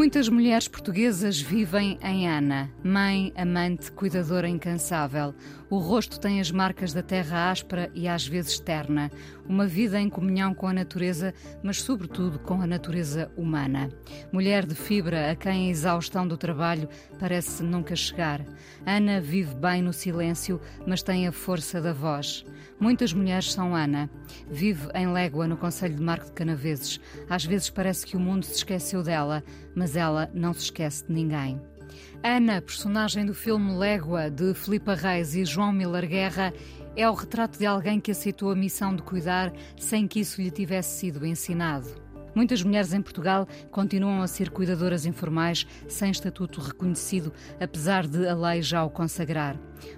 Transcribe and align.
Muitas 0.00 0.30
mulheres 0.30 0.66
portuguesas 0.66 1.38
vivem 1.42 1.98
em 2.02 2.26
Ana, 2.26 2.70
mãe, 2.82 3.34
amante, 3.36 3.92
cuidadora 3.92 4.48
incansável. 4.48 5.34
O 5.68 5.76
rosto 5.76 6.18
tem 6.18 6.40
as 6.40 6.50
marcas 6.50 6.94
da 6.94 7.02
terra 7.02 7.50
áspera 7.50 7.90
e 7.94 8.08
às 8.08 8.26
vezes 8.26 8.58
terna. 8.58 9.10
Uma 9.46 9.66
vida 9.66 10.00
em 10.00 10.08
comunhão 10.08 10.54
com 10.54 10.66
a 10.66 10.72
natureza, 10.72 11.34
mas 11.62 11.82
sobretudo 11.82 12.38
com 12.38 12.62
a 12.62 12.66
natureza 12.66 13.30
humana. 13.36 13.90
Mulher 14.32 14.64
de 14.64 14.74
fibra 14.74 15.30
a 15.30 15.36
quem 15.36 15.66
a 15.66 15.70
exaustão 15.70 16.26
do 16.26 16.38
trabalho 16.38 16.88
parece 17.18 17.62
nunca 17.62 17.94
chegar. 17.94 18.42
Ana 18.86 19.20
vive 19.20 19.54
bem 19.54 19.82
no 19.82 19.92
silêncio, 19.92 20.58
mas 20.86 21.02
tem 21.02 21.28
a 21.28 21.32
força 21.32 21.78
da 21.78 21.92
voz. 21.92 22.42
Muitas 22.80 23.12
mulheres 23.12 23.52
são 23.52 23.76
Ana. 23.76 24.08
Vive 24.50 24.88
em 24.94 25.06
Légua, 25.12 25.46
no 25.46 25.56
Conselho 25.58 25.94
de 25.94 26.02
Marco 26.02 26.26
de 26.26 26.32
Canaveses. 26.32 26.98
Às 27.28 27.44
vezes 27.44 27.68
parece 27.68 28.06
que 28.06 28.16
o 28.16 28.20
mundo 28.20 28.44
se 28.46 28.54
esqueceu 28.54 29.02
dela, 29.02 29.44
mas 29.74 29.96
ela 29.96 30.30
não 30.32 30.54
se 30.54 30.64
esquece 30.64 31.06
de 31.06 31.12
ninguém. 31.12 31.60
Ana, 32.22 32.62
personagem 32.62 33.26
do 33.26 33.34
filme 33.34 33.76
Légua, 33.76 34.30
de 34.30 34.54
Filipa 34.54 34.94
Reis 34.94 35.34
e 35.34 35.44
João 35.44 35.72
Miller 35.72 36.08
Guerra, 36.08 36.54
é 36.96 37.08
o 37.08 37.14
retrato 37.14 37.58
de 37.58 37.66
alguém 37.66 38.00
que 38.00 38.10
aceitou 38.10 38.50
a 38.50 38.56
missão 38.56 38.96
de 38.96 39.02
cuidar 39.02 39.52
sem 39.76 40.08
que 40.08 40.20
isso 40.20 40.40
lhe 40.40 40.50
tivesse 40.50 41.00
sido 41.00 41.26
ensinado. 41.26 42.09
Muitas 42.34 42.62
mulheres 42.62 42.92
em 42.92 43.02
Portugal 43.02 43.46
continuam 43.70 44.22
a 44.22 44.26
ser 44.26 44.50
cuidadoras 44.50 45.06
informais 45.06 45.66
sem 45.88 46.10
estatuto 46.10 46.60
reconhecido, 46.60 47.32
apesar 47.60 48.06
de 48.06 48.26
a 48.28 48.34
lei 48.34 48.62
já 48.62 48.84
o 48.84 48.90
consagrar. 48.90 49.56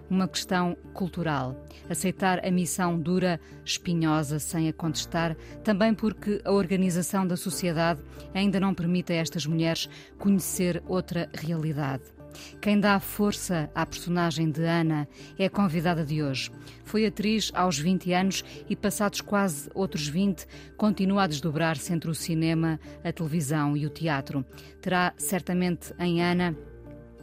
Uma 0.08 0.28
questão 0.28 0.76
cultural. 0.94 1.56
Aceitar 1.90 2.44
a 2.46 2.50
missão 2.50 2.98
dura, 2.98 3.40
espinhosa, 3.64 4.38
sem 4.38 4.68
a 4.68 4.72
contestar, 4.72 5.36
também 5.64 5.92
porque 5.92 6.40
a 6.44 6.52
organização 6.52 7.26
da 7.26 7.36
sociedade 7.36 8.02
ainda 8.34 8.60
não 8.60 8.74
permite 8.74 9.12
a 9.12 9.16
estas 9.16 9.46
mulheres 9.46 9.88
conhecer 10.18 10.82
outra 10.86 11.28
realidade. 11.34 12.21
Quem 12.60 12.78
dá 12.78 12.98
força 13.00 13.70
à 13.74 13.84
personagem 13.84 14.50
de 14.50 14.62
Ana 14.64 15.08
é 15.38 15.46
a 15.46 15.50
convidada 15.50 16.04
de 16.04 16.22
hoje. 16.22 16.50
Foi 16.84 17.06
atriz 17.06 17.50
aos 17.54 17.78
20 17.78 18.12
anos 18.12 18.44
e, 18.68 18.76
passados 18.76 19.20
quase 19.20 19.70
outros 19.74 20.06
20, 20.06 20.46
continua 20.76 21.24
a 21.24 21.26
desdobrar-se 21.26 21.92
entre 21.92 22.10
o 22.10 22.14
cinema, 22.14 22.78
a 23.04 23.12
televisão 23.12 23.76
e 23.76 23.86
o 23.86 23.90
teatro. 23.90 24.44
Terá 24.80 25.12
certamente 25.16 25.92
em 25.98 26.22
Ana 26.22 26.56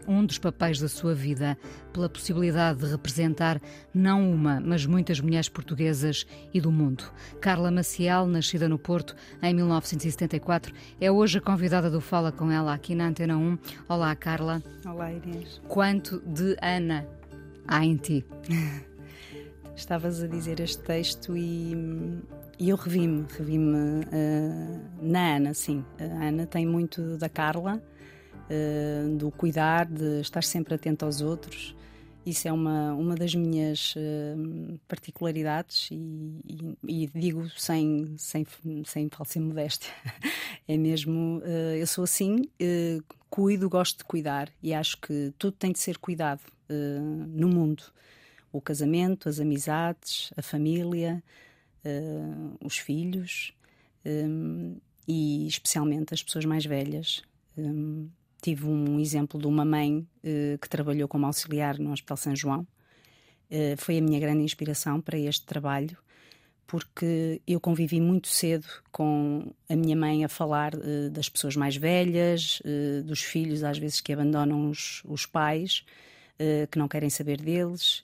um 0.09 0.25
dos 0.25 0.39
papéis 0.39 0.79
da 0.79 0.87
sua 0.87 1.13
vida, 1.13 1.55
pela 1.93 2.09
possibilidade 2.09 2.79
de 2.79 2.87
representar 2.87 3.61
não 3.93 4.31
uma, 4.31 4.59
mas 4.59 4.83
muitas 4.83 5.21
mulheres 5.21 5.47
portuguesas 5.47 6.25
e 6.51 6.59
do 6.59 6.71
mundo. 6.71 7.03
Carla 7.39 7.69
Maciel, 7.69 8.25
nascida 8.25 8.67
no 8.67 8.79
Porto 8.79 9.15
em 9.41 9.53
1974, 9.53 10.73
é 10.99 11.11
hoje 11.11 11.37
a 11.37 11.41
convidada 11.41 11.91
do 11.91 12.01
Fala 12.01 12.31
com 12.31 12.51
ela 12.51 12.73
aqui 12.73 12.95
na 12.95 13.07
Antena 13.07 13.37
1. 13.37 13.57
Olá, 13.87 14.15
Carla. 14.15 14.63
Olá, 14.83 15.13
Inês. 15.13 15.61
Quanto 15.67 16.19
de 16.25 16.57
Ana 16.59 17.07
há 17.67 17.85
em 17.85 17.95
ti? 17.95 18.25
Estavas 19.75 20.23
a 20.23 20.27
dizer 20.27 20.59
este 20.59 20.81
texto 20.83 21.37
e, 21.37 21.73
e 22.57 22.69
eu 22.69 22.75
revi-me, 22.75 23.25
revi-me 23.37 24.03
uh, 24.05 24.81
na 25.01 25.35
Ana, 25.35 25.53
sim. 25.53 25.85
A 25.99 26.25
Ana 26.25 26.47
tem 26.47 26.65
muito 26.65 27.15
da 27.15 27.29
Carla 27.29 27.81
uh, 28.49 29.15
do 29.15 29.31
cuidar, 29.31 29.85
de 29.85 30.21
estar 30.21 30.43
sempre 30.43 30.73
atento 30.73 31.05
aos 31.05 31.21
outros. 31.21 31.75
Isso 32.25 32.47
é 32.47 32.51
uma, 32.51 32.93
uma 32.93 33.15
das 33.15 33.33
minhas 33.33 33.95
uh, 33.95 34.79
particularidades 34.87 35.89
e, 35.91 36.75
e, 36.83 37.03
e, 37.03 37.07
digo 37.07 37.49
sem, 37.57 38.15
sem, 38.17 38.45
sem 38.85 39.09
falsa 39.09 39.39
modéstia. 39.39 39.91
é 40.67 40.77
mesmo, 40.77 41.39
uh, 41.39 41.75
eu 41.75 41.87
sou 41.87 42.03
assim, 42.03 42.43
cuido, 43.29 43.69
gosto 43.69 43.99
de 43.99 44.03
cuidar 44.03 44.49
e 44.61 44.73
acho 44.73 44.97
que 44.99 45.33
tudo 45.37 45.53
tem 45.53 45.71
de 45.71 45.79
ser 45.79 45.97
cuidado 45.97 46.41
no 47.29 47.47
mundo. 47.47 47.83
O 48.51 48.61
casamento, 48.61 49.27
as 49.27 49.39
amizades, 49.39 50.31
a 50.37 50.41
família, 50.43 51.23
os 52.63 52.77
filhos 52.77 53.53
um, 54.05 54.77
e 55.07 55.47
especialmente 55.47 56.13
as 56.13 56.21
pessoas 56.21 56.45
mais 56.45 56.65
velhas. 56.65 57.23
Um, 57.57 58.09
tive 58.41 58.65
um 58.65 58.99
exemplo 58.99 59.39
de 59.39 59.47
uma 59.47 59.65
mãe 59.65 59.99
uh, 59.99 60.57
que 60.59 60.69
trabalhou 60.69 61.07
como 61.07 61.25
auxiliar 61.25 61.77
no 61.77 61.91
Hospital 61.91 62.17
São 62.17 62.35
João. 62.35 62.67
Uh, 63.51 63.75
foi 63.77 63.97
a 63.97 64.01
minha 64.01 64.19
grande 64.19 64.43
inspiração 64.43 65.01
para 65.01 65.17
este 65.17 65.45
trabalho, 65.45 65.97
porque 66.65 67.41
eu 67.47 67.59
convivi 67.59 67.99
muito 67.99 68.27
cedo 68.27 68.67
com 68.91 69.51
a 69.67 69.75
minha 69.75 69.95
mãe 69.95 70.23
a 70.23 70.29
falar 70.29 70.73
uh, 70.75 71.09
das 71.11 71.27
pessoas 71.29 71.55
mais 71.55 71.75
velhas, 71.75 72.61
dos 73.05 73.21
filhos 73.21 73.63
às 73.63 73.77
vezes 73.77 74.01
que 74.01 74.13
abandonam 74.13 74.69
os, 74.69 75.01
os 75.05 75.25
pais, 75.25 75.83
que 76.71 76.79
não 76.79 76.87
querem 76.87 77.09
saber 77.09 77.41
deles. 77.41 78.03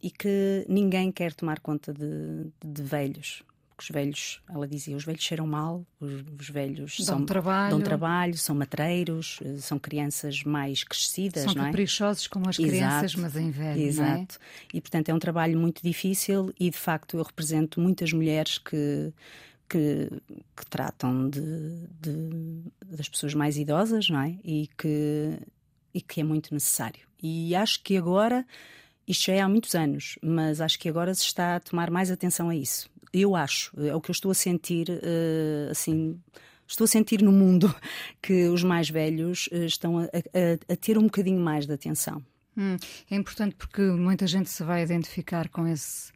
e 0.00 0.10
que 0.10 0.64
ninguém 0.68 1.10
quer 1.10 1.32
tomar 1.34 1.58
conta 1.58 1.92
de, 1.92 2.46
de 2.64 2.82
velhos, 2.82 3.42
porque 3.76 3.82
os 3.82 3.88
velhos, 3.90 4.40
ela 4.48 4.68
dizia, 4.68 4.96
os 4.96 5.04
velhos 5.04 5.22
cheiram 5.22 5.46
mal, 5.46 5.84
os, 5.98 6.12
os 6.38 6.48
velhos 6.48 6.96
dão 6.98 7.06
são, 7.06 7.26
trabalho. 7.26 7.70
dão 7.70 7.80
trabalho, 7.80 8.38
são 8.38 8.54
matreiros, 8.54 9.40
eh, 9.44 9.56
são 9.58 9.78
crianças 9.78 10.44
mais 10.44 10.84
crescidas, 10.84 11.42
são 11.42 11.54
não 11.54 11.64
é? 11.64 11.66
caprichosos 11.66 12.26
como 12.28 12.48
as 12.48 12.56
crianças, 12.56 13.16
mas 13.16 13.36
em 13.36 13.50
velho, 13.50 13.80
Exato. 13.80 14.38
É? 14.72 14.76
E 14.76 14.80
portanto 14.80 15.08
é 15.08 15.14
um 15.14 15.18
trabalho 15.18 15.58
muito 15.58 15.82
difícil 15.82 16.52
e 16.58 16.70
de 16.70 16.78
facto 16.78 17.16
eu 17.16 17.22
represento 17.22 17.80
muitas 17.80 18.12
mulheres 18.12 18.58
que 18.58 19.12
que, 19.66 20.10
que 20.54 20.66
tratam 20.66 21.28
de, 21.28 21.40
de, 22.00 22.62
das 22.84 23.08
pessoas 23.08 23.34
mais 23.34 23.56
idosas, 23.56 24.08
não 24.08 24.20
é? 24.20 24.36
E 24.44 24.68
que 24.78 25.38
e 25.92 26.00
que 26.00 26.20
é 26.20 26.24
muito 26.24 26.52
necessário. 26.52 27.00
E 27.20 27.54
acho 27.56 27.82
que 27.82 27.96
agora 27.96 28.46
isto 29.06 29.26
já 29.26 29.34
é 29.34 29.40
há 29.40 29.48
muitos 29.48 29.74
anos, 29.74 30.18
mas 30.22 30.60
acho 30.60 30.78
que 30.78 30.88
agora 30.88 31.14
se 31.14 31.22
está 31.24 31.56
a 31.56 31.60
tomar 31.60 31.90
mais 31.90 32.10
atenção 32.10 32.50
a 32.50 32.54
isso 32.54 32.88
eu 33.20 33.36
acho, 33.36 33.72
é 33.80 33.94
o 33.94 34.00
que 34.00 34.10
eu 34.10 34.12
estou 34.12 34.30
a 34.30 34.34
sentir, 34.34 34.88
uh, 34.90 35.70
assim, 35.70 36.20
estou 36.66 36.84
a 36.84 36.88
sentir 36.88 37.22
no 37.22 37.32
mundo 37.32 37.74
que 38.20 38.48
os 38.48 38.62
mais 38.62 38.90
velhos 38.90 39.48
uh, 39.52 39.64
estão 39.64 39.98
a, 39.98 40.04
a, 40.04 40.72
a, 40.72 40.76
ter 40.76 40.98
um 40.98 41.04
bocadinho 41.04 41.40
mais 41.40 41.66
de 41.66 41.72
atenção. 41.72 42.22
Hum, 42.56 42.76
é 43.10 43.16
importante 43.16 43.56
porque 43.56 43.82
muita 43.82 44.26
gente 44.26 44.48
se 44.48 44.62
vai 44.62 44.82
identificar 44.82 45.48
com 45.48 45.66
esse 45.66 46.12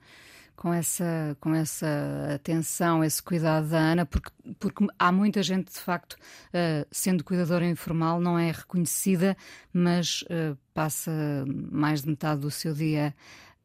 com 0.58 0.74
essa, 0.74 1.36
com 1.40 1.54
essa 1.54 1.86
atenção, 2.34 3.04
esse 3.04 3.22
cuidado 3.22 3.68
da 3.68 3.78
Ana, 3.78 4.04
porque, 4.04 4.30
porque 4.58 4.86
há 4.98 5.12
muita 5.12 5.40
gente, 5.40 5.72
de 5.72 5.78
facto, 5.78 6.14
uh, 6.14 6.84
sendo 6.90 7.22
cuidadora 7.22 7.64
informal, 7.64 8.20
não 8.20 8.36
é 8.36 8.50
reconhecida, 8.50 9.36
mas 9.72 10.22
uh, 10.22 10.58
passa 10.74 11.12
mais 11.46 12.02
de 12.02 12.08
metade 12.08 12.40
do 12.40 12.50
seu 12.50 12.74
dia 12.74 13.14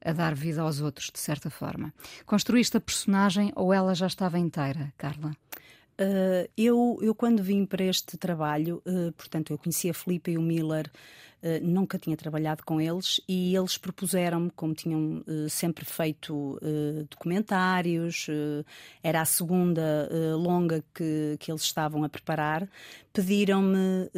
a 0.03 0.11
dar 0.11 0.35
vida 0.35 0.61
aos 0.61 0.81
outros, 0.81 1.09
de 1.11 1.19
certa 1.19 1.49
forma. 1.49 1.93
Construíste 2.25 2.77
a 2.77 2.81
personagem 2.81 3.51
ou 3.55 3.73
ela 3.73 3.95
já 3.95 4.07
estava 4.07 4.37
inteira, 4.37 4.93
Carla? 4.97 5.31
Uh, 5.93 6.49
eu, 6.57 6.97
eu, 7.01 7.13
quando 7.13 7.43
vim 7.43 7.65
para 7.65 7.83
este 7.83 8.17
trabalho, 8.17 8.81
uh, 8.85 9.11
portanto, 9.11 9.53
eu 9.53 9.57
conhecia 9.59 9.91
a 9.91 9.93
Filipe 9.93 10.31
e 10.31 10.37
o 10.39 10.41
Miller, 10.41 10.89
uh, 11.43 11.63
nunca 11.63 11.99
tinha 11.99 12.17
trabalhado 12.17 12.63
com 12.65 12.81
eles 12.81 13.21
e 13.29 13.55
eles 13.55 13.77
propuseram-me, 13.77 14.49
como 14.55 14.73
tinham 14.73 15.23
sempre 15.47 15.85
feito 15.85 16.59
documentários, 17.09 18.25
era 19.03 19.21
a 19.21 19.25
segunda 19.25 20.09
longa 20.35 20.83
que, 20.93 21.37
que 21.39 21.51
eles 21.51 21.61
estavam 21.61 22.03
a 22.03 22.09
preparar, 22.09 22.67
pediram-me, 23.11 24.09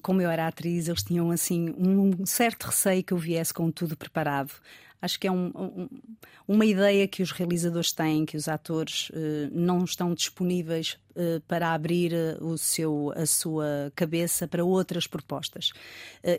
como 0.00 0.22
eu 0.22 0.30
era 0.30 0.46
atriz, 0.46 0.88
eles 0.88 1.02
tinham 1.02 1.30
assim 1.30 1.74
um 1.76 2.24
certo 2.24 2.64
receio 2.64 3.04
que 3.04 3.12
eu 3.12 3.18
viesse 3.18 3.52
com 3.52 3.70
tudo 3.70 3.96
preparado 3.96 4.52
acho 5.00 5.20
que 5.20 5.26
é 5.26 5.30
um, 5.32 5.52
um, 5.54 5.88
uma 6.46 6.64
ideia 6.64 7.06
que 7.06 7.22
os 7.22 7.30
realizadores 7.30 7.92
têm, 7.92 8.24
que 8.24 8.36
os 8.36 8.48
atores 8.48 9.10
uh, 9.10 9.50
não 9.52 9.84
estão 9.84 10.14
disponíveis 10.14 10.98
uh, 11.10 11.40
para 11.46 11.72
abrir 11.72 12.12
uh, 12.12 12.44
o 12.44 12.56
seu, 12.56 13.12
a 13.14 13.26
sua 13.26 13.92
cabeça 13.94 14.48
para 14.48 14.64
outras 14.64 15.06
propostas. 15.06 15.72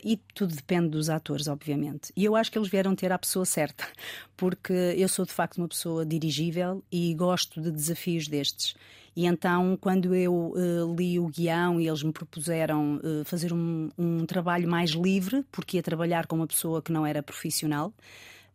e 0.03 0.17
tudo 0.33 0.55
depende 0.55 0.89
dos 0.89 1.09
atores, 1.09 1.47
obviamente. 1.47 2.11
E 2.15 2.25
eu 2.25 2.35
acho 2.35 2.51
que 2.51 2.57
eles 2.57 2.69
vieram 2.69 2.95
ter 2.95 3.11
a 3.11 3.19
pessoa 3.19 3.45
certa, 3.45 3.85
porque 4.35 4.73
eu 4.73 5.07
sou 5.07 5.25
de 5.25 5.31
facto 5.31 5.57
uma 5.57 5.67
pessoa 5.67 6.05
dirigível 6.05 6.83
e 6.91 7.13
gosto 7.13 7.61
de 7.61 7.71
desafios 7.71 8.27
destes. 8.27 8.75
E 9.15 9.25
então, 9.25 9.77
quando 9.79 10.13
eu 10.13 10.33
uh, 10.33 10.95
li 10.95 11.17
o 11.17 11.27
guião 11.27 11.79
e 11.79 11.87
eles 11.87 12.03
me 12.03 12.11
propuseram 12.11 12.97
uh, 12.97 13.23
fazer 13.23 13.53
um, 13.53 13.89
um, 13.97 14.25
trabalho 14.25 14.67
mais 14.67 14.89
livre, 14.91 15.45
porque 15.53 15.77
ia 15.77 15.83
trabalhar 15.83 16.27
com 16.27 16.35
uma 16.35 16.47
pessoa 16.47 16.81
que 16.81 16.91
não 16.91 17.05
era 17.05 17.23
profissional, 17.23 17.93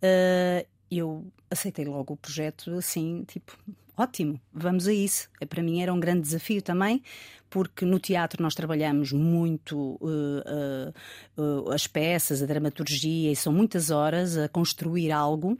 uh, 0.03 0.67
eu 0.91 1.27
aceitei 1.51 1.85
logo 1.85 2.15
o 2.15 2.17
projeto 2.17 2.73
assim, 2.73 3.25
tipo, 3.27 3.57
ótimo, 3.97 4.41
vamos 4.53 4.89
a 4.89 4.93
isso. 4.93 5.29
Para 5.49 5.63
mim 5.63 5.83
era 5.83 5.93
um 5.93 6.01
grande 6.01 6.23
desafio 6.23 6.63
também, 6.63 7.03
porque 7.49 7.85
no 7.85 7.99
teatro 7.99 8.43
nós 8.43 8.55
trabalhamos 8.55 9.13
muito 9.13 9.99
uh, 10.01 10.93
uh, 11.37 11.71
as 11.71 11.87
peças, 11.87 12.43
a 12.43 12.47
dramaturgia, 12.47 13.31
e 13.31 13.37
são 13.37 13.53
muitas 13.53 13.91
horas 13.91 14.37
a 14.37 14.49
construir 14.49 15.13
algo. 15.13 15.59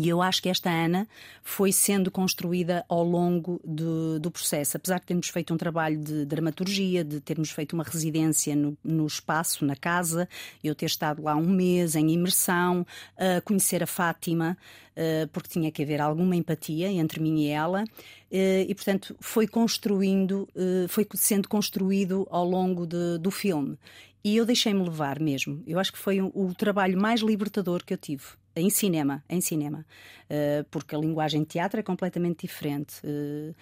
E 0.00 0.08
eu 0.08 0.22
acho 0.22 0.40
que 0.40 0.48
esta 0.48 0.70
Ana 0.70 1.08
foi 1.42 1.72
sendo 1.72 2.08
construída 2.08 2.84
ao 2.88 3.02
longo 3.02 3.60
do, 3.64 4.20
do, 4.20 4.30
processo. 4.30 4.76
Apesar 4.76 5.00
de 5.00 5.06
termos 5.06 5.28
feito 5.28 5.52
um 5.52 5.56
trabalho 5.56 5.98
de 5.98 6.24
dramaturgia, 6.24 7.02
de 7.02 7.20
termos 7.20 7.50
feito 7.50 7.72
uma 7.72 7.82
residência 7.82 8.54
no, 8.54 8.78
no 8.84 9.04
espaço, 9.04 9.64
na 9.64 9.74
casa, 9.74 10.28
eu 10.62 10.72
ter 10.72 10.86
estado 10.86 11.20
lá 11.20 11.34
um 11.34 11.48
mês 11.48 11.96
em 11.96 12.12
imersão, 12.12 12.82
uh, 13.16 13.42
conhecer 13.44 13.82
a 13.82 13.88
Fátima, 13.88 14.56
uh, 14.92 15.26
porque 15.32 15.48
tinha 15.48 15.72
que 15.72 15.82
haver 15.82 16.00
alguma 16.00 16.36
empatia 16.36 16.92
entre 16.92 17.20
mim 17.20 17.40
e 17.40 17.48
ela. 17.48 17.82
Uh, 18.30 18.68
e, 18.68 18.74
portanto, 18.76 19.16
foi 19.18 19.48
construindo, 19.48 20.48
foi 20.88 21.04
sendo 21.14 21.48
construído 21.48 22.24
ao 22.30 22.48
longo 22.48 22.86
de, 22.86 23.18
do 23.18 23.32
filme. 23.32 23.76
E 24.22 24.36
eu 24.36 24.46
deixei-me 24.46 24.84
levar 24.84 25.18
mesmo. 25.18 25.60
Eu 25.66 25.80
acho 25.80 25.90
que 25.90 25.98
foi 25.98 26.20
o 26.22 26.54
trabalho 26.56 26.96
mais 27.00 27.20
libertador 27.20 27.84
que 27.84 27.94
eu 27.94 27.98
tive 27.98 28.38
em 28.58 28.70
cinema, 28.70 29.24
em 29.28 29.40
cinema, 29.40 29.86
uh, 30.30 30.64
porque 30.70 30.94
a 30.94 30.98
linguagem 30.98 31.42
de 31.42 31.48
teatro 31.48 31.80
é 31.80 31.82
completamente 31.82 32.46
diferente. 32.46 32.96
Uh, 33.04 33.54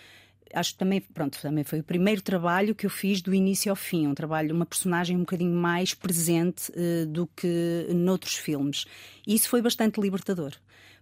acho 0.55 0.73
que 0.73 0.79
também, 0.79 1.01
pronto, 1.01 1.41
também 1.41 1.65
foi 1.65 1.81
o 1.81 1.85
primeiro 1.85 2.23
trabalho 2.23 2.75
que 2.75 2.87
eu 2.87 2.91
fiz 2.91 3.21
do 3.21 3.35
início 3.35 3.71
ao 3.71 3.77
fim, 3.77 4.07
um 4.07 4.15
trabalho, 4.15 4.55
uma 4.55 4.67
personagem 4.67 5.17
um 5.17 5.21
bocadinho 5.21 5.55
mais 5.55 5.95
presente 5.95 6.71
uh, 6.73 7.07
do 7.07 7.27
que 7.27 7.87
noutros 7.95 8.35
filmes. 8.35 8.85
E 9.27 9.35
isso 9.35 9.49
foi 9.49 9.61
bastante 9.61 10.01
libertador. 10.01 10.53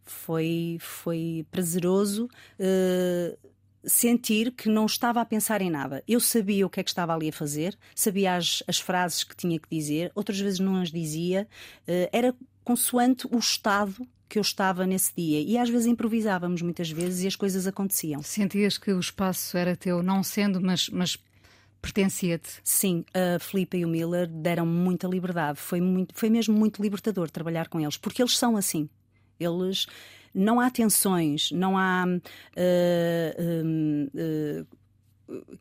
Foi, 0.07 0.77
foi 0.81 1.47
prazeroso 1.51 2.29
sentir 3.87 4.51
que 4.53 4.69
não 4.69 4.85
estava 4.85 5.21
a 5.21 5.25
pensar 5.25 5.63
em 5.63 5.71
nada. 5.71 6.03
Eu 6.07 6.21
sabia 6.21 6.67
o 6.67 6.71
que 6.71 6.81
é 6.81 6.83
que 6.83 6.91
estava 6.91 7.15
ali 7.15 7.29
a 7.31 7.33
fazer, 7.33 7.77
sabia 7.95 8.37
as, 8.37 8.63
as 8.67 8.79
frases 8.79 9.25
que 9.25 9.35
tinha 9.35 9.59
que 9.59 9.69
dizer, 9.71 10.13
outras 10.15 10.39
vezes 10.39 10.59
não 10.59 10.77
as 10.77 10.91
dizia. 10.91 11.49
era 12.13 12.35
consoante 12.65 13.27
o 13.31 13.39
estado 13.39 14.07
que 14.29 14.39
eu 14.39 14.43
estava 14.43 14.87
nesse 14.87 15.13
dia. 15.17 15.41
E 15.41 15.57
às 15.59 15.69
vezes 15.69 15.87
improvisávamos, 15.87 16.63
muitas 16.63 16.91
vezes, 16.91 17.23
e 17.23 17.27
as 17.27 17.37
coisas 17.37 17.67
aconteciam. 17.67 18.23
Sentias 18.23 18.79
que 18.79 18.93
o 18.93 18.99
espaço 18.99 19.57
era 19.57 19.77
teu, 19.77 20.03
não 20.03 20.23
sendo, 20.23 20.61
mas, 20.61 20.89
mas 20.89 21.17
pertencia-te? 21.81 22.61
Sim, 22.65 23.05
a 23.15 23.39
Filipe 23.39 23.77
e 23.77 23.85
o 23.85 23.89
Miller 23.89 24.27
deram 24.27 24.67
muita 24.67 25.07
liberdade. 25.07 25.61
Foi, 25.61 25.81
muito, 25.81 26.15
foi 26.15 26.31
mesmo 26.31 26.57
muito 26.57 26.83
libertador 26.83 27.31
trabalhar 27.31 27.69
com 27.69 27.81
eles, 27.81 27.97
porque 27.97 28.23
eles 28.23 28.37
são 28.37 28.57
assim. 28.57 28.89
Eles. 29.39 29.87
Não 30.35 30.59
há 30.59 30.69
tensões, 30.69 31.53
não 31.53 31.79
há. 31.79 32.05
Uh, 32.57 33.43
uh, 33.63 34.67
uh, 35.33 35.59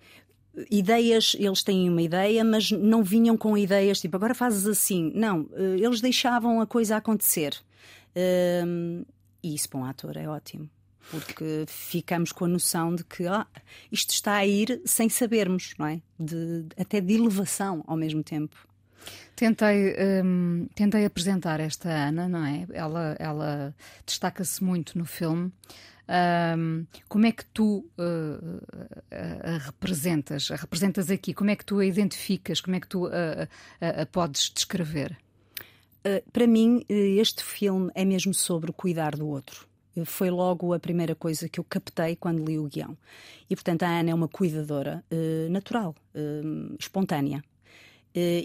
ideias, 0.69 1.35
eles 1.39 1.63
têm 1.63 1.89
uma 1.89 2.01
ideia, 2.01 2.43
mas 2.43 2.71
não 2.71 3.03
vinham 3.03 3.35
com 3.37 3.57
ideias 3.57 3.99
tipo 3.99 4.15
agora 4.15 4.35
fazes 4.35 4.67
assim. 4.67 5.11
Não, 5.15 5.49
eh, 5.53 5.77
eles 5.79 6.01
deixavam 6.01 6.61
a 6.61 6.67
coisa 6.67 6.97
acontecer. 6.97 7.55
Um, 8.65 9.03
e 9.41 9.55
isso 9.55 9.69
para 9.69 9.79
um 9.79 9.85
ator 9.85 10.15
é 10.17 10.27
ótimo. 10.27 10.69
Porque 11.11 11.65
ficamos 11.67 12.31
com 12.31 12.45
a 12.45 12.47
noção 12.47 12.95
de 12.95 13.03
que 13.03 13.27
ah, 13.27 13.45
isto 13.91 14.11
está 14.11 14.35
a 14.35 14.45
ir 14.45 14.81
sem 14.85 15.09
sabermos, 15.09 15.73
não 15.77 15.87
é? 15.87 16.01
De, 16.17 16.65
até 16.77 17.01
de 17.01 17.13
elevação 17.13 17.83
ao 17.85 17.97
mesmo 17.97 18.23
tempo. 18.23 18.55
Tentei, 19.35 19.95
um, 20.23 20.67
tentei 20.75 21.03
apresentar 21.03 21.59
esta 21.59 21.89
Ana, 21.89 22.29
não 22.29 22.45
é? 22.45 22.65
Ela, 22.71 23.15
ela 23.19 23.75
destaca-se 24.05 24.63
muito 24.63 24.97
no 24.97 25.05
filme. 25.05 25.51
Um, 26.07 26.85
como 27.07 27.25
é 27.25 27.31
que 27.31 27.45
tu 27.45 27.85
uh, 27.97 28.61
a, 29.09 29.55
a, 29.55 29.57
representas? 29.57 30.51
A 30.51 30.55
representas 30.55 31.09
aqui? 31.09 31.33
Como 31.33 31.49
é 31.49 31.55
que 31.55 31.65
tu 31.65 31.79
a 31.79 31.85
identificas? 31.85 32.59
Como 32.59 32.75
é 32.75 32.79
que 32.79 32.87
tu 32.87 33.07
a, 33.07 34.01
a 34.01 34.05
podes 34.05 34.51
descrever? 34.53 35.17
Uh, 36.05 36.29
para 36.31 36.45
mim, 36.45 36.83
este 36.89 37.43
filme 37.43 37.89
é 37.95 38.03
mesmo 38.03 38.33
sobre 38.33 38.73
cuidar 38.73 39.15
do 39.15 39.27
outro. 39.27 39.67
Foi 40.05 40.29
logo 40.29 40.73
a 40.73 40.79
primeira 40.79 41.13
coisa 41.13 41.47
que 41.47 41.59
eu 41.59 41.63
captei 41.63 42.15
quando 42.15 42.43
li 42.43 42.57
o 42.57 42.67
guião. 42.67 42.97
E, 43.47 43.55
portanto, 43.55 43.83
a 43.83 43.87
Ana 43.87 44.09
é 44.09 44.13
uma 44.13 44.27
cuidadora 44.27 45.03
uh, 45.11 45.49
natural, 45.51 45.95
espontânea. 46.79 47.43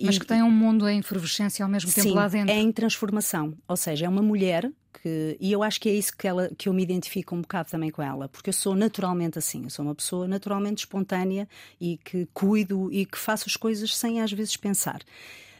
Mas 0.03 0.17
e, 0.17 0.21
que 0.21 0.27
tem 0.27 0.43
um 0.43 0.51
mundo 0.51 0.89
em 0.89 0.99
efervescência 0.99 1.63
ao 1.63 1.71
mesmo 1.71 1.93
tempo 1.93 2.09
sim, 2.09 2.15
lá 2.15 2.29
dentro. 2.29 2.51
É 2.51 2.59
em 2.59 2.73
transformação. 2.73 3.55
Ou 3.67 3.77
seja, 3.77 4.07
é 4.07 4.09
uma 4.09 4.23
mulher 4.23 4.71
que. 5.03 5.37
E 5.41 5.53
eu 5.53 5.63
acho 5.63 5.81
que 5.81 5.89
é 5.89 5.93
isso 5.93 6.17
que, 6.17 6.27
ela, 6.27 6.51
que 6.57 6.69
eu 6.69 6.73
me 6.73 6.83
identifico 6.83 7.35
um 7.35 7.41
bocado 7.41 7.71
também 7.71 7.91
com 7.91 8.03
ela, 8.03 8.29
porque 8.29 8.51
eu 8.51 8.55
sou 8.55 8.75
naturalmente 8.75 9.39
assim. 9.39 9.65
Eu 9.65 9.71
sou 9.71 9.85
uma 9.85 9.95
pessoa 9.95 10.29
naturalmente 10.29 10.79
espontânea 10.79 11.49
e 11.81 11.97
que 11.99 12.27
cuido 12.33 12.93
e 12.93 13.07
que 13.07 13.19
faço 13.19 13.45
as 13.47 13.57
coisas 13.57 13.97
sem 13.97 14.21
às 14.21 14.33
vezes 14.33 14.57
pensar. 14.57 15.01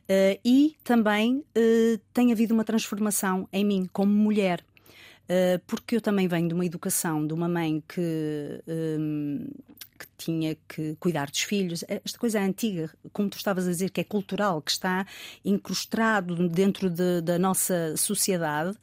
Uh, 0.05 0.41
e 0.43 0.75
também 0.83 1.37
uh, 1.37 2.01
tem 2.15 2.33
havido 2.33 2.55
uma 2.55 2.65
transformação 2.65 3.47
em 3.53 3.65
mim 3.65 3.89
como 3.93 4.13
mulher. 4.13 4.65
Uh, 5.25 5.61
porque 5.67 5.97
eu 5.97 6.01
também 6.01 6.27
venho 6.27 6.49
de 6.49 6.55
uma 6.55 6.65
educação 6.65 7.27
de 7.27 7.35
uma 7.35 7.47
mãe 7.47 7.83
que 7.87 8.63
um, 8.67 9.47
que 9.99 10.07
tinha 10.17 10.57
que 10.67 10.97
cuidar 11.01 11.29
dos 11.29 11.43
filhos. 11.43 11.85
Esta 11.89 12.19
coisa 12.19 12.39
é 12.39 12.43
antiga, 12.43 12.91
como 13.13 13.29
tu 13.29 13.37
estavas 13.37 13.67
a 13.67 13.71
dizer, 13.71 13.91
que 13.91 14.01
é 14.01 14.05
cultural, 14.05 14.63
que 14.63 14.71
está 14.71 15.05
incrustado 15.45 16.49
dentro 16.49 16.89
de, 16.89 17.21
da 17.21 17.39
nossa 17.39 17.97
sociedade 17.97 18.77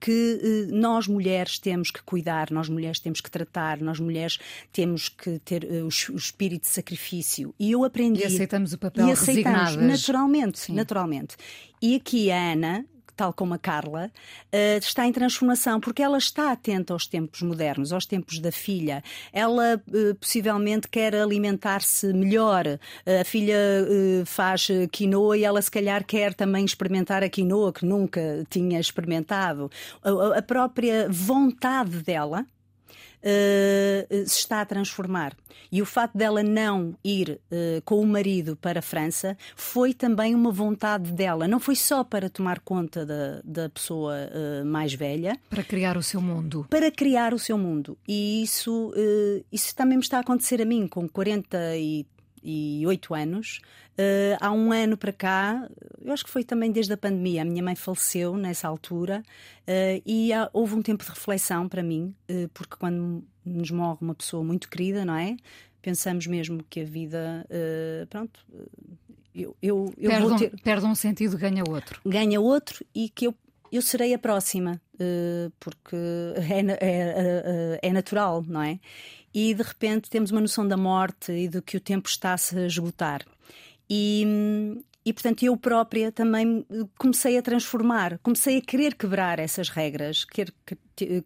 que 0.00 0.40
eh, 0.42 0.72
nós 0.72 1.06
mulheres 1.06 1.58
temos 1.58 1.90
que 1.90 2.02
cuidar, 2.02 2.50
nós 2.50 2.68
mulheres 2.68 2.98
temos 2.98 3.20
que 3.20 3.30
tratar, 3.30 3.80
nós 3.80 4.00
mulheres 4.00 4.38
temos 4.72 5.08
que 5.08 5.38
ter 5.40 5.62
eh, 5.64 5.82
o, 5.82 5.86
o, 5.86 6.16
espírito 6.16 6.62
de 6.62 6.68
sacrifício. 6.68 7.54
E 7.58 7.70
eu 7.70 7.84
aprendi. 7.84 8.22
E 8.22 8.24
aceitamos 8.24 8.72
o 8.72 8.78
papel 8.78 9.08
e 9.08 9.12
aceitamos, 9.12 9.76
naturalmente, 9.76 10.58
Sim. 10.58 10.74
naturalmente. 10.74 11.36
E 11.82 11.94
aqui 11.96 12.30
a 12.30 12.52
Ana, 12.52 12.86
tal 13.20 13.34
como 13.34 13.52
a 13.52 13.58
Carla, 13.58 14.10
uh, 14.46 14.78
está 14.78 15.06
em 15.06 15.12
transformação, 15.12 15.78
porque 15.78 16.02
ela 16.02 16.16
está 16.16 16.52
atenta 16.52 16.94
aos 16.94 17.06
tempos 17.06 17.42
modernos, 17.42 17.92
aos 17.92 18.06
tempos 18.06 18.38
da 18.38 18.50
filha. 18.50 19.04
Ela 19.30 19.76
uh, 19.76 20.14
possivelmente 20.14 20.88
quer 20.88 21.14
alimentar-se 21.14 22.14
melhor. 22.14 22.66
Uh, 22.66 23.20
a 23.20 23.24
filha 23.24 23.58
faz 24.24 24.68
quinoa 24.90 25.36
e 25.36 25.44
ela, 25.44 25.60
se 25.60 25.70
calhar, 25.70 26.02
quer 26.02 26.32
também 26.32 26.64
experimentar 26.64 27.22
a 27.22 27.28
quinoa 27.28 27.74
que 27.74 27.84
nunca 27.84 28.42
tinha 28.48 28.80
experimentado. 28.80 29.70
a 30.34 30.40
própria 30.40 31.06
vontade 31.10 31.98
dela 32.02 32.46
uh, 33.20 34.28
se 34.28 34.38
está 34.38 34.60
a 34.60 34.66
transformar. 34.66 35.36
E 35.70 35.80
o 35.80 35.86
facto 35.86 36.16
dela 36.16 36.42
não 36.42 36.96
ir 37.04 37.40
uh, 37.50 37.82
com 37.84 38.00
o 38.00 38.06
marido 38.06 38.56
para 38.56 38.80
a 38.80 38.82
França 38.82 39.36
foi 39.54 39.94
também 39.94 40.34
uma 40.34 40.50
vontade 40.50 41.12
dela. 41.12 41.46
Não 41.46 41.60
foi 41.60 41.76
só 41.76 42.02
para 42.02 42.28
tomar 42.28 42.60
conta 42.60 43.06
da, 43.06 43.40
da 43.44 43.68
pessoa 43.68 44.14
uh, 44.14 44.64
mais 44.64 44.94
velha. 44.94 45.38
Para 45.48 45.62
criar 45.62 45.96
o 45.96 46.02
seu 46.02 46.20
mundo. 46.20 46.66
Para 46.68 46.90
criar 46.90 47.34
o 47.34 47.38
seu 47.38 47.56
mundo. 47.56 47.96
E 48.06 48.42
isso, 48.42 48.92
isso 49.52 49.74
também 49.74 49.96
me 49.96 50.02
está 50.02 50.18
a 50.18 50.20
acontecer 50.20 50.60
a 50.60 50.64
mim, 50.64 50.86
com 50.86 51.08
40 51.08 51.76
e 51.76 52.06
e 52.42 52.84
oito 52.86 53.14
anos. 53.14 53.60
Uh, 53.92 54.36
há 54.40 54.50
um 54.50 54.72
ano 54.72 54.96
para 54.96 55.12
cá, 55.12 55.68
eu 56.02 56.12
acho 56.12 56.24
que 56.24 56.30
foi 56.30 56.42
também 56.42 56.72
desde 56.72 56.92
a 56.92 56.96
pandemia, 56.96 57.42
a 57.42 57.44
minha 57.44 57.62
mãe 57.62 57.74
faleceu 57.74 58.36
nessa 58.36 58.66
altura 58.66 59.22
uh, 59.68 60.02
e 60.06 60.32
há, 60.32 60.48
houve 60.52 60.74
um 60.74 60.80
tempo 60.80 61.04
de 61.04 61.10
reflexão 61.10 61.68
para 61.68 61.82
mim, 61.82 62.14
uh, 62.30 62.48
porque 62.54 62.76
quando 62.78 63.22
nos 63.44 63.70
morre 63.70 63.98
uma 64.00 64.14
pessoa 64.14 64.42
muito 64.42 64.70
querida, 64.70 65.04
não 65.04 65.14
é? 65.14 65.36
Pensamos 65.82 66.26
mesmo 66.26 66.62
que 66.68 66.80
a 66.80 66.84
vida, 66.84 67.46
pronto, 68.10 68.38
eu, 69.34 69.56
eu, 69.62 69.94
eu 69.96 70.10
perde, 70.10 70.26
vou 70.26 70.36
ter... 70.36 70.52
um, 70.54 70.58
perde 70.58 70.84
um 70.84 70.94
sentido, 70.94 71.38
ganha 71.38 71.64
outro. 71.66 72.02
Ganha 72.04 72.38
outro 72.38 72.84
e 72.94 73.08
que 73.08 73.26
eu 73.26 73.34
eu 73.72 73.80
serei 73.80 74.12
a 74.12 74.18
próxima, 74.18 74.80
porque 75.60 75.96
é, 76.36 76.58
é, 76.58 76.78
é, 76.80 77.78
é, 77.80 77.92
natural, 77.92 78.44
não 78.46 78.62
é? 78.62 78.80
E 79.34 79.54
de 79.54 79.62
repente 79.62 80.10
temos 80.10 80.30
uma 80.30 80.40
noção 80.40 80.66
da 80.66 80.76
morte 80.76 81.32
e 81.32 81.48
de 81.48 81.62
que 81.62 81.76
o 81.76 81.80
tempo 81.80 82.08
está-se 82.08 82.56
a 82.58 82.66
esgotar. 82.66 83.24
E, 83.88 84.24
e 85.04 85.12
portanto 85.12 85.42
eu 85.42 85.56
própria 85.56 86.12
também 86.12 86.64
comecei 86.98 87.36
a 87.38 87.42
transformar, 87.42 88.18
comecei 88.22 88.58
a 88.58 88.60
querer 88.60 88.94
quebrar 88.94 89.38
essas 89.38 89.68
regras, 89.68 90.24
querer 90.24 90.52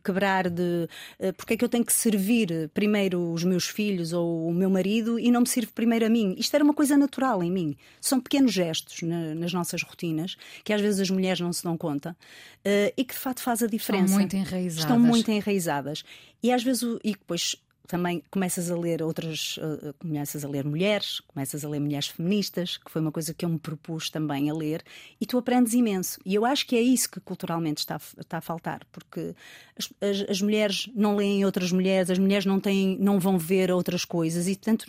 quebrar 0.02 0.48
de 0.48 0.88
eh, 1.18 1.32
porque 1.32 1.54
é 1.54 1.56
que 1.56 1.64
eu 1.64 1.68
tenho 1.68 1.84
que 1.84 1.92
servir 1.92 2.70
primeiro 2.72 3.32
os 3.32 3.42
meus 3.42 3.66
filhos 3.66 4.12
ou 4.12 4.48
o 4.48 4.54
meu 4.54 4.70
marido 4.70 5.18
e 5.18 5.30
não 5.30 5.40
me 5.40 5.48
sirvo 5.48 5.72
primeiro 5.72 6.06
a 6.06 6.08
mim. 6.08 6.34
Isto 6.38 6.54
era 6.54 6.64
uma 6.64 6.74
coisa 6.74 6.96
natural 6.96 7.42
em 7.42 7.50
mim. 7.50 7.76
São 8.00 8.20
pequenos 8.20 8.52
gestos 8.52 9.02
na, 9.02 9.34
nas 9.34 9.52
nossas 9.52 9.82
rotinas 9.82 10.36
que 10.62 10.72
às 10.72 10.80
vezes 10.80 11.00
as 11.00 11.10
mulheres 11.10 11.40
não 11.40 11.52
se 11.52 11.64
dão 11.64 11.76
conta 11.76 12.12
uh, 12.12 12.92
e 12.96 13.04
que 13.04 13.14
de 13.14 13.20
facto 13.20 13.42
faz 13.42 13.62
a 13.62 13.66
diferença. 13.66 14.04
Estão 14.04 14.18
muito 14.18 14.36
enraizadas. 14.36 14.78
Estão 14.78 14.98
muito 14.98 15.30
enraizadas. 15.30 16.04
E 16.42 16.52
às 16.52 16.62
vezes, 16.62 16.82
e 17.02 17.12
depois 17.12 17.56
também 17.86 18.22
começas 18.30 18.70
a 18.70 18.76
ler 18.76 19.02
outras, 19.02 19.58
uh, 19.58 19.94
começas 19.98 20.44
a 20.44 20.48
ler 20.48 20.64
mulheres, 20.64 21.20
começas 21.20 21.64
a 21.64 21.68
ler 21.68 21.80
mulheres 21.80 22.08
feministas, 22.08 22.78
que 22.78 22.90
foi 22.90 23.02
uma 23.02 23.12
coisa 23.12 23.34
que 23.34 23.44
eu 23.44 23.48
me 23.48 23.58
propus 23.58 24.08
também 24.08 24.48
a 24.48 24.54
ler, 24.54 24.82
e 25.20 25.26
tu 25.26 25.36
aprendes 25.36 25.74
imenso. 25.74 26.18
E 26.24 26.34
eu 26.34 26.44
acho 26.44 26.66
que 26.66 26.76
é 26.76 26.80
isso 26.80 27.10
que 27.10 27.20
culturalmente 27.20 27.80
está, 27.80 28.00
está 28.18 28.38
a 28.38 28.40
faltar, 28.40 28.80
porque 28.90 29.34
as, 29.78 29.92
as, 30.00 30.30
as 30.30 30.42
mulheres 30.42 30.88
não 30.94 31.16
leem 31.16 31.44
outras 31.44 31.70
mulheres, 31.72 32.10
as 32.10 32.18
mulheres 32.18 32.46
não, 32.46 32.58
têm, 32.58 32.96
não 32.98 33.20
vão 33.20 33.38
ver 33.38 33.70
outras 33.70 34.04
coisas, 34.04 34.48
e 34.48 34.54
portanto 34.54 34.86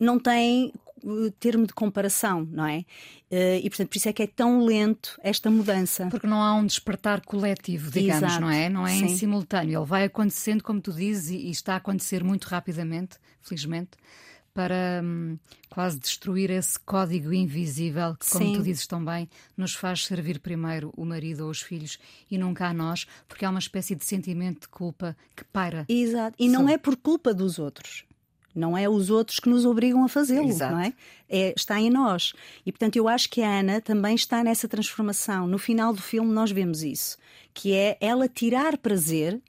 não 0.00 0.18
têm 0.18 0.72
termo 1.38 1.66
de 1.66 1.72
comparação, 1.72 2.46
não 2.50 2.66
é? 2.66 2.84
E 3.30 3.68
portanto, 3.70 3.88
por 3.88 3.96
isso 3.96 4.08
é 4.08 4.12
que 4.12 4.22
é 4.22 4.26
tão 4.26 4.64
lento 4.64 5.18
esta 5.22 5.50
mudança. 5.50 6.08
Porque 6.10 6.26
não 6.26 6.42
há 6.42 6.54
um 6.54 6.66
despertar 6.66 7.20
coletivo, 7.24 7.90
digamos, 7.90 8.22
Exato. 8.22 8.40
não 8.40 8.50
é? 8.50 8.68
Não 8.68 8.86
é 8.86 8.96
Sim. 8.96 9.04
em 9.04 9.16
simultâneo. 9.16 9.80
Ele 9.80 9.86
vai 9.86 10.04
acontecendo, 10.04 10.62
como 10.62 10.80
tu 10.80 10.92
dizes, 10.92 11.30
e 11.30 11.50
está 11.50 11.74
a 11.74 11.76
acontecer 11.76 12.22
muito 12.22 12.44
rapidamente, 12.44 13.16
felizmente, 13.40 13.90
para 14.52 15.00
hum, 15.02 15.38
quase 15.70 15.98
destruir 15.98 16.50
esse 16.50 16.78
código 16.80 17.32
invisível 17.32 18.16
que, 18.16 18.28
como 18.28 18.44
Sim. 18.44 18.52
tu 18.54 18.62
dizes 18.62 18.86
tão 18.86 19.02
bem, 19.02 19.28
nos 19.56 19.74
faz 19.74 20.04
servir 20.04 20.40
primeiro 20.40 20.92
o 20.96 21.04
marido 21.04 21.44
ou 21.44 21.50
os 21.50 21.62
filhos 21.62 21.98
e 22.30 22.36
nunca 22.36 22.66
a 22.66 22.74
nós, 22.74 23.06
porque 23.28 23.44
há 23.44 23.50
uma 23.50 23.60
espécie 23.60 23.94
de 23.94 24.04
sentimento 24.04 24.62
de 24.62 24.68
culpa 24.68 25.16
que 25.36 25.44
paira. 25.44 25.86
Exato. 25.88 26.36
E 26.38 26.48
não 26.48 26.68
é 26.68 26.76
por 26.76 26.96
culpa 26.96 27.32
dos 27.32 27.58
outros. 27.58 28.04
Não 28.54 28.76
é 28.76 28.88
os 28.88 29.10
outros 29.10 29.38
que 29.38 29.48
nos 29.48 29.64
obrigam 29.64 30.04
a 30.04 30.08
fazê-lo, 30.08 30.56
não 30.56 30.80
é? 30.80 30.92
é? 31.28 31.54
Está 31.56 31.80
em 31.80 31.90
nós. 31.90 32.32
E 32.66 32.72
portanto 32.72 32.96
eu 32.96 33.08
acho 33.08 33.30
que 33.30 33.42
a 33.42 33.60
Ana 33.60 33.80
também 33.80 34.14
está 34.14 34.42
nessa 34.42 34.66
transformação. 34.66 35.46
No 35.46 35.58
final 35.58 35.92
do 35.92 36.02
filme 36.02 36.32
nós 36.32 36.50
vemos 36.50 36.82
isso, 36.82 37.16
que 37.54 37.72
é 37.72 37.96
ela 38.00 38.28
tirar 38.28 38.76
prazer 38.78 39.40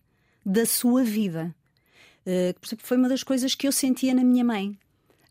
da 0.46 0.66
sua 0.66 1.04
vida. 1.04 1.54
Uh, 2.26 2.78
foi 2.78 2.98
uma 2.98 3.10
das 3.10 3.24
coisas 3.24 3.56
que 3.56 3.68
eu 3.68 3.72
sentia 3.72 4.14
na 4.14 4.24
minha 4.24 4.44
mãe. 4.44 4.78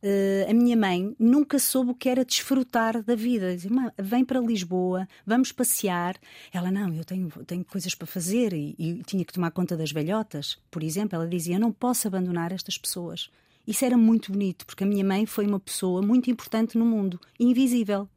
Uh, 0.02 0.50
a 0.50 0.54
minha 0.54 0.76
mãe 0.76 1.14
nunca 1.18 1.58
soube 1.58 1.90
o 1.90 1.94
que 1.94 2.08
era 2.08 2.24
desfrutar 2.24 3.02
da 3.02 3.14
vida. 3.14 3.54
Dizia, 3.54 3.70
vem 3.98 4.24
para 4.24 4.40
Lisboa, 4.40 5.06
vamos 5.26 5.52
passear. 5.52 6.16
Ela, 6.52 6.70
não, 6.70 6.92
eu 6.94 7.04
tenho, 7.04 7.28
tenho 7.46 7.64
coisas 7.64 7.94
para 7.94 8.06
fazer 8.06 8.52
e, 8.52 8.74
e 8.78 9.02
tinha 9.04 9.24
que 9.24 9.32
tomar 9.32 9.50
conta 9.50 9.76
das 9.76 9.92
velhotas. 9.92 10.58
Por 10.70 10.82
exemplo, 10.82 11.16
ela 11.16 11.28
dizia: 11.28 11.56
Eu 11.56 11.60
não 11.60 11.70
posso 11.70 12.08
abandonar 12.08 12.50
estas 12.50 12.78
pessoas. 12.78 13.30
Isso 13.70 13.84
era 13.84 13.96
muito 13.96 14.32
bonito, 14.32 14.66
porque 14.66 14.82
a 14.82 14.86
minha 14.86 15.04
mãe 15.04 15.24
foi 15.26 15.46
uma 15.46 15.60
pessoa 15.60 16.02
muito 16.02 16.28
importante 16.28 16.76
no 16.76 16.84
mundo, 16.84 17.20
invisível. 17.38 18.08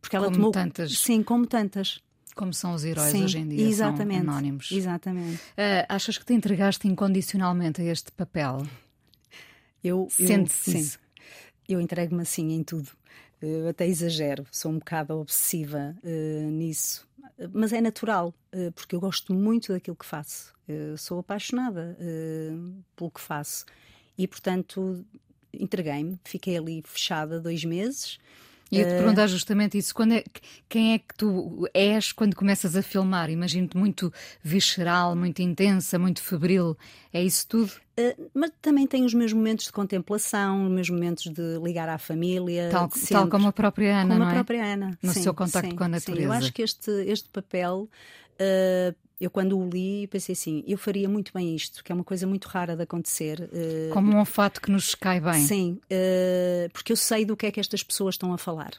Porque 0.00 0.14
ela 0.14 0.26
como 0.26 0.36
tomou. 0.36 0.52
Tantas. 0.52 0.96
Sim, 0.96 1.20
como 1.20 1.48
tantas. 1.48 2.00
Como 2.36 2.54
são 2.54 2.74
os 2.74 2.84
heróis 2.84 3.10
Sim, 3.10 3.24
hoje 3.24 3.38
em 3.38 3.48
dia, 3.48 3.66
exatamente, 3.66 4.24
são 4.24 4.32
anónimos. 4.32 4.70
Exatamente. 4.70 5.34
Uh, 5.34 5.84
achas 5.88 6.16
que 6.16 6.24
te 6.24 6.32
entregaste 6.32 6.86
incondicionalmente 6.86 7.82
a 7.82 7.84
este 7.86 8.12
papel? 8.12 8.64
Eu, 9.82 10.06
Sente-se 10.08 10.70
sim. 10.70 10.78
Isso? 10.78 10.98
Eu 11.68 11.80
entrego-me 11.80 12.22
assim 12.22 12.52
em 12.52 12.62
tudo. 12.62 12.90
Eu 13.42 13.68
até 13.68 13.88
exagero, 13.88 14.46
sou 14.52 14.70
um 14.70 14.78
bocado 14.78 15.18
obsessiva 15.18 15.96
uh, 16.04 16.50
nisso. 16.52 17.04
Mas 17.52 17.72
é 17.72 17.80
natural, 17.80 18.32
uh, 18.54 18.70
porque 18.70 18.94
eu 18.94 19.00
gosto 19.00 19.34
muito 19.34 19.72
daquilo 19.72 19.96
que 19.96 20.06
faço. 20.06 20.54
sou 20.96 21.18
apaixonada 21.18 21.98
pelo 22.94 23.10
que 23.10 23.20
faço 23.20 23.66
e, 24.16 24.26
portanto, 24.26 25.04
entreguei-me, 25.52 26.18
fiquei 26.24 26.56
ali 26.56 26.82
fechada 26.86 27.40
dois 27.40 27.64
meses. 27.64 28.18
Ia-te 28.70 28.92
uh... 28.92 28.96
perguntar 28.98 29.26
justamente 29.26 29.78
isso. 29.78 29.94
Quando 29.94 30.14
é, 30.14 30.24
quem 30.68 30.94
é 30.94 30.98
que 30.98 31.14
tu 31.16 31.68
és 31.72 32.12
quando 32.12 32.34
começas 32.34 32.76
a 32.76 32.82
filmar? 32.82 33.30
Imagino-te 33.30 33.76
muito 33.76 34.12
visceral, 34.42 35.14
muito 35.14 35.40
intensa, 35.42 35.98
muito 35.98 36.22
febril. 36.22 36.76
É 37.12 37.22
isso 37.22 37.46
tudo? 37.46 37.72
Uh, 37.98 38.30
mas 38.34 38.50
também 38.60 38.86
tenho 38.86 39.04
os 39.04 39.14
meus 39.14 39.32
momentos 39.32 39.66
de 39.66 39.72
contemplação, 39.72 40.64
os 40.66 40.72
meus 40.72 40.90
momentos 40.90 41.24
de 41.24 41.58
ligar 41.62 41.88
à 41.88 41.98
família. 41.98 42.68
Tal, 42.70 42.88
tal 42.88 43.28
como 43.28 43.48
a 43.48 43.52
própria 43.52 44.00
Ana, 44.00 44.14
como 44.14 44.20
não 44.20 44.26
a 44.26 44.30
é? 44.30 44.34
própria 44.34 44.64
Ana. 44.64 44.98
No 45.02 45.12
sim, 45.12 45.22
seu 45.22 45.34
contacto 45.34 45.70
sim, 45.70 45.76
com 45.76 45.84
a 45.84 45.88
natureza. 45.88 46.20
Sim, 46.20 46.26
eu 46.26 46.32
acho 46.32 46.52
que 46.52 46.62
este, 46.62 46.90
este 47.06 47.28
papel 47.28 47.88
uh, 48.40 49.03
eu 49.24 49.30
quando 49.30 49.58
o 49.58 49.68
li 49.68 50.06
pensei 50.06 50.32
assim, 50.32 50.62
eu 50.66 50.78
faria 50.78 51.08
muito 51.08 51.32
bem 51.32 51.54
isto, 51.54 51.82
que 51.82 51.90
é 51.90 51.94
uma 51.94 52.04
coisa 52.04 52.26
muito 52.26 52.46
rara 52.46 52.76
de 52.76 52.82
acontecer. 52.82 53.48
Uh, 53.52 53.92
Como 53.92 54.12
um 54.12 54.18
olfato 54.18 54.60
que 54.60 54.70
nos 54.70 54.94
cai 54.94 55.20
bem. 55.20 55.46
Sim, 55.46 55.80
uh, 55.84 56.70
porque 56.72 56.92
eu 56.92 56.96
sei 56.96 57.24
do 57.24 57.36
que 57.36 57.46
é 57.46 57.50
que 57.50 57.60
estas 57.60 57.82
pessoas 57.82 58.14
estão 58.14 58.32
a 58.32 58.38
falar 58.38 58.72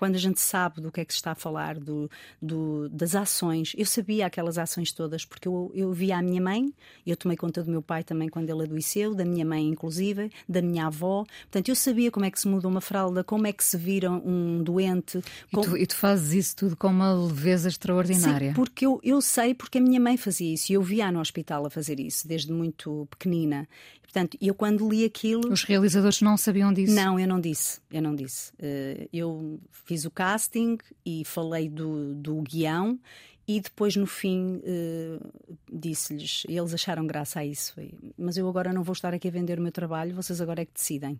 quando 0.00 0.14
a 0.14 0.18
gente 0.18 0.40
sabe 0.40 0.80
do 0.80 0.90
que 0.90 1.02
é 1.02 1.04
que 1.04 1.12
se 1.12 1.18
está 1.18 1.32
a 1.32 1.34
falar, 1.34 1.78
do, 1.78 2.10
do, 2.40 2.88
das 2.88 3.14
ações. 3.14 3.74
Eu 3.76 3.84
sabia 3.84 4.24
aquelas 4.24 4.56
ações 4.56 4.92
todas, 4.92 5.26
porque 5.26 5.46
eu, 5.46 5.70
eu 5.74 5.92
via 5.92 6.16
a 6.16 6.22
minha 6.22 6.40
mãe, 6.40 6.72
eu 7.06 7.14
tomei 7.14 7.36
conta 7.36 7.62
do 7.62 7.70
meu 7.70 7.82
pai 7.82 8.02
também 8.02 8.26
quando 8.30 8.48
ele 8.48 8.62
adoeceu, 8.62 9.14
da 9.14 9.26
minha 9.26 9.44
mãe, 9.44 9.68
inclusive, 9.68 10.30
da 10.48 10.62
minha 10.62 10.86
avó. 10.86 11.26
Portanto, 11.42 11.68
eu 11.68 11.76
sabia 11.76 12.10
como 12.10 12.24
é 12.24 12.30
que 12.30 12.40
se 12.40 12.48
muda 12.48 12.66
uma 12.66 12.80
fralda, 12.80 13.22
como 13.22 13.46
é 13.46 13.52
que 13.52 13.62
se 13.62 13.76
vira 13.76 14.10
um 14.10 14.62
doente. 14.62 15.18
E, 15.52 15.60
tu, 15.60 15.76
e 15.76 15.86
tu 15.86 15.96
fazes 15.96 16.32
isso 16.32 16.56
tudo 16.56 16.76
com 16.78 16.88
uma 16.88 17.12
leveza 17.12 17.68
extraordinária. 17.68 18.48
Sim, 18.48 18.54
porque 18.54 18.86
eu, 18.86 18.98
eu 19.04 19.20
sei, 19.20 19.52
porque 19.52 19.76
a 19.76 19.82
minha 19.82 20.00
mãe 20.00 20.16
fazia 20.16 20.54
isso 20.54 20.72
e 20.72 20.76
eu 20.76 20.82
via 20.82 21.12
no 21.12 21.20
hospital 21.20 21.66
a 21.66 21.68
fazer 21.68 22.00
isso, 22.00 22.26
desde 22.26 22.50
muito 22.50 23.06
pequenina. 23.10 23.68
Portanto, 24.12 24.36
eu 24.40 24.52
quando 24.54 24.88
li 24.88 25.04
aquilo. 25.04 25.52
Os 25.52 25.62
realizadores 25.62 26.20
não 26.20 26.36
sabiam 26.36 26.72
disso? 26.72 26.92
Não, 26.92 27.18
eu 27.18 27.28
não 27.28 27.40
disse. 27.40 27.80
Eu 27.92 28.02
não 28.02 28.12
disse. 28.12 28.52
Eh, 28.58 29.08
eu 29.12 29.60
fiz 29.70 30.04
o 30.04 30.10
casting 30.10 30.78
e 31.06 31.24
falei 31.24 31.68
do, 31.68 32.12
do 32.16 32.42
guião 32.42 32.98
e 33.46 33.60
depois 33.60 33.94
no 33.94 34.06
fim 34.06 34.56
uh, 34.56 35.32
disse-lhes, 35.72 36.44
eles 36.48 36.72
acharam 36.72 37.04
graça 37.04 37.40
a 37.40 37.44
isso, 37.44 37.74
mas 38.16 38.36
eu 38.36 38.48
agora 38.48 38.72
não 38.72 38.84
vou 38.84 38.92
estar 38.92 39.12
aqui 39.12 39.26
a 39.26 39.30
vender 39.30 39.58
o 39.58 39.62
meu 39.62 39.72
trabalho, 39.72 40.14
vocês 40.14 40.40
agora 40.40 40.62
é 40.62 40.64
que 40.64 40.74
decidem. 40.74 41.18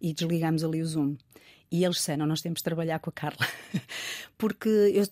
E 0.00 0.12
desligamos 0.12 0.64
ali 0.64 0.82
o 0.82 0.86
Zoom. 0.86 1.14
E 1.74 1.84
eles 1.84 1.96
disseram: 1.96 2.24
Nós 2.24 2.40
temos 2.40 2.60
de 2.60 2.62
trabalhar 2.62 3.00
com 3.00 3.10
a 3.10 3.12
Carla. 3.12 3.48
porque 4.38 4.68
eu 4.68 5.04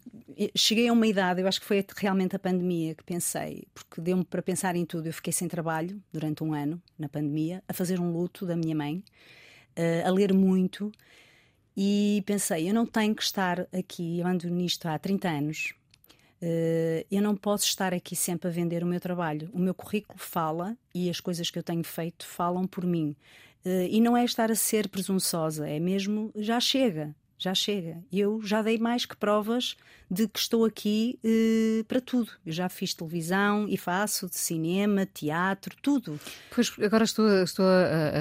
cheguei 0.54 0.86
a 0.86 0.92
uma 0.92 1.08
idade, 1.08 1.40
eu 1.40 1.48
acho 1.48 1.60
que 1.60 1.66
foi 1.66 1.84
realmente 1.96 2.36
a 2.36 2.38
pandemia 2.38 2.94
que 2.94 3.02
pensei, 3.02 3.64
porque 3.74 4.00
deu-me 4.00 4.24
para 4.24 4.40
pensar 4.40 4.76
em 4.76 4.86
tudo. 4.86 5.08
Eu 5.08 5.12
fiquei 5.12 5.32
sem 5.32 5.48
trabalho 5.48 6.00
durante 6.12 6.44
um 6.44 6.54
ano, 6.54 6.80
na 6.96 7.08
pandemia, 7.08 7.64
a 7.66 7.72
fazer 7.72 7.98
um 7.98 8.12
luto 8.12 8.46
da 8.46 8.54
minha 8.54 8.76
mãe, 8.76 9.02
a 10.06 10.10
ler 10.12 10.32
muito. 10.32 10.92
E 11.76 12.22
pensei: 12.26 12.70
Eu 12.70 12.74
não 12.74 12.86
tenho 12.86 13.12
que 13.12 13.24
estar 13.24 13.66
aqui, 13.76 14.20
eu 14.20 14.26
ando 14.28 14.48
nisto 14.48 14.86
há 14.86 14.96
30 14.96 15.28
anos. 15.28 15.74
eu 17.10 17.22
não 17.22 17.34
posso 17.34 17.64
estar 17.64 17.92
aqui 17.92 18.14
sempre 18.14 18.48
a 18.48 18.52
vender 18.52 18.84
o 18.84 18.86
meu 18.86 19.00
trabalho. 19.00 19.50
O 19.52 19.58
meu 19.58 19.74
currículo 19.74 20.16
fala 20.16 20.76
e 20.94 21.10
as 21.10 21.18
coisas 21.18 21.50
que 21.50 21.58
eu 21.58 21.62
tenho 21.64 21.82
feito 21.82 22.24
falam 22.24 22.68
por 22.68 22.84
mim. 22.84 23.16
Uh, 23.64 23.86
e 23.88 24.00
não 24.00 24.16
é 24.16 24.24
estar 24.24 24.50
a 24.50 24.56
ser 24.56 24.88
presunçosa, 24.88 25.68
é 25.68 25.78
mesmo 25.78 26.32
já 26.34 26.58
chega, 26.58 27.14
já 27.38 27.54
chega. 27.54 28.02
Eu 28.12 28.40
já 28.42 28.60
dei 28.60 28.76
mais 28.78 29.04
que 29.06 29.16
provas 29.16 29.76
de 30.10 30.26
que 30.28 30.38
estou 30.38 30.64
aqui 30.64 31.18
uh, 31.24 31.84
para 31.84 32.00
tudo. 32.00 32.30
Eu 32.44 32.52
já 32.52 32.68
fiz 32.68 32.92
televisão 32.92 33.66
e 33.68 33.76
faço 33.76 34.28
de 34.28 34.36
cinema, 34.36 35.06
teatro, 35.06 35.76
tudo. 35.80 36.18
Pois 36.54 36.72
agora 36.80 37.04
estou, 37.04 37.28
estou 37.42 37.66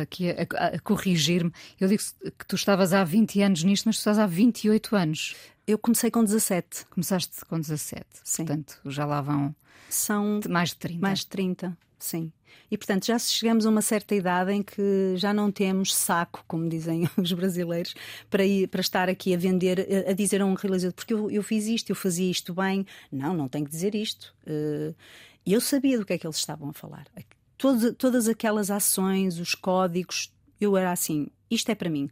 aqui 0.01 0.29
a, 0.29 0.47
a, 0.57 0.67
a 0.75 0.79
corrigir-me. 0.79 1.51
Eu 1.79 1.87
digo 1.87 2.01
que 2.37 2.45
tu 2.45 2.55
estavas 2.55 2.93
há 2.93 3.03
20 3.03 3.41
anos 3.41 3.63
nisto, 3.63 3.85
mas 3.85 3.97
tu 3.97 3.99
estás 3.99 4.19
há 4.19 4.25
28 4.25 4.95
anos. 4.95 5.35
Eu 5.67 5.77
comecei 5.77 6.09
com 6.09 6.23
17. 6.23 6.85
Começaste 6.87 7.45
com 7.45 7.59
17. 7.59 8.05
Sim. 8.23 8.45
Portanto, 8.45 8.79
já 8.85 9.05
lá 9.05 9.21
vão 9.21 9.55
São 9.89 10.39
mais 10.49 10.69
de 10.69 10.77
30. 10.77 10.99
Mais 10.99 11.19
de 11.19 11.27
30, 11.27 11.77
sim. 12.03 12.31
E, 12.69 12.77
portanto, 12.77 13.05
já 13.05 13.17
chegamos 13.19 13.65
a 13.65 13.69
uma 13.69 13.81
certa 13.81 14.15
idade 14.15 14.51
em 14.51 14.61
que 14.63 15.13
já 15.15 15.33
não 15.33 15.51
temos 15.51 15.93
saco, 15.93 16.43
como 16.47 16.69
dizem 16.69 17.09
os 17.17 17.31
brasileiros, 17.33 17.93
para, 18.29 18.45
ir, 18.45 18.67
para 18.67 18.81
estar 18.81 19.09
aqui 19.09 19.33
a 19.33 19.37
vender, 19.37 20.05
a, 20.07 20.13
dizer 20.13 20.41
a 20.41 20.45
um 20.45 20.53
realizador, 20.53 20.93
porque 20.93 21.13
eu, 21.13 21.29
eu, 21.29 21.43
fiz 21.43 21.67
isto, 21.67 21.89
eu 21.89 21.95
fazia 21.95 22.29
isto 22.29 22.53
bem. 22.53 22.85
Não, 23.11 23.33
não 23.33 23.47
tenho 23.47 23.65
que 23.65 23.71
dizer 23.71 23.95
isto. 23.95 24.33
Eh, 24.45 24.93
e 25.45 25.53
eu 25.53 25.61
sabia 25.61 25.97
do 25.97 26.05
que 26.05 26.13
é 26.13 26.17
que 26.17 26.25
eles 26.25 26.37
estavam 26.37 26.69
a 26.69 26.73
falar. 26.73 27.07
Todo, 27.57 27.93
todas 27.93 28.27
aquelas 28.27 28.71
ações, 28.71 29.39
os 29.39 29.55
códigos, 29.55 30.31
eu 30.59 30.77
era 30.77 30.91
assim: 30.91 31.27
isto 31.49 31.69
é 31.69 31.75
para 31.75 31.89
mim. 31.89 32.09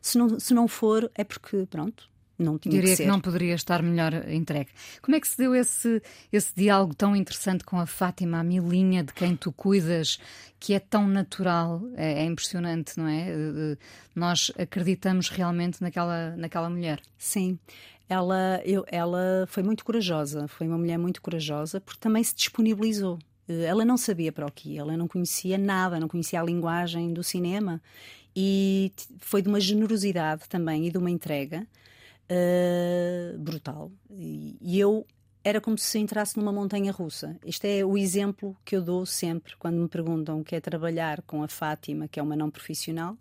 Se 0.00 0.16
não, 0.16 0.38
se 0.38 0.54
não 0.54 0.68
for, 0.68 1.10
é 1.14 1.24
porque, 1.24 1.66
pronto, 1.66 2.08
não 2.38 2.56
tinha 2.56 2.72
Diria 2.72 2.96
que, 2.96 3.02
que, 3.02 3.08
não 3.08 3.20
poderia 3.20 3.54
estar 3.54 3.82
melhor 3.82 4.12
entregue. 4.30 4.70
Como 5.02 5.16
é 5.16 5.20
que 5.20 5.26
se 5.26 5.36
deu 5.36 5.54
esse, 5.54 6.00
esse 6.32 6.54
diálogo 6.54 6.94
tão 6.94 7.16
interessante 7.16 7.64
com 7.64 7.80
a 7.80 7.86
Fátima, 7.86 8.38
a 8.38 8.44
Milinha, 8.44 9.02
de 9.02 9.12
quem 9.12 9.34
tu 9.34 9.50
cuidas, 9.50 10.20
que 10.60 10.72
é 10.72 10.78
tão 10.78 11.08
natural? 11.08 11.82
É, 11.96 12.22
é 12.22 12.24
impressionante, 12.24 12.96
não 12.96 13.08
é? 13.08 13.26
Nós 14.14 14.52
acreditamos 14.56 15.28
realmente 15.28 15.82
naquela, 15.82 16.36
naquela 16.36 16.70
mulher. 16.70 17.00
Sim. 17.18 17.58
Ela, 18.08 18.62
eu, 18.64 18.84
ela 18.86 19.46
foi 19.48 19.62
muito 19.62 19.84
corajosa, 19.84 20.46
foi 20.48 20.66
uma 20.66 20.78
mulher 20.78 20.96
muito 20.96 21.20
corajosa, 21.20 21.80
porque 21.80 22.00
também 22.00 22.22
se 22.22 22.34
disponibilizou. 22.34 23.18
Ela 23.48 23.84
não 23.84 23.96
sabia 23.96 24.30
para 24.30 24.46
o 24.46 24.52
que, 24.52 24.78
ela 24.78 24.96
não 24.96 25.08
conhecia 25.08 25.58
nada, 25.58 25.98
não 25.98 26.08
conhecia 26.08 26.40
a 26.40 26.44
linguagem 26.44 27.12
do 27.12 27.24
cinema 27.24 27.80
e 28.36 28.92
foi 29.18 29.42
de 29.42 29.48
uma 29.48 29.58
generosidade 29.58 30.48
também 30.48 30.86
e 30.86 30.90
de 30.90 30.98
uma 30.98 31.10
entrega 31.10 31.66
uh, 32.30 33.38
brutal. 33.38 33.90
E, 34.10 34.56
eu 34.78 35.06
era 35.42 35.60
como 35.60 35.78
se 35.78 35.98
entrasse 35.98 36.36
numa 36.36 36.52
montanha 36.52 36.92
russa. 36.92 37.38
Isto 37.44 37.64
é 37.64 37.84
o 37.84 37.96
exemplo 37.96 38.56
que 38.64 38.76
eu 38.76 38.82
dou 38.82 39.06
sempre 39.06 39.56
quando 39.56 39.76
me 39.76 39.88
perguntam 39.88 40.40
o 40.40 40.44
que 40.44 40.54
é 40.54 40.60
trabalhar 40.60 41.22
com 41.22 41.42
a 41.42 41.48
Fátima, 41.48 42.08
que 42.08 42.20
é 42.20 42.22
uma 42.22 42.36
não 42.36 42.50
profissional. 42.50 43.16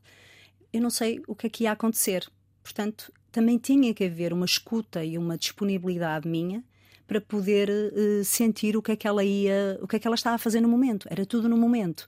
Eu 0.74 0.82
não 0.82 0.90
sei 0.90 1.22
o 1.28 1.36
que 1.36 1.48
é 1.48 1.50
que 1.50 1.64
ia 1.64 1.72
acontecer. 1.72 2.28
Portanto, 2.62 3.14
também 3.32 3.58
tinha 3.58 3.94
que 3.94 4.04
haver 4.04 4.34
uma 4.34 4.46
escuta 4.46 5.06
e 5.06 5.18
uma 5.18 5.38
disponibilidade 5.38 6.28
minha 6.28 6.64
para 7.08 7.22
poder 7.22 7.70
uh, 7.70 8.24
sentir 8.26 8.76
o 8.76 8.82
que 8.82 8.92
é 8.92 8.96
que 8.96 9.08
ela 9.08 9.24
ia, 9.24 9.80
o 9.82 9.88
que 9.88 9.96
é 9.96 10.00
que 10.00 10.08
ela 10.08 10.16
estava 10.16 10.36
a 10.36 10.40
fazer 10.40 10.60
no 10.60 10.68
momento. 10.68 11.08
Era 11.10 11.26
tudo 11.26 11.48
no 11.48 11.56
momento. 11.56 12.08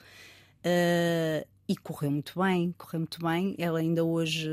Uh, 0.60 1.48
e 1.68 1.78
correu 1.78 2.12
muito 2.12 2.38
bem, 2.38 2.74
correu 2.78 3.02
muito 3.02 3.22
bem. 3.22 3.56
Ela 3.58 3.80
ainda 3.80 4.04
hoje 4.04 4.50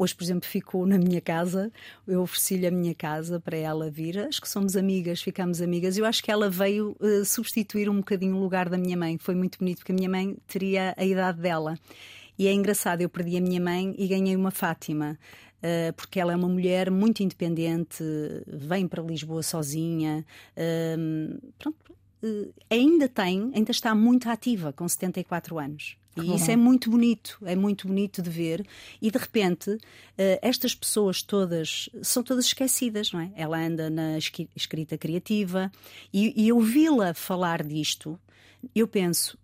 Hoje, 0.00 0.14
por 0.14 0.24
exemplo, 0.24 0.48
ficou 0.48 0.86
na 0.86 0.96
minha 0.96 1.20
casa, 1.20 1.70
eu 2.08 2.22
ofereci-lhe 2.22 2.66
a 2.66 2.70
minha 2.70 2.94
casa 2.94 3.38
para 3.38 3.58
ela 3.58 3.90
vir. 3.90 4.18
Acho 4.18 4.40
que 4.40 4.48
somos 4.48 4.74
amigas, 4.74 5.20
ficamos 5.20 5.60
amigas. 5.60 5.98
Eu 5.98 6.06
acho 6.06 6.24
que 6.24 6.30
ela 6.30 6.48
veio 6.48 6.96
uh, 6.98 7.22
substituir 7.22 7.86
um 7.86 7.98
bocadinho 7.98 8.34
o 8.34 8.40
lugar 8.40 8.70
da 8.70 8.78
minha 8.78 8.96
mãe. 8.96 9.18
Foi 9.18 9.34
muito 9.34 9.58
bonito, 9.58 9.80
porque 9.80 9.92
a 9.92 9.94
minha 9.94 10.08
mãe 10.08 10.38
teria 10.46 10.94
a 10.96 11.04
idade 11.04 11.42
dela. 11.42 11.78
E 12.38 12.46
é 12.46 12.52
engraçado, 12.54 13.02
eu 13.02 13.10
perdi 13.10 13.36
a 13.36 13.42
minha 13.42 13.60
mãe 13.60 13.94
e 13.98 14.08
ganhei 14.08 14.34
uma 14.34 14.50
Fátima. 14.50 15.18
Uh, 15.58 15.92
porque 15.92 16.18
ela 16.18 16.32
é 16.32 16.36
uma 16.36 16.48
mulher 16.48 16.90
muito 16.90 17.22
independente, 17.22 18.02
vem 18.46 18.88
para 18.88 19.02
Lisboa 19.02 19.42
sozinha. 19.42 20.24
Uh, 20.56 21.52
pronto, 21.58 21.94
ainda 22.70 23.06
tem, 23.06 23.52
ainda 23.54 23.70
está 23.70 23.94
muito 23.94 24.30
ativa, 24.30 24.72
com 24.72 24.88
74 24.88 25.58
anos. 25.58 25.99
E 26.16 26.34
isso 26.34 26.50
é 26.50 26.56
muito 26.56 26.90
bonito, 26.90 27.38
é 27.44 27.54
muito 27.54 27.86
bonito 27.86 28.20
de 28.20 28.28
ver. 28.28 28.66
E 29.00 29.10
de 29.10 29.18
repente, 29.18 29.70
uh, 29.70 29.80
estas 30.42 30.74
pessoas 30.74 31.22
todas 31.22 31.88
são 32.02 32.22
todas 32.22 32.46
esquecidas, 32.46 33.12
não 33.12 33.20
é? 33.20 33.30
Ela 33.36 33.58
anda 33.58 33.88
na 33.88 34.18
escrita 34.18 34.98
criativa 34.98 35.70
e, 36.12 36.46
e 36.46 36.52
ouvi-la 36.52 37.14
falar 37.14 37.62
disto, 37.62 38.18
eu 38.74 38.88
penso, 38.88 39.38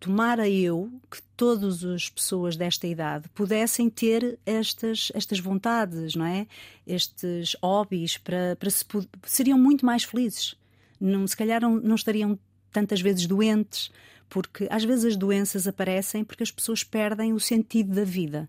tomara 0.00 0.48
eu 0.48 0.92
que 1.08 1.22
todas 1.36 1.84
as 1.84 2.08
pessoas 2.08 2.56
desta 2.56 2.88
idade 2.88 3.28
pudessem 3.28 3.88
ter 3.88 4.38
estas, 4.44 5.12
estas 5.14 5.38
vontades, 5.38 6.16
não 6.16 6.26
é? 6.26 6.48
Estes 6.84 7.56
hobbies 7.62 8.18
para, 8.18 8.56
para 8.56 8.70
se, 8.70 8.84
seriam 9.24 9.56
muito 9.56 9.86
mais 9.86 10.02
felizes. 10.02 10.56
Não, 11.00 11.26
se 11.26 11.36
calhar 11.36 11.60
não, 11.60 11.76
não 11.76 11.94
estariam 11.94 12.36
tantas 12.72 13.00
vezes 13.00 13.26
doentes 13.26 13.90
porque 14.32 14.66
às 14.70 14.82
vezes 14.82 15.04
as 15.04 15.16
doenças 15.16 15.68
aparecem 15.68 16.24
porque 16.24 16.42
as 16.42 16.50
pessoas 16.50 16.82
perdem 16.82 17.34
o 17.34 17.38
sentido 17.38 17.94
da 17.94 18.02
vida 18.02 18.48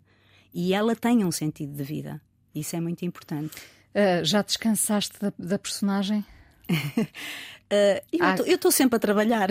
e 0.53 0.73
ela 0.73 0.95
tem 0.95 1.25
um 1.25 1.31
sentido 1.31 1.75
de 1.75 1.83
vida. 1.83 2.21
Isso 2.55 2.73
é 2.77 2.79
muito 2.79 3.03
importante. 3.03 3.57
Uh, 3.93 4.23
já 4.23 4.41
descansaste 4.41 5.19
da, 5.19 5.33
da 5.37 5.59
personagem? 5.59 6.25
uh, 6.69 8.01
eu 8.47 8.55
estou 8.55 8.71
sempre 8.71 8.95
a 8.95 8.99
trabalhar. 8.99 9.49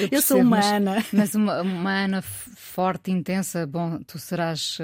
Eu, 0.00 0.08
eu 0.10 0.20
sou 0.20 0.40
uma 0.40 0.56
mas, 0.56 0.66
Ana. 0.66 1.04
Mas 1.12 1.34
uma, 1.36 1.62
uma, 1.62 2.04
Ana 2.04 2.22
forte, 2.22 3.12
intensa. 3.12 3.64
Bom, 3.68 4.02
tu 4.02 4.18
serás, 4.18 4.78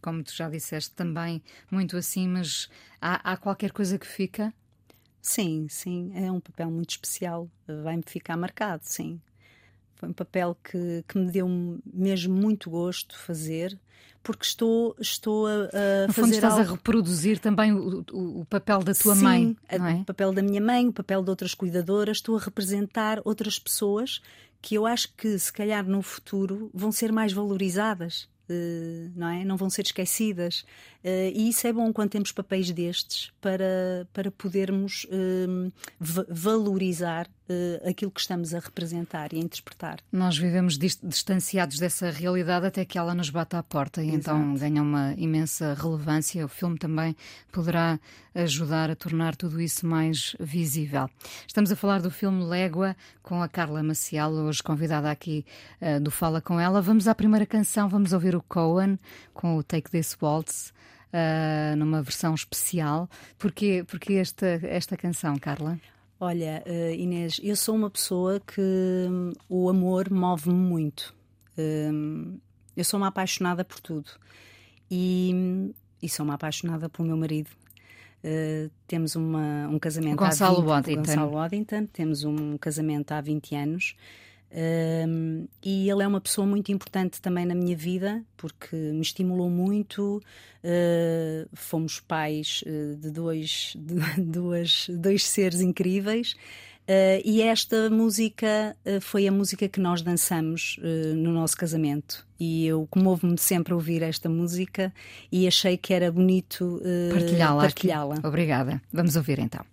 como 0.00 0.22
tu 0.22 0.34
já 0.34 0.48
disseste, 0.48 0.92
também 0.94 1.42
muito 1.70 1.98
assim, 1.98 2.26
mas 2.28 2.70
há, 2.98 3.32
há 3.32 3.36
qualquer 3.36 3.72
coisa 3.72 3.98
que 3.98 4.06
fica? 4.06 4.54
Sim, 5.20 5.66
sim. 5.68 6.12
É 6.14 6.32
um 6.32 6.40
papel 6.40 6.70
muito 6.70 6.92
especial. 6.92 7.46
Vai-me 7.84 8.04
ficar 8.06 8.38
marcado, 8.38 8.84
sim. 8.86 9.20
Foi 10.02 10.08
um 10.08 10.12
papel 10.12 10.56
que, 10.64 11.04
que 11.06 11.16
me 11.16 11.30
deu 11.30 11.48
mesmo 11.94 12.34
muito 12.34 12.68
gosto 12.68 13.16
fazer, 13.16 13.78
porque 14.20 14.44
estou, 14.44 14.96
estou 14.98 15.46
a, 15.46 15.52
a 15.52 16.06
no 16.08 16.12
fundo 16.12 16.24
fazer. 16.24 16.34
estás 16.34 16.54
algo... 16.54 16.64
a 16.64 16.72
reproduzir 16.72 17.38
também 17.38 17.72
o, 17.72 18.04
o, 18.10 18.40
o 18.40 18.44
papel 18.46 18.80
da 18.82 18.94
tua 18.94 19.14
Sim, 19.14 19.22
mãe. 19.22 19.56
Não 19.78 19.86
é? 19.86 19.94
O 20.00 20.04
papel 20.04 20.32
da 20.32 20.42
minha 20.42 20.60
mãe, 20.60 20.88
o 20.88 20.92
papel 20.92 21.22
de 21.22 21.30
outras 21.30 21.54
cuidadoras. 21.54 22.16
Estou 22.16 22.36
a 22.36 22.40
representar 22.40 23.20
outras 23.24 23.60
pessoas 23.60 24.20
que 24.60 24.74
eu 24.74 24.86
acho 24.86 25.14
que, 25.14 25.38
se 25.38 25.52
calhar, 25.52 25.86
no 25.86 26.02
futuro 26.02 26.68
vão 26.74 26.90
ser 26.90 27.12
mais 27.12 27.32
valorizadas. 27.32 28.28
Uh, 28.50 29.08
não, 29.14 29.28
é? 29.28 29.44
não 29.44 29.56
vão 29.56 29.70
ser 29.70 29.82
esquecidas. 29.82 30.64
Uh, 31.04 31.34
e 31.34 31.48
isso 31.48 31.66
é 31.66 31.72
bom 31.72 31.92
quando 31.92 32.10
temos 32.10 32.30
papéis 32.30 32.70
destes 32.70 33.32
para, 33.40 34.06
para 34.12 34.30
podermos 34.30 35.04
uh, 35.04 35.72
valorizar 35.98 37.26
uh, 37.26 37.88
aquilo 37.88 38.10
que 38.10 38.20
estamos 38.20 38.54
a 38.54 38.60
representar 38.60 39.32
e 39.32 39.36
a 39.36 39.40
interpretar. 39.40 39.98
Nós 40.12 40.38
vivemos 40.38 40.78
distanciados 40.78 41.78
dessa 41.78 42.08
realidade 42.10 42.66
até 42.66 42.84
que 42.84 42.98
ela 42.98 43.14
nos 43.14 43.30
bata 43.30 43.58
à 43.58 43.62
porta 43.64 44.02
e 44.02 44.08
então 44.08 44.36
Exato. 44.36 44.38
então 44.38 44.54
ganha 44.54 44.82
uma 44.82 45.14
imensa 45.14 45.74
relevância. 45.74 46.44
O 46.44 46.48
filme 46.48 46.78
também 46.78 47.16
poderá 47.50 47.98
ajudar 48.34 48.88
a 48.88 48.96
tornar 48.96 49.34
tudo 49.34 49.60
isso 49.60 49.84
mais 49.86 50.36
visível. 50.38 51.08
Estamos 51.46 51.72
a 51.72 51.76
falar 51.76 52.00
do 52.00 52.10
filme 52.10 52.44
Légua 52.44 52.96
com 53.22 53.42
a 53.42 53.48
Carla 53.48 53.82
Maciel, 53.82 54.30
hoje 54.30 54.62
convidada 54.62 55.10
aqui 55.10 55.44
uh, 55.80 56.00
do 56.00 56.10
Fala 56.10 56.40
com 56.40 56.60
ela. 56.60 56.80
Vamos 56.80 57.08
à 57.08 57.14
primeira 57.14 57.44
canção, 57.44 57.88
vamos 57.88 58.12
ouvir 58.12 58.36
o 58.36 58.42
Cohen 58.42 58.98
com 59.34 59.56
o 59.56 59.62
Take 59.62 59.90
This 59.90 60.16
Waltz. 60.20 60.72
Uh, 61.12 61.76
numa 61.76 62.02
versão 62.02 62.34
especial. 62.34 63.08
Porquê, 63.38 63.84
porquê 63.86 64.14
esta, 64.14 64.46
esta 64.62 64.96
canção, 64.96 65.38
Carla? 65.38 65.78
Olha, 66.18 66.62
uh, 66.66 66.94
Inês, 66.94 67.40
eu 67.42 67.56
sou 67.56 67.74
uma 67.74 67.90
pessoa 67.90 68.40
que 68.40 68.60
um, 68.60 69.32
o 69.48 69.68
amor 69.68 70.08
move-me 70.10 70.54
muito. 70.54 71.14
Um, 71.58 72.38
eu 72.76 72.84
sou 72.84 72.98
uma 72.98 73.08
apaixonada 73.08 73.64
por 73.64 73.80
tudo. 73.80 74.08
E, 74.90 75.74
e 76.00 76.08
sou 76.08 76.24
uma 76.24 76.34
apaixonada 76.34 76.88
pelo 76.88 77.08
meu 77.08 77.16
marido. 77.16 77.50
Uh, 78.24 78.70
temos 78.86 79.16
uma, 79.16 79.66
um 79.68 79.78
casamento 79.80 80.18
Gonçalo 80.18 80.58
há 80.58 80.60
20, 80.60 80.66
Waddington. 80.68 81.02
Gonçalo 81.02 81.32
Waddington. 81.32 81.86
Temos 81.86 82.24
um 82.24 82.56
casamento 82.56 83.12
há 83.12 83.20
20 83.20 83.54
anos. 83.56 83.96
Um, 84.54 85.48
e 85.62 85.88
ele 85.88 86.02
é 86.02 86.06
uma 86.06 86.20
pessoa 86.20 86.46
muito 86.46 86.70
importante 86.70 87.20
também 87.22 87.46
na 87.46 87.54
minha 87.54 87.76
vida, 87.76 88.22
porque 88.36 88.76
me 88.76 89.00
estimulou 89.00 89.48
muito. 89.48 90.22
Uh, 90.62 91.48
fomos 91.54 91.98
pais 91.98 92.62
uh, 92.66 92.96
de, 92.96 93.10
dois, 93.10 93.74
de 93.76 93.94
duas, 94.20 94.86
dois 94.90 95.26
seres 95.26 95.60
incríveis. 95.60 96.34
Uh, 96.82 97.22
e 97.24 97.40
esta 97.40 97.88
música 97.88 98.76
foi 99.00 99.26
a 99.26 99.32
música 99.32 99.68
que 99.68 99.80
nós 99.80 100.02
dançamos 100.02 100.76
no 101.14 101.32
nosso 101.32 101.56
casamento. 101.56 102.26
E 102.38 102.66
eu 102.66 102.88
comovo-me 102.90 103.38
sempre 103.38 103.72
a 103.72 103.76
ouvir 103.76 104.02
esta 104.02 104.28
música 104.28 104.92
e 105.30 105.46
achei 105.46 105.76
que 105.76 105.94
era 105.94 106.10
bonito 106.10 106.82
partilhá-la. 107.12 107.62
Partilhá 107.62 108.04
Obrigada. 108.24 108.82
Vamos 108.92 109.14
ouvir 109.14 109.38
então. 109.38 109.64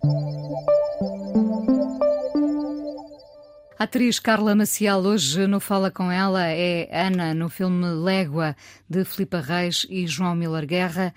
A 3.79 3.85
atriz 3.85 4.19
Carla 4.19 4.53
Maciel 4.53 4.97
hoje 4.97 5.47
no 5.47 5.61
Fala 5.61 5.89
Com 5.89 6.11
Ela 6.11 6.47
é 6.47 6.89
Ana 6.91 7.33
no 7.33 7.47
filme 7.47 7.85
Légua 7.85 8.53
de 8.89 9.05
Filipe 9.05 9.37
Reis 9.37 9.87
e 9.89 10.05
João 10.05 10.35
Miller 10.35 10.67
Guerra. 10.67 11.13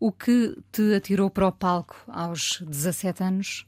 O 0.00 0.10
que 0.10 0.56
te 0.72 0.94
atirou 0.94 1.28
para 1.28 1.46
o 1.46 1.52
palco 1.52 1.96
aos 2.08 2.62
17 2.62 3.22
anos? 3.22 3.66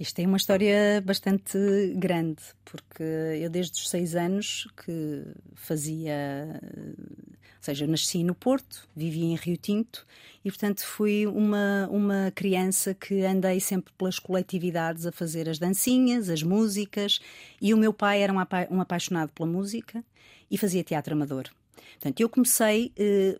Isto 0.00 0.20
é 0.20 0.26
uma 0.26 0.38
história 0.38 1.02
bastante 1.04 1.58
grande, 1.94 2.42
porque 2.64 3.02
eu 3.02 3.50
desde 3.50 3.78
os 3.82 3.90
seis 3.90 4.14
anos 4.14 4.66
que 4.74 5.24
fazia, 5.54 6.58
seja, 7.64 7.84
eu 7.84 7.88
nasci 7.88 8.22
no 8.22 8.34
Porto, 8.34 8.88
vivia 8.94 9.24
em 9.24 9.36
Rio 9.36 9.56
Tinto 9.56 10.06
e, 10.44 10.50
portanto, 10.50 10.84
fui 10.84 11.26
uma, 11.26 11.88
uma 11.90 12.32
criança 12.34 12.94
que 12.94 13.24
andei 13.24 13.60
sempre 13.60 13.92
pelas 13.96 14.18
coletividades 14.18 15.06
a 15.06 15.12
fazer 15.12 15.48
as 15.48 15.58
dancinhas, 15.58 16.28
as 16.28 16.42
músicas 16.42 17.20
e 17.60 17.72
o 17.72 17.76
meu 17.76 17.92
pai 17.92 18.22
era 18.22 18.32
um, 18.32 18.38
apa 18.38 18.66
um 18.70 18.80
apaixonado 18.80 19.32
pela 19.32 19.48
música 19.48 20.04
e 20.50 20.58
fazia 20.58 20.84
teatro 20.84 21.14
amador. 21.14 21.44
Portanto, 21.94 22.20
eu 22.20 22.28
comecei 22.28 22.92
eh, 22.96 23.38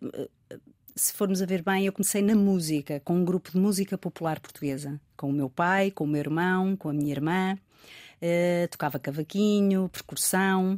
se 0.97 1.13
formos 1.13 1.43
a 1.43 1.47
ver 1.47 1.63
bem, 1.63 1.87
eu 1.87 1.93
comecei 1.93 2.23
na 2.23 2.35
música, 2.35 3.01
com 3.01 3.17
um 3.17 3.25
grupo 3.25 3.51
de 3.51 3.59
música 3.59 3.99
popular 3.99 4.39
portuguesa, 4.39 5.01
com 5.17 5.29
o 5.29 5.33
meu 5.33 5.51
pai, 5.51 5.91
com 5.91 6.05
o 6.05 6.07
meu 6.07 6.21
irmão, 6.21 6.77
com 6.77 6.89
a 6.89 6.93
minha 6.93 7.11
irmã. 7.11 7.59
Uh, 8.23 8.69
tocava 8.71 8.99
cavaquinho, 8.99 9.89
percussão 9.91 10.77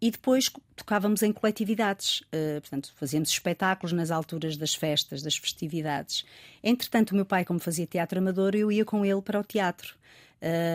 e 0.00 0.10
depois 0.10 0.50
tocávamos 0.74 1.22
em 1.22 1.32
coletividades, 1.32 2.20
uh, 2.20 2.60
portanto, 2.60 2.92
fazíamos 2.96 3.30
espetáculos 3.30 3.92
nas 3.92 4.10
alturas 4.10 4.56
das 4.56 4.74
festas, 4.74 5.22
das 5.22 5.36
festividades. 5.36 6.24
Entretanto, 6.62 7.12
o 7.12 7.14
meu 7.14 7.24
pai, 7.24 7.44
como 7.44 7.58
fazia 7.58 7.86
teatro 7.86 8.18
amador, 8.18 8.54
eu 8.54 8.70
ia 8.70 8.84
com 8.84 9.04
ele 9.04 9.22
para 9.22 9.40
o 9.40 9.44
teatro. 9.44 9.96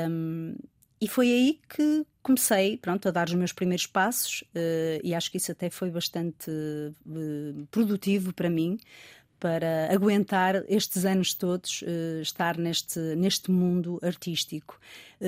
Um, 0.09 0.55
e 0.99 1.07
foi 1.07 1.31
aí 1.31 1.59
que 1.67 2.05
comecei 2.21 2.77
pronto, 2.77 3.07
a 3.07 3.11
dar 3.11 3.27
os 3.27 3.33
meus 3.33 3.51
primeiros 3.51 3.87
passos 3.87 4.41
uh, 4.55 5.01
e 5.03 5.15
acho 5.15 5.31
que 5.31 5.37
isso 5.37 5.51
até 5.51 5.69
foi 5.69 5.89
bastante 5.89 6.51
uh, 6.51 7.67
produtivo 7.71 8.31
para 8.33 8.49
mim 8.49 8.77
para 9.41 9.91
aguentar 9.91 10.63
estes 10.69 11.03
anos 11.03 11.33
todos 11.33 11.81
uh, 11.81 12.21
estar 12.21 12.57
neste, 12.57 12.99
neste 13.15 13.49
mundo 13.51 13.99
artístico, 14.03 14.79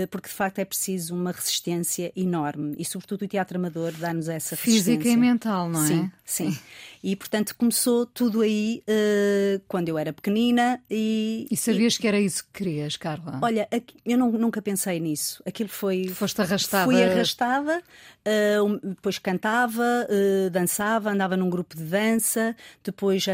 porque 0.09 0.27
de 0.27 0.33
facto 0.33 0.57
é 0.57 0.65
preciso 0.65 1.13
uma 1.13 1.31
resistência 1.31 2.11
enorme 2.15 2.75
e, 2.79 2.83
sobretudo, 2.83 3.25
o 3.25 3.27
teatro 3.27 3.59
amador 3.59 3.91
dá-nos 3.91 4.27
essa 4.27 4.55
resistência. 4.55 4.95
Física 4.95 5.07
e 5.07 5.15
mental, 5.15 5.69
não 5.69 5.83
é? 5.83 5.87
Sim, 5.87 6.11
sim. 6.25 6.57
E, 7.03 7.15
portanto, 7.15 7.53
começou 7.55 8.03
tudo 8.03 8.41
aí 8.41 8.81
uh, 8.87 9.61
quando 9.67 9.89
eu 9.89 9.97
era 9.97 10.11
pequenina. 10.11 10.81
E, 10.89 11.45
e 11.51 11.55
sabias 11.55 11.93
e... 11.93 11.99
que 11.99 12.07
era 12.07 12.19
isso 12.19 12.43
que 12.45 12.63
querias, 12.63 12.97
Carla? 12.97 13.39
Olha, 13.43 13.67
eu 14.03 14.17
não, 14.17 14.31
nunca 14.31 14.63
pensei 14.63 14.99
nisso. 14.99 15.43
Aquilo 15.45 15.69
foi. 15.69 16.07
Foste 16.07 16.41
arrastada. 16.41 16.85
Fui 16.85 17.03
arrastada, 17.03 17.79
uh, 17.79 18.79
depois 18.87 19.19
cantava, 19.19 20.07
uh, 20.09 20.49
dançava, 20.49 21.11
andava 21.11 21.37
num 21.37 21.51
grupo 21.51 21.75
de 21.75 21.83
dança, 21.83 22.55
depois 22.83 23.27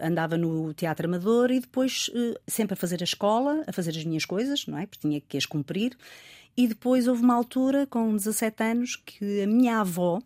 andava 0.00 0.36
no 0.36 0.72
teatro 0.74 1.06
amador 1.06 1.50
e 1.50 1.60
depois 1.60 2.10
sempre 2.46 2.74
a 2.74 2.76
fazer 2.76 3.00
a 3.00 3.04
escola, 3.04 3.62
a 3.66 3.72
fazer 3.72 3.90
as 3.90 4.04
minhas 4.04 4.24
coisas, 4.24 4.66
não 4.66 4.78
é? 4.78 4.86
Porque 4.86 5.06
tinha 5.06 5.20
que 5.20 5.36
as 5.36 5.46
cumprir. 5.46 5.96
E 6.56 6.66
depois 6.66 7.06
houve 7.06 7.22
uma 7.22 7.34
altura, 7.34 7.86
com 7.86 8.14
17 8.14 8.62
anos, 8.62 8.96
que 8.96 9.42
a 9.42 9.46
minha 9.46 9.80
avó, 9.80 10.20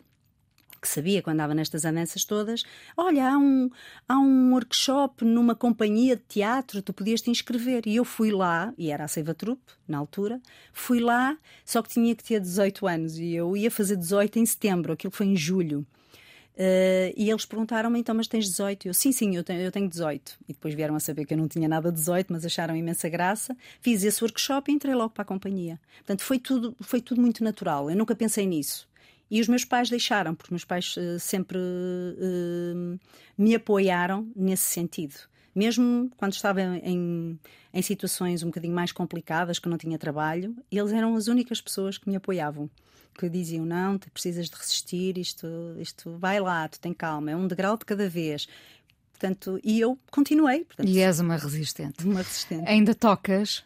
que 0.81 0.89
sabia 0.89 1.21
que 1.21 1.29
andava 1.29 1.53
nestas 1.53 1.85
andanças 1.85 2.25
todas, 2.25 2.63
olha, 2.97 3.29
há 3.29 3.37
um, 3.37 3.69
há 4.07 4.17
um 4.17 4.51
workshop 4.53 5.23
numa 5.23 5.55
companhia 5.55 6.15
de 6.15 6.23
teatro, 6.27 6.81
tu 6.81 6.93
podias 6.93 7.21
te 7.21 7.29
inscrever. 7.29 7.83
E 7.87 7.95
eu 7.95 8.05
fui 8.05 8.31
lá, 8.31 8.73
e 8.77 8.91
era 8.91 9.05
a 9.05 9.07
Seiva 9.07 9.33
Trupe, 9.33 9.63
na 9.87 9.97
altura, 9.97 10.41
fui 10.73 10.99
lá, 10.99 11.37
só 11.63 11.81
que 11.81 11.89
tinha 11.89 12.15
que 12.15 12.23
ter 12.23 12.39
18 12.39 12.87
anos, 12.87 13.17
e 13.17 13.33
eu 13.33 13.55
ia 13.55 13.71
fazer 13.71 13.95
18 13.95 14.39
em 14.39 14.45
setembro, 14.45 14.93
aquilo 14.93 15.11
foi 15.11 15.27
em 15.27 15.35
julho. 15.35 15.85
Uh, 16.55 17.11
e 17.17 17.29
eles 17.29 17.45
perguntaram-me, 17.45 17.99
então, 17.99 18.15
mas 18.15 18.27
tens 18.27 18.45
18? 18.45 18.87
Eu, 18.87 18.93
sim, 18.93 19.11
sim, 19.11 19.35
eu 19.35 19.43
tenho, 19.43 19.61
eu 19.61 19.71
tenho 19.71 19.89
18. 19.89 20.37
E 20.47 20.53
depois 20.53 20.73
vieram 20.73 20.95
a 20.95 20.99
saber 20.99 21.25
que 21.25 21.33
eu 21.33 21.37
não 21.37 21.47
tinha 21.47 21.67
nada 21.67 21.91
de 21.91 21.97
18, 21.97 22.31
mas 22.31 22.45
acharam 22.45 22.75
imensa 22.75 23.09
graça. 23.09 23.55
Fiz 23.81 24.03
esse 24.03 24.23
workshop 24.23 24.71
e 24.71 24.75
entrei 24.75 24.95
logo 24.95 25.09
para 25.09 25.23
a 25.23 25.25
companhia. 25.25 25.79
Portanto, 25.97 26.21
foi 26.21 26.39
tudo, 26.39 26.75
foi 26.79 27.01
tudo 27.01 27.19
muito 27.19 27.43
natural. 27.43 27.89
Eu 27.89 27.95
nunca 27.97 28.15
pensei 28.15 28.45
nisso. 28.45 28.87
E 29.29 29.41
os 29.41 29.47
meus 29.47 29.65
pais 29.65 29.89
deixaram, 29.89 30.33
porque 30.33 30.47
os 30.47 30.51
meus 30.51 30.65
pais 30.65 30.95
uh, 30.95 31.19
sempre 31.19 31.57
uh, 31.57 32.99
me 33.37 33.55
apoiaram 33.55 34.27
nesse 34.35 34.63
sentido. 34.63 35.15
Mesmo 35.55 36.11
quando 36.17 36.33
estava 36.33 36.61
em, 36.61 37.39
em 37.73 37.81
situações 37.81 38.43
um 38.43 38.47
bocadinho 38.47 38.75
mais 38.75 38.91
complicadas, 38.91 39.57
que 39.57 39.69
não 39.69 39.77
tinha 39.77 39.97
trabalho, 39.97 40.55
eles 40.69 40.91
eram 40.91 41.15
as 41.15 41.27
únicas 41.27 41.61
pessoas 41.61 41.97
que 41.97 42.09
me 42.09 42.15
apoiavam 42.15 42.69
que 43.17 43.29
diziam: 43.29 43.65
não, 43.65 43.97
tu 43.97 44.11
precisas 44.11 44.49
de 44.49 44.55
resistir, 44.55 45.17
isto, 45.17 45.47
isto 45.79 46.17
vai 46.17 46.39
lá, 46.39 46.67
tu 46.67 46.79
tem 46.79 46.93
calma, 46.93 47.31
é 47.31 47.35
um 47.35 47.47
degrau 47.47 47.77
de 47.77 47.85
cada 47.85 48.09
vez. 48.09 48.47
Portanto, 49.11 49.59
e 49.63 49.79
eu 49.79 49.97
continuei. 50.11 50.65
Portanto, 50.65 50.89
e 50.89 50.99
és 50.99 51.19
uma 51.21 51.37
resistente. 51.37 52.05
Uma 52.05 52.21
resistente. 52.21 52.67
Ainda 52.67 52.93
tocas? 52.93 53.63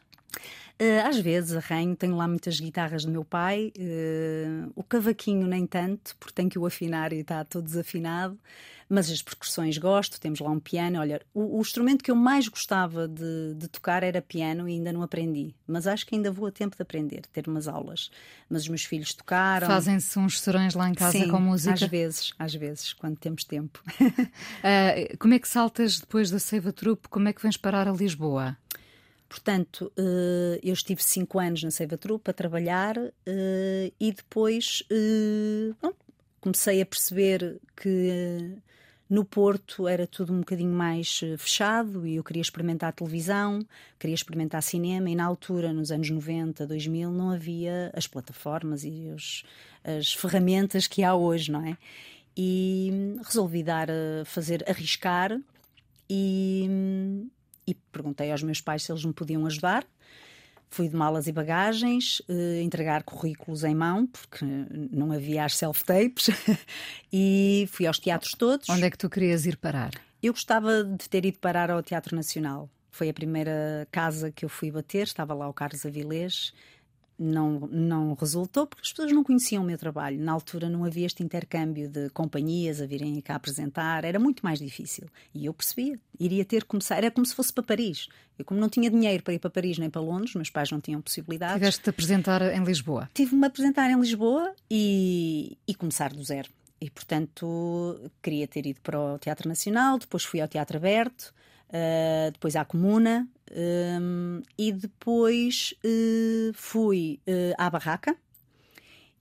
Uh, 0.82 1.06
às 1.06 1.20
vezes 1.20 1.54
arranho, 1.58 1.94
tenho 1.94 2.16
lá 2.16 2.26
muitas 2.26 2.58
guitarras 2.58 3.04
do 3.04 3.12
meu 3.12 3.26
pai, 3.26 3.74
uh, 3.78 4.72
o 4.74 4.82
cavaquinho 4.82 5.46
nem 5.46 5.68
tanto, 5.68 6.16
porque 6.18 6.34
tenho 6.34 6.50
que 6.50 6.58
o 6.58 6.66
afinar 6.66 7.12
e 7.12 7.18
está 7.18 7.44
todo 7.44 7.66
desafinado, 7.66 8.40
mas 8.88 9.12
as 9.12 9.22
percussões 9.22 9.78
gosto, 9.78 10.22
temos 10.22 10.40
lá 10.40 10.50
um 10.50 10.60
piano. 10.60 11.00
Olha, 11.00 11.22
o, 11.34 11.58
o 11.58 11.62
instrumento 11.62 12.02
que 12.04 12.10
eu 12.10 12.16
mais 12.16 12.48
gostava 12.48 13.10
de, 13.10 13.56
de, 13.56 13.68
tocar 13.68 14.04
era 14.04 14.22
piano 14.22 14.70
e 14.70 14.74
ainda 14.74 14.94
não 14.94 15.04
aprendi, 15.04 15.54
mas 15.68 15.86
acho 15.86 16.08
que 16.08 16.16
ainda 16.16 16.32
vou 16.32 16.48
a 16.48 16.52
tempo 16.52 16.78
de 16.78 16.82
aprender, 16.82 17.22
ter 17.32 17.48
umas 17.48 17.68
aulas. 17.68 18.10
Mas 18.50 18.64
os 18.64 18.70
meus 18.70 18.86
filhos 18.86 19.14
tocaram. 19.14 19.68
Fazem-se 19.68 20.18
uns 20.18 20.40
serões 20.40 20.74
lá 20.74 20.90
em 20.90 20.94
casa 20.94 21.12
Sim, 21.12 21.28
com 21.30 21.42
música? 21.42 21.74
Às 21.74 21.82
vezes, 21.82 22.34
às 22.40 22.56
vezes, 22.56 22.94
quando 22.94 23.18
temos 23.18 23.44
tempo. 23.44 23.84
uh, 24.02 25.18
como 25.20 25.34
é 25.34 25.40
que 25.40 25.48
saltas 25.48 26.00
depois 26.00 26.32
da 26.32 26.40
Seiva 26.40 26.72
Trupe? 26.72 27.10
Como 27.10 27.28
é 27.28 27.34
que 27.34 27.44
vens 27.44 27.58
parar 27.58 27.86
a 27.88 27.92
Lisboa? 27.92 28.58
Portanto, 29.30 29.92
eh, 29.96 30.60
eu 30.64 30.74
estive 30.74 31.04
cinco 31.04 31.38
anos 31.38 31.62
na 31.62 31.70
Seiva 31.70 31.96
Trupa 31.96 32.32
a 32.32 32.34
trabalhar 32.34 32.98
eh, 32.98 33.92
e 34.00 34.12
depois 34.12 34.82
eh, 34.90 35.72
bom, 35.80 35.94
comecei 36.42 36.82
a 36.82 36.86
perceber 36.86 37.62
que 37.76 38.58
no 39.08 39.24
Porto 39.24 39.88
era 39.88 40.08
tudo 40.08 40.34
um 40.34 40.40
bocadinho 40.40 40.74
mais 40.74 41.22
fechado 41.38 42.08
e 42.08 42.16
eu 42.16 42.24
queria 42.24 42.42
experimentar 42.42 42.92
televisão, 42.92 43.64
queria 44.00 44.16
experimentar 44.16 44.64
cinema 44.64 45.12
e 45.12 45.16
na 45.16 45.26
altura, 45.26 45.72
nos 45.72 45.92
anos 45.92 46.10
90, 46.10 46.66
2000, 46.66 47.12
não 47.12 47.30
havia 47.30 47.92
as 47.94 48.08
plataformas 48.08 48.84
e 48.84 49.12
os, 49.16 49.44
as 49.84 50.12
ferramentas 50.12 50.88
que 50.88 51.04
há 51.04 51.14
hoje, 51.14 51.52
não 51.52 51.64
é? 51.64 51.78
E 52.36 53.16
resolvi 53.24 53.62
dar 53.62 53.90
fazer, 54.26 54.64
arriscar 54.68 55.40
e 56.10 57.30
e 57.70 57.76
perguntei 57.92 58.32
aos 58.32 58.42
meus 58.42 58.60
pais 58.60 58.84
se 58.84 58.92
eles 58.92 59.06
me 59.06 59.14
podiam 59.14 59.46
ajudar. 59.46 59.86
Fui 60.72 60.88
de 60.88 60.96
malas 60.96 61.28
e 61.28 61.32
bagagens, 61.32 62.22
eh, 62.30 62.62
entregar 62.62 63.04
currículos 63.04 63.64
em 63.64 63.74
mão, 63.74 64.06
porque 64.06 64.46
não 64.92 65.12
havia 65.12 65.44
as 65.46 65.56
self-tapes, 65.56 66.30
e 67.12 67.68
fui 67.72 67.88
aos 67.88 67.98
teatros 67.98 68.34
todos. 68.34 68.70
Onde 68.70 68.86
é 68.86 68.92
que 68.92 68.98
tu 68.98 69.10
querias 69.10 69.46
ir 69.46 69.58
parar? 69.58 69.92
Eu 70.22 70.34
gostava 70.34 70.84
de 70.84 71.10
ter 71.10 71.26
ido 71.26 71.40
parar 71.40 71.72
ao 71.72 71.82
Teatro 71.82 72.16
Nacional. 72.16 72.70
Foi 72.92 73.10
a 73.10 73.14
primeira 73.14 73.88
casa 73.92 74.32
que 74.32 74.46
eu 74.46 74.50
fui 74.50 74.70
bater, 74.70 75.08
estava 75.08 75.34
lá 75.34 75.48
o 75.48 75.54
Carlos 75.54 75.86
Avilés, 75.86 76.54
não, 77.20 77.60
não 77.72 78.14
resultou 78.14 78.66
porque 78.66 78.82
as 78.82 78.92
pessoas 78.92 79.12
não 79.12 79.24
conheciam 79.24 79.62
o 79.62 79.66
meu 79.66 79.78
trabalho. 79.78 80.18
Na 80.20 80.32
altura 80.32 80.70
não 80.70 80.86
havia 80.86 81.06
este 81.06 81.22
intercâmbio 81.22 81.90
de 81.90 82.10
companhias 82.12 82.82
a 82.82 82.86
virem 82.86 83.20
cá 83.20 83.36
apresentar, 83.36 84.06
era 84.06 84.18
muito 84.18 84.42
mais 84.42 84.60
difícil. 84.60 85.08
E 85.34 85.46
eu 85.46 85.54
percebia, 85.54 86.00
iria 86.20 86.46
ter 86.46 86.62
que 86.62 86.70
começar, 86.70 86.98
era 86.98 87.12
como 87.12 87.26
se 87.26 87.36
fosse 87.36 87.52
para 87.52 87.64
Paris. 87.64 88.08
Eu, 88.38 88.46
como 88.46 88.60
não 88.60 88.70
tinha 88.70 88.90
dinheiro 88.90 89.22
para 89.22 89.34
ir 89.34 89.40
para 89.40 89.50
Paris 89.50 89.78
nem 89.78 89.90
para 89.90 90.02
Londres, 90.02 90.34
meus 90.34 90.50
pais 90.50 90.72
não 90.72 90.80
tinham 90.80 91.02
possibilidades. 91.02 91.56
Tiveste-te 91.56 91.90
apresentar 91.90 92.42
em 92.42 92.64
Lisboa? 92.64 93.10
Tive-me 93.14 93.44
a 93.44 93.48
apresentar 93.48 93.92
em 93.92 94.00
Lisboa 94.00 94.54
e, 94.72 95.58
e 95.68 95.76
começar 95.76 96.14
do 96.14 96.24
zero. 96.24 96.50
E, 96.82 96.90
portanto, 96.90 98.10
queria 98.24 98.48
ter 98.48 98.66
ido 98.66 98.80
para 98.80 98.98
o 98.98 99.20
Teatro 99.20 99.50
Nacional, 99.50 100.00
depois 100.00 100.24
fui 100.24 100.40
ao 100.40 100.48
Teatro 100.48 100.78
Aberto, 100.78 101.34
uh, 101.70 102.32
depois 102.32 102.56
à 102.56 102.66
Comuna, 102.66 103.28
um, 103.52 104.42
e 104.58 104.72
depois 104.72 105.74
uh, 105.84 106.54
fui 106.54 107.20
uh, 107.28 107.56
à 107.58 107.70
Barraca. 107.70 108.16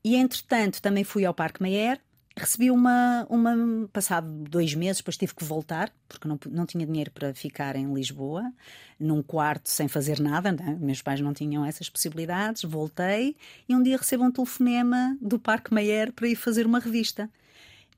E 0.04 0.16
entretanto 0.16 0.80
também 0.80 1.04
fui 1.04 1.24
ao 1.24 1.34
Parque 1.34 1.62
Mayer. 1.62 2.00
Recebi 2.37 2.70
uma, 2.70 3.26
uma. 3.28 3.88
Passado 3.92 4.28
dois 4.48 4.72
meses, 4.72 4.98
depois 4.98 5.16
tive 5.16 5.34
que 5.34 5.42
voltar, 5.42 5.92
porque 6.08 6.28
não, 6.28 6.38
não 6.50 6.66
tinha 6.66 6.87
dinheiro 6.87 7.11
para 7.11 7.34
ficar 7.34 7.74
em 7.74 7.92
Lisboa, 7.92 8.52
num 8.98 9.22
quarto 9.22 9.68
sem 9.68 9.88
fazer 9.88 10.20
nada. 10.20 10.52
Né? 10.52 10.78
Meus 10.80 11.02
pais 11.02 11.20
não 11.20 11.34
tinham 11.34 11.64
essas 11.64 11.90
possibilidades. 11.90 12.62
Voltei 12.62 13.37
e 13.68 13.74
um 13.74 13.82
dia 13.82 13.96
recebo 13.96 14.22
um 14.22 14.30
telefonema 14.30 15.18
do 15.20 15.38
Parque 15.38 15.74
Mayer 15.74 16.12
para 16.12 16.28
ir 16.28 16.37
fazer 16.37 16.64
uma 16.64 16.78
revista. 16.78 17.28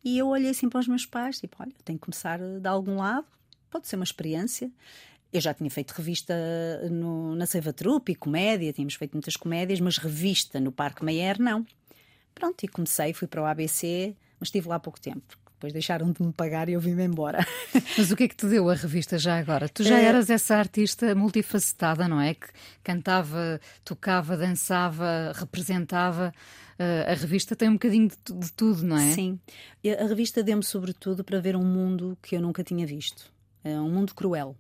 E 0.02 0.16
eu 0.16 0.28
olhei 0.28 0.50
assim 0.50 0.70
para 0.70 0.80
os 0.80 0.88
meus 0.88 1.04
pais, 1.04 1.38
tipo, 1.38 1.56
olha, 1.60 1.72
tenho 1.84 1.98
que 1.98 2.04
começar 2.06 2.38
de 2.38 2.66
algum 2.66 2.96
lado, 2.96 3.26
pode 3.70 3.88
ser 3.88 3.96
uma 3.96 4.04
experiência. 4.04 4.70
Eu 5.33 5.40
já 5.40 5.54
tinha 5.54 5.70
feito 5.70 5.92
revista 5.92 6.35
no, 6.90 7.37
na 7.37 7.46
Seiva 7.46 7.72
Trupe 7.72 8.12
e 8.12 8.14
comédia, 8.16 8.72
tínhamos 8.72 8.94
feito 8.94 9.12
muitas 9.12 9.37
comédias, 9.37 9.78
mas 9.80 9.96
revista 9.96 10.59
no 10.59 10.72
Parque 10.72 11.04
Mayer, 11.04 11.40
não. 11.40 11.64
Pronto, 12.35 12.64
e 12.64 12.68
comecei, 12.68 13.12
fui 13.12 13.28
para 13.28 13.42
o 13.42 13.46
ABC, 13.46 14.16
mas 14.40 14.48
estive 14.48 14.68
lá 14.68 14.76
há 14.76 14.80
pouco 14.80 15.00
tempo. 15.00 15.38
Depois 15.61 15.74
deixaram 15.74 16.11
de 16.11 16.22
me 16.22 16.33
pagar 16.33 16.70
e 16.70 16.72
eu 16.72 16.80
vim-me 16.80 17.04
embora. 17.04 17.46
Mas 17.98 18.11
o 18.11 18.16
que 18.16 18.22
é 18.22 18.28
que 18.28 18.35
te 18.35 18.46
deu 18.46 18.70
a 18.70 18.74
revista 18.74 19.18
já 19.18 19.38
agora? 19.38 19.68
Tu 19.68 19.85
já 19.85 19.98
eh, 19.98 20.06
eras 20.06 20.30
essa 20.30 20.56
artista 20.56 21.14
multifacetada, 21.14 22.09
não 22.09 22.18
é? 22.18 22.33
Que 22.33 22.48
cantava, 22.83 23.61
tocava, 23.85 24.38
dançava, 24.38 25.33
representava. 25.35 26.33
Uh, 26.78 27.11
a 27.11 27.14
revista 27.14 27.54
tem 27.54 27.68
um 27.68 27.74
bocadinho 27.74 28.09
de, 28.09 28.33
de, 28.33 28.52
tudo, 28.54 28.83
não 28.83 28.96
é? 28.96 29.12
Sim. 29.12 29.38
A 30.00 30.06
revista 30.06 30.42
deu-me, 30.42 30.64
sobretudo, 30.64 31.22
para 31.22 31.38
ver 31.40 31.54
um 31.54 31.62
mundo 31.62 32.16
que 32.22 32.35
eu 32.35 32.40
nunca 32.40 32.64
tinha 32.64 32.87
visto. 32.87 33.30
É 33.62 33.79
um 33.81 33.90
mundo 33.90 34.14
cruel 34.14 34.57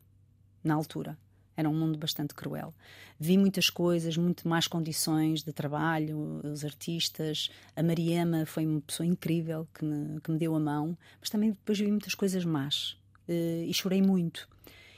na 0.62 0.74
altura. 0.74 1.18
Era 1.56 1.68
um 1.68 1.74
mundo 1.74 1.98
bastante 1.98 2.34
cruel. 2.34 2.72
Vi 3.18 3.36
muitas 3.36 3.68
coisas, 3.68 4.16
muito 4.16 4.48
más 4.48 4.66
condições 4.66 5.42
de 5.42 5.52
trabalho, 5.52 6.40
os 6.42 6.64
artistas. 6.64 7.50
A 7.76 7.82
Mariama 7.82 8.46
foi 8.46 8.64
uma 8.64 8.80
pessoa 8.80 9.06
incrível 9.06 9.68
que 9.74 9.84
me, 9.84 10.20
que 10.20 10.30
me 10.30 10.38
deu 10.38 10.54
a 10.54 10.60
mão, 10.60 10.96
mas 11.20 11.28
também 11.28 11.50
depois 11.50 11.78
vi 11.78 11.90
muitas 11.90 12.14
coisas 12.14 12.44
más 12.44 12.96
uh, 13.28 13.64
e 13.66 13.72
chorei 13.74 14.00
muito. 14.00 14.48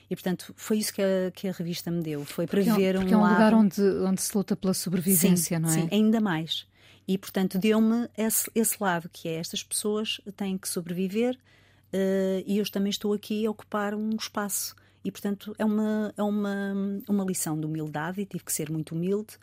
E, 0.08 0.14
portanto, 0.14 0.52
foi 0.56 0.78
isso 0.78 0.92
que 0.92 1.02
a, 1.02 1.30
que 1.34 1.48
a 1.48 1.52
revista 1.52 1.90
me 1.90 2.02
deu. 2.02 2.24
Foi 2.24 2.46
para 2.46 2.60
ver 2.60 2.94
é 2.94 2.98
um, 2.98 3.00
porque 3.00 3.14
é 3.14 3.16
um 3.16 3.22
lado... 3.22 3.32
lugar 3.32 3.54
onde, 3.54 3.80
onde 3.80 4.20
se 4.20 4.36
luta 4.36 4.54
pela 4.54 4.74
sobrevivência, 4.74 5.56
sim, 5.56 5.62
não 5.62 5.70
é? 5.70 5.72
Sim, 5.72 5.88
ainda 5.90 6.20
mais. 6.20 6.66
E, 7.08 7.18
portanto, 7.18 7.58
deu-me 7.58 8.08
esse, 8.16 8.50
esse 8.54 8.76
lado, 8.78 9.08
que 9.08 9.28
é 9.28 9.34
estas 9.34 9.62
pessoas 9.64 10.20
têm 10.36 10.56
que 10.56 10.68
sobreviver 10.68 11.36
uh, 11.92 12.42
e 12.46 12.58
eu 12.58 12.70
também 12.70 12.90
estou 12.90 13.12
aqui 13.12 13.46
a 13.46 13.50
ocupar 13.50 13.94
um 13.94 14.10
espaço 14.16 14.74
e, 15.04 15.10
portanto, 15.10 15.54
é 15.58 15.64
uma, 15.64 16.14
é 16.16 16.22
uma, 16.22 16.74
uma 17.08 17.24
lição 17.24 17.58
de 17.58 17.66
humildade 17.66 18.20
e 18.20 18.26
tive 18.26 18.44
que 18.44 18.52
ser 18.52 18.70
muito 18.70 18.94
humilde 18.94 19.36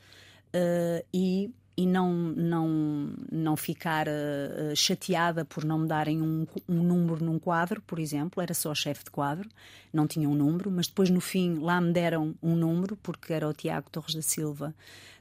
uh, 0.56 1.06
e, 1.14 1.52
e 1.76 1.86
não, 1.86 2.14
não, 2.14 3.14
não 3.30 3.58
ficar 3.58 4.08
uh, 4.08 4.76
chateada 4.76 5.44
por 5.44 5.66
não 5.66 5.80
me 5.80 5.88
darem 5.88 6.22
um, 6.22 6.48
um 6.68 6.82
número 6.82 7.24
num 7.24 7.38
quadro, 7.38 7.82
por 7.82 8.00
exemplo. 8.00 8.42
Era 8.42 8.54
só 8.54 8.74
chefe 8.74 9.04
de 9.04 9.12
quadro, 9.12 9.50
não 9.92 10.08
tinha 10.08 10.30
um 10.30 10.36
número, 10.36 10.72
mas 10.72 10.88
depois, 10.88 11.10
no 11.10 11.20
fim, 11.20 11.56
lá 11.56 11.82
me 11.82 11.92
deram 11.92 12.34
um 12.42 12.56
número, 12.56 12.96
porque 12.98 13.34
era 13.34 13.48
o 13.48 13.54
Tiago 13.54 13.90
Torres 13.90 14.16
da 14.16 14.22
Silva 14.22 14.74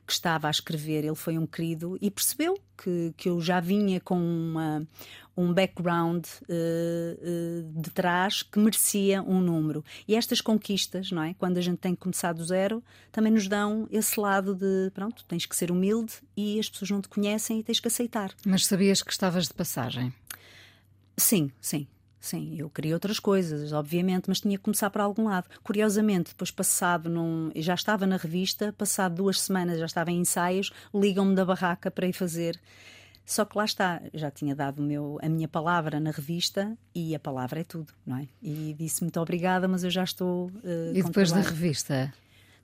que 0.09 0.15
estava 0.15 0.49
a 0.49 0.51
escrever, 0.51 1.05
ele 1.05 1.15
foi 1.15 1.37
um 1.37 1.47
querido 1.47 1.99
e 2.01 2.11
percebeu 2.11 2.59
que, 2.83 3.13
que 3.15 3.29
eu 3.29 3.43
já 3.43 3.61
vinha 3.61 4.01
com 4.01 4.19
uma, 4.19 4.89
um 5.37 5.53
background 5.53 6.25
uh, 6.25 6.47
uh, 6.49 7.83
de 7.83 7.91
trás 7.91 8.43
que 8.43 8.59
merecia 8.59 9.23
um 9.23 9.39
número. 9.39 9.85
E 10.09 10.15
estas 10.15 10.41
conquistas, 10.41 11.11
não 11.11 11.23
é? 11.23 11.35
Quando 11.35 11.59
a 11.59 11.61
gente 11.61 11.77
tem 11.77 11.95
que 11.95 12.01
começar 12.01 12.33
do 12.33 12.43
zero, 12.43 12.83
também 13.13 13.31
nos 13.31 13.47
dão 13.49 13.87
esse 13.91 14.19
lado 14.19 14.55
de, 14.55 14.91
pronto, 14.95 15.27
tens 15.29 15.45
que 15.45 15.55
ser 15.55 15.71
humilde 15.71 16.15
e 16.35 16.59
as 16.59 16.71
pessoas 16.71 16.91
não 16.91 17.03
te 17.03 17.09
conhecem 17.09 17.61
e 17.61 17.63
tens 17.63 17.79
que 17.79 17.89
aceitar. 17.89 18.33
Mas 18.47 18.65
sabias 18.65 19.03
que 19.03 19.13
estavas 19.13 19.47
de 19.47 19.53
passagem? 19.53 20.11
Sim, 21.19 21.51
sim. 21.61 21.87
Sim, 22.21 22.57
eu 22.59 22.69
queria 22.69 22.95
outras 22.95 23.21
coisas, 23.21 23.73
obviamente, 23.73 24.25
mas 24.29 24.41
tinha 24.41 24.57
que 24.57 24.65
começar 24.65 24.91
por 24.91 25.01
algum 25.01 25.25
lado. 25.25 25.49
Curiosamente, 25.63 26.31
depois 26.31 26.51
passado 26.51 27.09
num. 27.09 27.51
Já 27.55 27.75
estava 27.75 28.07
na 28.07 28.17
revista, 28.17 28.73
passado 28.77 29.15
duas 29.17 29.41
semanas 29.41 29.79
já 29.79 29.87
estava 29.87 30.11
em 30.11 30.21
ensaios, 30.21 30.73
ligam-me 30.93 31.35
da 31.35 31.45
barraca 31.45 31.91
para 31.91 32.07
ir 32.07 32.13
fazer. 32.13 32.61
Só 33.25 33.45
que 33.45 33.59
lá 33.59 33.67
está, 33.67 34.01
já 34.15 34.31
tinha 34.31 34.57
dado 34.57 34.83
meu, 34.83 35.19
a 35.23 35.29
minha 35.29 35.47
palavra 35.47 36.01
na 36.01 36.11
revista 36.11 36.77
e 36.95 37.15
a 37.15 37.19
palavra 37.19 37.61
é 37.61 37.65
tudo, 37.65 37.93
não 38.07 38.17
é? 38.17 38.27
E 38.43 38.75
disse 38.79 39.03
muito 39.03 39.21
obrigada, 39.21 39.69
mas 39.69 39.85
eu 39.85 39.91
já 39.91 40.03
estou. 40.03 40.47
Uh, 40.47 40.95
e 40.95 41.03
depois 41.03 41.31
da 41.31 41.43
revista? 41.43 42.13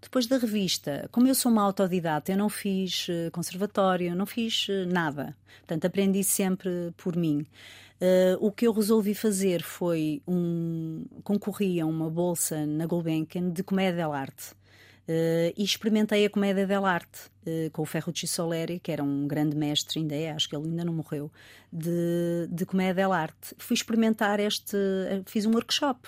Depois 0.05 0.27
da 0.27 0.37
revista, 0.37 1.09
como 1.11 1.27
eu 1.27 1.35
sou 1.35 1.51
uma 1.51 1.62
autodidata, 1.62 2.31
eu 2.31 2.37
não 2.37 2.51
fiz 2.51 3.09
uh, 3.09 3.31
conservatório, 3.33 4.14
não 4.14 4.27
fiz 4.27 4.69
uh, 4.69 4.87
nada. 4.87 5.35
Portanto, 5.61 5.87
aprendi 5.87 6.23
sempre 6.23 6.93
por 6.95 7.17
mim. 7.17 7.47
Uh, 7.95 8.37
o 8.38 8.53
que 8.53 8.67
eu 8.67 8.73
resolvi 8.73 9.14
fazer 9.14 9.62
foi 9.62 10.21
um 10.29 11.07
a 11.83 11.87
uma 11.87 12.11
bolsa 12.11 12.67
na 12.67 12.87
Gulbenkian 12.87 13.49
de 13.49 13.62
comédia 13.62 14.03
dell'arte. 14.03 14.53
Uh, 15.09 15.57
e 15.57 15.64
experimentei 15.64 16.27
a 16.27 16.31
comédia 16.31 16.67
dell'arte 16.67 17.31
uh, 17.47 17.71
com 17.73 17.81
o 17.81 17.87
Ferrucci 17.87 18.27
Soleri, 18.27 18.79
que 18.79 18.93
era 18.93 19.03
um 19.03 19.27
grande 19.27 19.57
mestre, 19.57 20.01
ainda 20.01 20.14
é, 20.14 20.33
acho 20.33 20.51
que 20.51 20.55
ele 20.55 20.67
ainda 20.67 20.85
não 20.85 20.93
morreu, 20.93 21.33
de, 21.73 22.47
de 22.51 22.67
comédia 22.67 22.95
dell'arte. 22.95 23.55
Fui 23.57 23.75
experimentar 23.75 24.38
este, 24.38 24.77
fiz 25.25 25.47
um 25.47 25.53
workshop. 25.53 26.07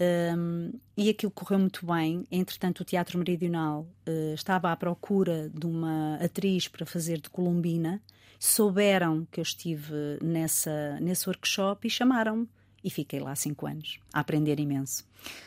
Um, 0.00 0.72
e 0.96 1.10
aquilo 1.10 1.32
correu 1.32 1.58
muito 1.58 1.84
bem. 1.84 2.24
Entretanto, 2.30 2.80
o 2.80 2.84
Teatro 2.84 3.18
Meridional 3.18 3.86
uh, 4.06 4.34
estava 4.34 4.70
à 4.70 4.76
procura 4.76 5.50
de 5.52 5.66
uma 5.66 6.16
atriz 6.16 6.68
para 6.68 6.86
fazer 6.86 7.20
de 7.20 7.28
Colombina 7.28 8.00
souberam 8.38 9.26
que 9.30 9.40
eu 9.40 9.42
estive 9.42 10.18
nessa, 10.22 10.98
nesse 11.00 11.28
workshop 11.28 11.86
e 11.86 11.90
chamaram-me. 11.90 12.48
E 12.82 12.90
fiquei 12.90 13.18
lá 13.18 13.34
cinco 13.34 13.66
anos, 13.66 13.98
a 14.12 14.20
aprender 14.20 14.60
imenso. 14.60 15.04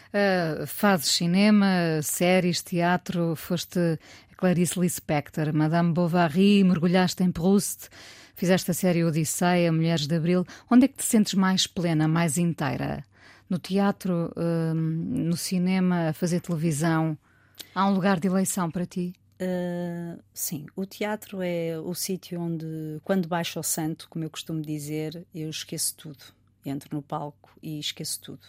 Uh, 0.09 0.67
fazes 0.67 1.11
cinema, 1.11 2.01
séries, 2.03 2.61
teatro, 2.61 3.37
foste 3.37 3.97
Clarice 4.35 4.77
Lispector, 4.77 5.53
Madame 5.53 5.93
Bovary, 5.93 6.61
mergulhaste 6.61 7.23
em 7.23 7.31
Proust, 7.31 7.87
fizeste 8.35 8.69
a 8.71 8.73
série 8.73 9.05
Odisseia, 9.05 9.71
Mulheres 9.71 10.07
de 10.07 10.15
Abril. 10.15 10.45
Onde 10.69 10.85
é 10.85 10.87
que 10.89 10.97
te 10.97 11.05
sentes 11.05 11.33
mais 11.33 11.65
plena, 11.65 12.05
mais 12.05 12.37
inteira? 12.37 13.05
No 13.51 13.59
teatro, 13.59 14.31
uh, 14.37 14.73
no 14.73 15.35
cinema, 15.35 16.07
a 16.07 16.13
fazer 16.13 16.39
televisão? 16.39 17.17
Há 17.75 17.85
um 17.85 17.93
lugar 17.93 18.17
de 18.17 18.25
eleição 18.25 18.71
para 18.71 18.85
ti? 18.85 19.13
Uh, 19.41 20.23
sim, 20.33 20.67
o 20.73 20.85
teatro 20.85 21.41
é 21.41 21.77
o 21.77 21.93
sítio 21.93 22.39
onde, 22.39 22.65
quando 23.03 23.27
baixo 23.27 23.59
ao 23.59 23.63
santo, 23.63 24.07
como 24.09 24.23
eu 24.23 24.29
costumo 24.29 24.61
dizer, 24.61 25.27
eu 25.35 25.49
esqueço 25.49 25.97
tudo. 25.97 26.23
Entro 26.65 26.95
no 26.95 27.01
palco 27.01 27.51
e 27.61 27.77
esqueço 27.77 28.21
tudo. 28.21 28.41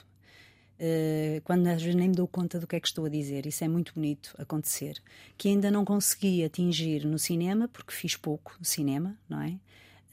Uh, 0.79 1.41
quando 1.43 1.67
às 1.67 1.83
vezes 1.83 1.97
nem 1.97 2.11
me 2.11 2.15
dou 2.15 2.29
conta 2.29 2.61
do 2.61 2.67
que 2.69 2.77
é 2.77 2.81
que 2.81 2.87
estou 2.87 3.05
a 3.05 3.09
dizer. 3.09 3.45
Isso 3.45 3.65
é 3.65 3.69
muito 3.69 3.95
bonito 3.95 4.33
acontecer. 4.39 5.03
Que 5.37 5.49
ainda 5.49 5.69
não 5.69 5.85
consegui 5.85 6.45
atingir 6.45 7.05
no 7.07 7.19
cinema, 7.19 7.67
porque 7.67 7.93
fiz 7.93 8.15
pouco 8.15 8.57
cinema, 8.63 9.19
não 9.29 9.43
é? 9.43 9.57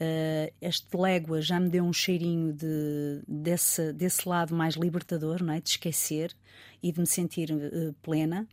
Uh, 0.02 0.54
este 0.62 0.96
légua 0.96 1.42
já 1.42 1.60
me 1.60 1.68
deu 1.68 1.84
um 1.84 1.92
cheirinho 1.92 2.54
de, 2.54 3.22
desse, 3.28 3.92
desse 3.92 4.28
lado 4.28 4.56
mais 4.56 4.76
libertador, 4.76 5.44
não 5.44 5.54
é? 5.54 5.60
De 5.60 5.70
esquecer 5.70 6.34
e 6.82 6.92
de 6.92 7.00
me 7.02 7.08
sentir 7.08 7.52
uh, 7.52 7.94
plena. 8.02 8.48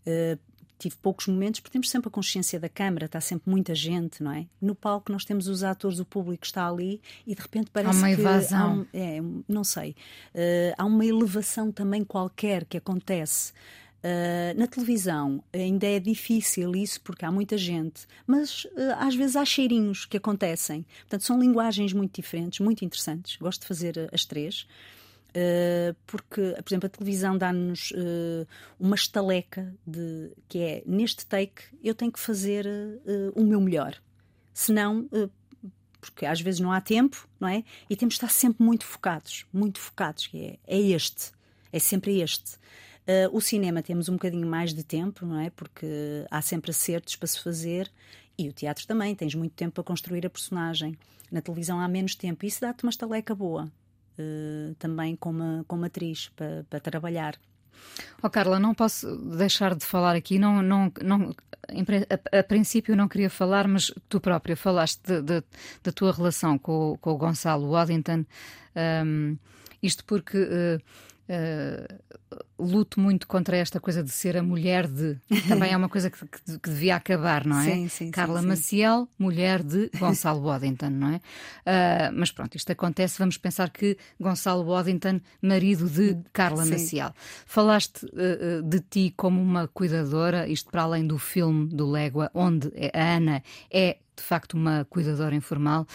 Uh, 0.00 0.38
tive 0.78 0.96
poucos 0.96 1.26
momentos, 1.26 1.60
porque 1.60 1.72
temos 1.72 1.90
sempre 1.90 2.08
a 2.08 2.10
consciência 2.10 2.58
da 2.58 2.68
câmara, 2.68 3.06
está 3.06 3.20
sempre 3.20 3.50
muita 3.50 3.74
gente, 3.74 4.22
não 4.22 4.32
é? 4.32 4.46
No 4.60 4.74
palco 4.74 5.10
nós 5.10 5.24
temos 5.24 5.48
os 5.48 5.64
atores, 5.64 5.98
o 5.98 6.04
público 6.04 6.44
está 6.44 6.66
ali 6.68 7.00
e 7.26 7.34
de 7.34 7.42
repente 7.42 7.70
parece 7.72 7.96
há 7.96 8.00
uma 8.00 8.14
que 8.14 8.20
evasão. 8.20 8.58
há 8.58 8.68
um, 8.68 8.86
é, 8.92 9.18
não 9.48 9.64
sei, 9.64 9.90
uh, 10.34 10.74
há 10.78 10.84
uma 10.84 11.04
elevação 11.04 11.72
também 11.72 12.04
qualquer 12.04 12.64
que 12.64 12.76
acontece. 12.76 13.52
Uh, 13.98 14.56
na 14.56 14.68
televisão 14.68 15.42
ainda 15.52 15.84
é 15.84 15.98
difícil 15.98 16.76
isso 16.76 17.00
porque 17.00 17.24
há 17.24 17.32
muita 17.32 17.58
gente, 17.58 18.06
mas 18.24 18.64
uh, 18.66 18.94
às 18.96 19.16
vezes 19.16 19.34
há 19.34 19.44
cheirinhos 19.44 20.06
que 20.06 20.16
acontecem. 20.16 20.86
Portanto, 21.00 21.24
são 21.24 21.40
linguagens 21.40 21.92
muito 21.92 22.14
diferentes, 22.14 22.60
muito 22.60 22.84
interessantes. 22.84 23.36
Gosto 23.36 23.62
de 23.62 23.66
fazer 23.66 24.08
as 24.12 24.24
três. 24.24 24.68
Uh, 25.30 25.96
porque, 26.06 26.54
por 26.62 26.70
exemplo, 26.70 26.86
a 26.86 26.88
televisão 26.88 27.36
dá-nos 27.36 27.92
uma 28.78 28.94
estaleca 28.94 29.74
de 29.86 30.30
que 30.48 30.58
é 30.58 30.82
neste 30.86 31.26
take 31.26 31.62
eu 31.82 31.94
tenho 31.94 32.12
que 32.12 32.20
fazer 32.20 32.66
o 33.34 33.42
meu 33.42 33.60
melhor. 33.60 34.00
Senão, 34.54 35.08
porque 36.00 36.24
às 36.24 36.40
vezes 36.40 36.60
não 36.60 36.72
há 36.72 36.80
tempo, 36.80 37.28
não 37.38 37.48
é? 37.48 37.64
E 37.90 37.96
temos 37.96 38.14
de 38.14 38.18
estar 38.18 38.30
sempre 38.30 38.64
muito 38.64 38.84
focados, 38.84 39.44
muito 39.52 39.80
focados, 39.80 40.28
que 40.28 40.38
é, 40.38 40.58
é 40.66 40.80
este, 40.80 41.32
é 41.72 41.78
sempre 41.78 42.20
este. 42.20 42.58
O 43.32 43.40
cinema 43.40 43.82
temos 43.82 44.08
um 44.08 44.12
bocadinho 44.12 44.46
mais 44.46 44.74
de 44.74 44.84
tempo, 44.84 45.24
não 45.24 45.40
é? 45.40 45.50
Porque 45.50 45.86
há 46.30 46.42
sempre 46.42 46.70
acertos 46.70 47.16
para 47.16 47.26
se 47.26 47.42
fazer 47.42 47.90
e 48.38 48.48
o 48.48 48.52
teatro 48.52 48.86
também, 48.86 49.14
tens 49.16 49.34
muito 49.34 49.52
tempo 49.52 49.74
para 49.74 49.84
construir 49.84 50.24
a 50.24 50.30
personagem. 50.30 50.96
Na 51.30 51.42
televisão 51.42 51.80
há 51.80 51.88
menos 51.88 52.14
tempo, 52.14 52.44
e 52.44 52.48
isso 52.48 52.60
dá-te 52.60 52.84
uma 52.84 52.90
estaleca 52.90 53.34
boa. 53.34 53.70
Uh, 54.16 54.74
também 54.76 55.16
como, 55.16 55.64
como 55.66 55.84
atriz 55.84 56.28
para, 56.36 56.64
para 56.70 56.80
trabalhar. 56.80 57.36
Oh, 58.22 58.30
Carla, 58.30 58.58
não 58.58 58.74
posso 58.74 59.16
deixar 59.36 59.74
de 59.74 59.84
falar 59.84 60.14
aqui. 60.14 60.38
Não, 60.38 60.62
não, 60.62 60.92
não, 61.02 61.34
a, 62.32 62.38
a, 62.38 62.42
princípio 62.42 62.96
não 62.96 63.08
queria 63.08 63.30
falar, 63.30 63.66
mas 63.66 63.92
tu 64.08 64.20
própria 64.20 64.56
falaste 64.56 65.00
da 65.22 65.92
tua 65.92 66.12
relação 66.12 66.58
com, 66.58 66.96
com, 67.00 67.10
o 67.10 67.18
Gonçalo 67.18 67.70
Waddington. 67.70 68.24
Um, 69.04 69.36
isto 69.82 70.04
porque 70.04 70.38
uh, 70.38 70.82
uh, 71.28 72.38
luto 72.58 73.00
muito 73.00 73.26
contra 73.26 73.56
esta 73.56 73.78
coisa 73.78 74.02
de 74.02 74.10
ser 74.10 74.36
a 74.36 74.42
mulher 74.42 74.86
de. 74.86 75.18
Também 75.48 75.72
é 75.72 75.76
uma 75.76 75.88
coisa 75.88 76.10
que, 76.10 76.18
que, 76.26 76.58
que 76.58 76.70
devia 76.70 76.96
acabar, 76.96 77.46
não 77.46 77.60
é? 77.60 77.64
Sim, 77.64 77.88
sim. 77.88 78.10
Carla 78.10 78.40
sim, 78.40 78.46
Maciel, 78.46 79.08
mulher 79.18 79.62
de 79.62 79.90
Gonçalo 79.98 80.42
Waddington, 80.42 80.90
não 80.90 81.08
é? 81.08 81.16
Uh, 81.16 82.12
mas 82.14 82.30
pronto, 82.30 82.56
isto 82.56 82.70
acontece. 82.70 83.18
Vamos 83.18 83.36
pensar 83.36 83.70
que 83.70 83.96
Gonçalo 84.20 84.64
Waddington, 84.64 85.20
marido 85.42 85.88
de 85.88 86.18
Carla. 86.32 86.64
Maciel. 86.64 87.12
Falaste 87.46 88.04
uh, 88.06 88.62
de 88.62 88.80
ti 88.80 89.14
como 89.16 89.40
uma 89.40 89.68
cuidadora, 89.68 90.48
isto 90.48 90.70
para 90.70 90.82
além 90.82 91.06
do 91.06 91.18
filme 91.18 91.68
do 91.68 91.90
Légua, 91.90 92.30
onde 92.34 92.72
a 92.92 93.16
Ana 93.16 93.42
é 93.70 93.98
de 94.18 94.22
facto 94.22 94.54
uma 94.54 94.84
cuidadora 94.84 95.34
informal, 95.34 95.86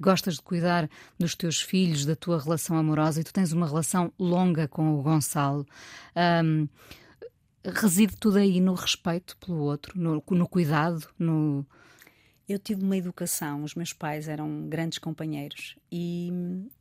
gostas 0.00 0.34
de 0.34 0.42
cuidar 0.42 0.88
dos 1.18 1.34
teus 1.34 1.60
filhos, 1.60 2.06
da 2.06 2.16
tua 2.16 2.40
relação 2.40 2.76
amorosa 2.76 3.20
e 3.20 3.24
tu 3.24 3.32
tens 3.32 3.52
uma 3.52 3.66
relação 3.66 4.12
longa 4.18 4.66
com 4.68 4.94
o 4.94 5.02
Gonçalo. 5.02 5.66
Um, 6.16 6.68
reside 7.64 8.16
tudo 8.16 8.38
aí 8.38 8.60
no 8.60 8.74
respeito 8.74 9.36
pelo 9.36 9.58
outro, 9.58 9.98
no, 9.98 10.22
no 10.30 10.48
cuidado, 10.48 11.06
no. 11.18 11.66
Eu 12.48 12.58
tive 12.58 12.82
uma 12.82 12.96
educação, 12.96 13.62
os 13.62 13.74
meus 13.74 13.92
pais 13.92 14.28
eram 14.28 14.68
grandes 14.68 14.98
companheiros 14.98 15.76
e, 15.90 16.30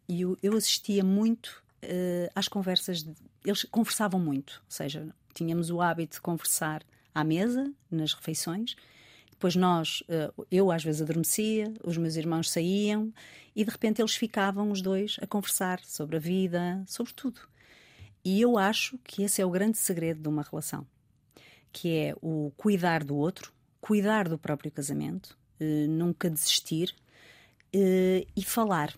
e 0.10 0.22
eu, 0.22 0.38
eu, 0.42 0.58
assistia 0.58 1.04
muito 1.04 1.64
uh, 1.84 2.32
às 2.36 2.48
conversas, 2.48 3.04
de, 3.04 3.14
eles 3.46 3.64
conversavam 3.66 4.20
muito, 4.20 4.62
ou 4.66 4.72
seja, 4.72 5.08
tínhamos 5.34 5.70
o 5.70 5.80
hábito 5.80 6.16
de 6.16 6.22
conversar 6.22 6.84
à 7.14 7.24
mesa, 7.24 7.72
nas 7.90 8.14
refeições, 8.14 8.76
depois 9.41 9.56
nós, 9.56 10.04
eh, 10.08 10.32
eu 10.51 10.69
às 10.69 10.84
vezes 10.84 11.01
adormecia, 11.01 11.73
os 11.84 11.97
meus 11.97 12.15
irmãos 12.15 12.51
saíam 12.51 13.12
e 13.56 13.65
de 13.65 13.71
repente 13.71 13.99
eles 13.99 14.13
ficavam 14.13 14.69
os 14.69 14.84
dois 14.84 15.17
a 15.19 15.25
conversar 15.25 15.80
sobre 15.84 16.17
a 16.17 16.19
vida, 16.19 16.84
sobre 16.86 17.12
tudo. 17.12 17.41
E 18.23 18.39
eu 18.39 18.56
acho 18.56 18.99
que 18.99 19.23
esse 19.23 19.41
é 19.41 19.45
o 19.45 19.49
grande 19.49 19.80
segredo 19.80 20.21
de 20.21 20.30
uma 20.30 20.43
relação, 20.43 20.86
que 21.71 21.89
é 21.97 22.15
o 22.21 22.51
cuidar 22.56 23.04
do 23.04 23.15
outro, 23.15 23.51
cuidar 23.80 24.30
do 24.30 24.38
próprio 24.38 24.71
casamento, 24.71 25.36
eh, 25.60 25.88
nunca 25.88 26.30
desistir 26.30 26.93
eh, 27.73 28.27
e 28.38 28.43
falar. 28.43 28.95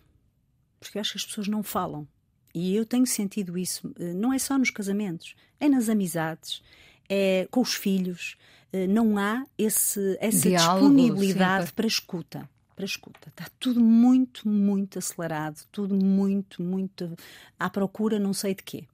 Porque 0.78 0.98
eu 0.98 1.00
acho 1.00 1.14
que 1.14 1.20
as 1.20 1.26
pessoas 1.26 1.48
não 1.48 1.64
falam. 1.64 2.06
E 2.54 2.76
eu 2.76 2.86
tenho 2.86 3.08
sentido 3.08 3.58
isso, 3.58 3.96
não 3.98 4.34
é 4.34 4.38
só 4.38 4.58
nos 4.58 4.70
casamentos, 4.70 5.36
é 5.58 5.70
nas 5.70 5.88
amizades, 5.88 6.62
é 7.08 7.48
com 7.50 7.62
os 7.62 7.76
filhos. 7.76 8.36
Eh, 8.74 8.88
não 8.88 9.18
há 9.20 9.46
esse, 9.56 10.18
essa 10.20 10.50
Diálogo, 10.50 10.90
disponibilidade 10.90 11.68
sim, 11.68 11.74
para 11.76 11.86
escuta. 11.86 12.50
Para 12.76 12.86
escuta. 12.86 13.30
Está 13.30 13.46
tudo 13.60 13.80
muito, 13.80 14.50
muito 14.50 14.98
acelerado, 14.98 15.62
tudo 15.72 15.96
muito, 15.96 16.62
muito 16.64 17.16
à 17.60 17.70
procura, 17.70 18.18
não 18.18 18.34
sei 18.34 18.56
de 18.56 18.64
quê. 18.64 18.86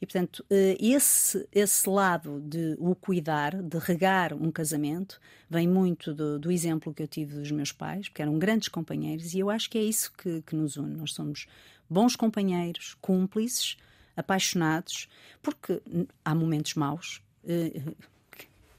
E, 0.00 0.04
portanto, 0.04 0.40
uh, 0.40 0.76
esse, 0.80 1.46
esse 1.52 1.88
lado 1.88 2.40
de 2.40 2.76
o 2.78 2.94
cuidar, 2.94 3.62
de 3.62 3.78
regar 3.78 4.34
um 4.34 4.50
casamento, 4.50 5.20
vem 5.48 5.68
muito 5.68 6.12
do, 6.12 6.38
do, 6.38 6.50
exemplo 6.50 6.92
que 6.92 7.02
eu 7.02 7.08
tive 7.08 7.34
dos 7.34 7.52
meus 7.52 7.70
pais, 7.70 8.08
porque 8.08 8.20
eram 8.20 8.36
grandes 8.36 8.68
companheiros, 8.68 9.32
e 9.32 9.38
eu 9.38 9.48
acho 9.48 9.70
que 9.70 9.78
é 9.78 9.82
isso 9.82 10.12
que, 10.18 10.42
que 10.42 10.56
nos 10.56 10.76
une. 10.76 10.96
Nós 10.96 11.14
somos 11.14 11.46
bons 11.88 12.16
companheiros, 12.16 12.96
cúmplices, 13.00 13.76
apaixonados, 14.16 15.08
porque 15.40 15.80
há 16.24 16.34
momentos 16.34 16.74
maus. 16.74 17.22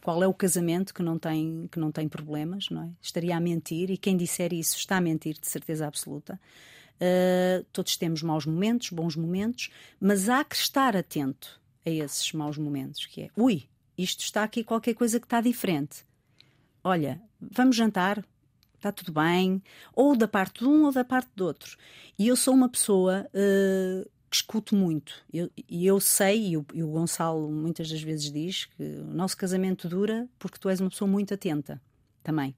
Qual 0.04 0.24
é 0.24 0.28
o 0.28 0.34
casamento 0.34 0.94
que 0.94 1.04
não 1.04 1.18
tem 1.20 1.68
que 1.72 1.80
não 1.80 1.92
tem 1.92 2.10
problemas, 2.10 2.70
não 2.70 2.84
é? 2.84 2.90
Estaria 3.02 3.38
a 3.38 3.40
mentir 3.40 3.92
e 3.92 3.98
quem 3.98 4.18
disser 4.18 4.54
isso 4.54 4.76
está 4.76 4.98
a 4.98 5.02
mentir 5.02 5.38
de 5.40 5.48
certeza 5.48 5.88
absoluta. 5.88 6.40
Uh, 6.96 7.64
todos 7.72 7.98
temos 7.98 8.22
maus 8.22 8.46
momentos, 8.46 8.90
bons 8.90 9.16
momentos, 9.16 9.70
mas 10.00 10.30
há 10.30 10.44
que 10.44 10.56
estar 10.56 10.96
atento 10.96 11.60
a 11.86 11.90
esses 11.90 12.32
maus 12.32 12.58
momentos, 12.58 13.08
que 13.08 13.24
é, 13.24 13.30
ui, 13.36 13.64
isto 13.98 14.22
está 14.22 14.44
aqui 14.44 14.64
qualquer 14.64 14.94
coisa 14.94 15.20
que 15.20 15.26
está 15.26 15.42
diferente. 15.42 16.06
Olha, 16.84 17.22
vamos 17.40 17.76
jantar, 17.76 18.24
está 18.76 18.92
tudo 18.92 19.14
bem, 19.14 19.62
ou 19.94 20.16
da 20.16 20.28
parte 20.28 20.60
de 20.60 20.66
um 20.66 20.86
ou 20.86 20.92
da 20.92 21.04
parte 21.04 21.30
do 21.36 21.46
outro. 21.46 21.78
E 22.18 22.28
eu 22.28 22.36
sou 22.36 22.54
uma 22.54 22.70
pessoa 22.70 23.28
uh, 23.34 24.10
que 24.32 24.38
escuto 24.38 24.78
muito. 24.78 25.14
E 25.32 25.40
eu, 25.40 25.52
eu, 25.70 26.00
sei, 26.00 26.52
e 26.52 26.58
o, 26.58 26.66
e 26.74 26.82
o, 26.82 26.88
Gonçalo 26.88 27.52
muitas 27.52 27.92
das 27.92 28.02
vezes 28.02 28.32
diz, 28.32 28.66
que 28.66 28.82
o 28.82 29.14
nosso 29.14 29.36
casamento 29.36 29.90
dura 29.90 30.26
porque 30.40 30.58
tu 30.58 30.70
és 30.70 30.80
uma 30.80 30.90
pessoa 30.90 31.10
muito 31.10 31.34
atenta 31.34 31.82
também. 32.24 32.56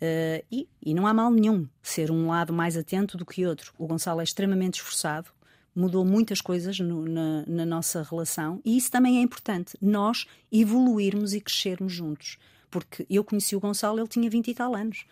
Uh, 0.00 0.42
e, 0.50 0.68
e, 0.80 0.94
não 0.94 1.06
há 1.06 1.12
mal 1.12 1.30
nenhum 1.30 1.68
ser 1.82 2.10
um 2.10 2.28
lado 2.28 2.54
mais 2.54 2.74
atento 2.74 3.18
do 3.18 3.26
que 3.26 3.44
outro. 3.44 3.74
O 3.76 3.86
Gonçalo 3.86 4.20
é 4.20 4.24
extremamente 4.24 4.76
esforçado, 4.76 5.28
mudou 5.74 6.06
muitas 6.06 6.40
coisas 6.40 6.78
no, 6.80 7.04
na, 7.04 7.44
na, 7.46 7.66
nossa 7.66 8.02
relação 8.02 8.60
e 8.64 8.76
isso 8.76 8.90
também 8.90 9.18
é 9.18 9.20
importante. 9.20 9.76
Nós 9.82 10.24
evoluirmos 10.50 11.34
e 11.34 11.40
crescermos 11.40 11.92
juntos. 11.92 12.38
Porque 12.70 13.06
eu 13.10 13.24
conheci 13.24 13.56
o 13.56 13.60
Gonçalo, 13.60 13.98
ele 13.98 14.08
tinha 14.08 14.30
20 14.30 14.48
e 14.48 14.54
tal 14.54 14.74
anos 14.74 15.04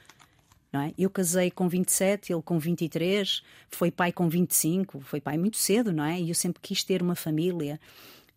não 0.76 0.82
é? 0.82 0.92
Eu 0.98 1.08
casei 1.08 1.50
com 1.50 1.68
27, 1.68 2.32
ele 2.32 2.42
com 2.42 2.58
23, 2.58 3.42
foi 3.70 3.90
pai 3.90 4.12
com 4.12 4.28
25, 4.28 5.00
foi 5.00 5.20
pai 5.20 5.38
muito 5.38 5.56
cedo, 5.56 5.90
não 5.90 6.04
é? 6.04 6.20
E 6.20 6.28
eu 6.28 6.34
sempre 6.34 6.60
quis 6.60 6.84
ter 6.84 7.00
uma 7.00 7.14
família. 7.14 7.80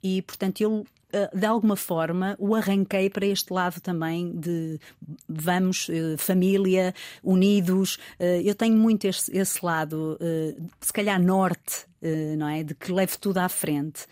E, 0.02 0.22
portanto, 0.22 0.62
eu 0.62 0.86
eh, 1.12 1.30
de 1.34 1.46
alguma 1.46 1.76
forma 1.76 2.36
o 2.40 2.56
arranquei 2.56 3.10
para 3.10 3.26
este 3.26 3.52
lado 3.52 3.82
também 3.82 4.32
de 4.32 4.80
vamos, 5.28 5.90
eh, 5.90 6.16
família, 6.18 6.94
unidos. 7.22 7.98
Eh, 8.18 8.42
eu 8.46 8.56
tenho 8.56 8.78
muito 8.78 9.06
esse, 9.06 9.36
esse 9.36 9.64
lado, 9.66 10.18
se 10.80 10.94
calhar 10.94 11.22
norte, 11.22 11.86
não 12.38 12.48
é? 12.48 12.64
De 12.64 12.74
que 12.74 12.92
leve 12.92 13.18
tudo 13.18 13.40
à 13.40 13.50
frente. 13.50 14.06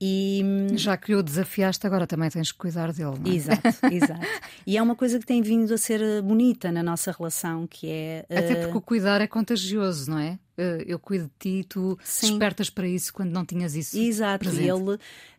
E... 0.00 0.42
Já 0.74 0.96
que 0.96 1.14
o 1.14 1.22
desafiaste, 1.22 1.84
agora 1.86 2.06
também 2.06 2.30
tens 2.30 2.52
que 2.52 2.58
cuidar 2.58 2.92
dele. 2.92 3.18
Não 3.18 3.32
é? 3.32 3.34
Exato, 3.34 3.68
exato. 3.90 4.26
E 4.64 4.76
é 4.76 4.82
uma 4.82 4.94
coisa 4.94 5.18
que 5.18 5.26
tem 5.26 5.42
vindo 5.42 5.72
a 5.74 5.78
ser 5.78 6.00
eh, 6.00 6.22
bonita 6.22 6.70
na 6.70 6.82
nossa 6.84 7.10
relação, 7.10 7.66
que 7.66 7.88
é. 7.88 8.24
Até 8.30 8.54
porque 8.54 8.78
o 8.78 8.80
cuidar 8.80 9.20
é 9.20 9.26
contagioso, 9.26 10.10
não 10.10 10.18
é? 10.18 10.38
Eh, 10.56 10.84
eu 10.86 11.00
cuido 11.00 11.24
de 11.24 11.62
ti, 11.62 11.66
tu 11.68 11.98
Sim. 12.04 12.28
despertas 12.28 12.70
para 12.70 12.86
isso 12.86 13.12
quando 13.12 13.32
não 13.32 13.44
tinhas 13.44 13.74
isso. 13.74 13.98
Exato, 13.98 14.44
presente. 14.44 14.64
e 14.64 14.70
ele. 14.70 14.98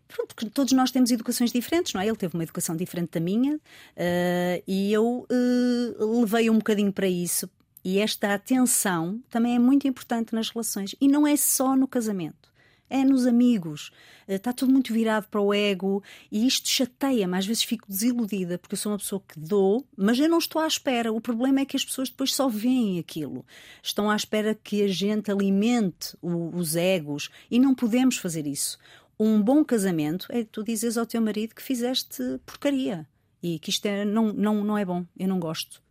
Pronto, 0.09 0.35
porque 0.35 0.49
todos 0.49 0.73
nós 0.73 0.91
temos 0.91 1.11
educações 1.11 1.51
diferentes, 1.51 1.93
não 1.93 2.01
é? 2.01 2.07
Ele 2.07 2.17
teve 2.17 2.33
uma 2.33 2.43
educação 2.43 2.75
diferente 2.75 3.11
da 3.11 3.19
minha 3.19 3.55
uh, 3.55 4.63
e 4.67 4.91
eu 4.91 5.27
uh, 5.29 6.19
levei 6.19 6.49
um 6.49 6.57
bocadinho 6.57 6.91
para 6.91 7.07
isso. 7.07 7.47
E 7.85 7.99
esta 7.99 8.33
atenção 8.33 9.21
também 9.29 9.55
é 9.55 9.59
muito 9.59 9.87
importante 9.87 10.33
nas 10.33 10.49
relações. 10.49 10.95
E 10.99 11.07
não 11.07 11.27
é 11.27 11.37
só 11.37 11.75
no 11.75 11.87
casamento 11.87 12.48
é 12.89 13.03
nos 13.03 13.25
amigos. 13.25 13.91
Está 14.27 14.49
eh, 14.49 14.53
tudo 14.53 14.71
muito 14.71 14.93
virado 14.93 15.27
para 15.27 15.41
o 15.41 15.53
ego 15.53 16.03
e 16.31 16.47
isto 16.47 16.67
chateia-me. 16.67 17.37
Às 17.37 17.45
vezes 17.45 17.63
fico 17.63 17.87
desiludida 17.87 18.57
porque 18.57 18.73
eu 18.73 18.77
sou 18.77 18.91
uma 18.91 18.97
pessoa 18.97 19.21
que 19.27 19.39
dou, 19.39 19.85
mas 19.95 20.19
eu 20.19 20.29
não 20.29 20.37
estou 20.37 20.61
à 20.61 20.67
espera. 20.67 21.11
O 21.13 21.21
problema 21.21 21.59
é 21.59 21.65
que 21.65 21.75
as 21.75 21.85
pessoas 21.85 22.09
depois 22.09 22.33
só 22.33 22.47
veem 22.47 22.99
aquilo. 22.99 23.45
Estão 23.83 24.09
à 24.09 24.15
espera 24.15 24.55
que 24.55 24.83
a 24.83 24.87
gente 24.87 25.31
alimente 25.31 26.17
o, 26.21 26.55
os 26.55 26.75
egos 26.75 27.29
e 27.49 27.59
não 27.59 27.75
podemos 27.75 28.17
fazer 28.17 28.47
isso. 28.47 28.77
Um 29.19 29.41
bom 29.41 29.65
casamento 29.65 30.27
é 30.29 30.43
tu 30.43 30.63
dizes 30.63 30.97
ao 30.97 31.05
teu 31.05 31.21
marido 31.21 31.53
que 31.53 31.61
fizeste 31.61 32.23
porcaria 32.45 33.05
e 33.43 33.59
que 33.59 33.69
isto 33.69 33.85
é, 33.85 34.05
não, 34.05 34.33
não, 34.33 34.63
não 34.63 34.77
é 34.77 34.85
bom, 34.85 35.05
eu 35.17 35.27
não 35.27 35.39
gosto. 35.39 35.81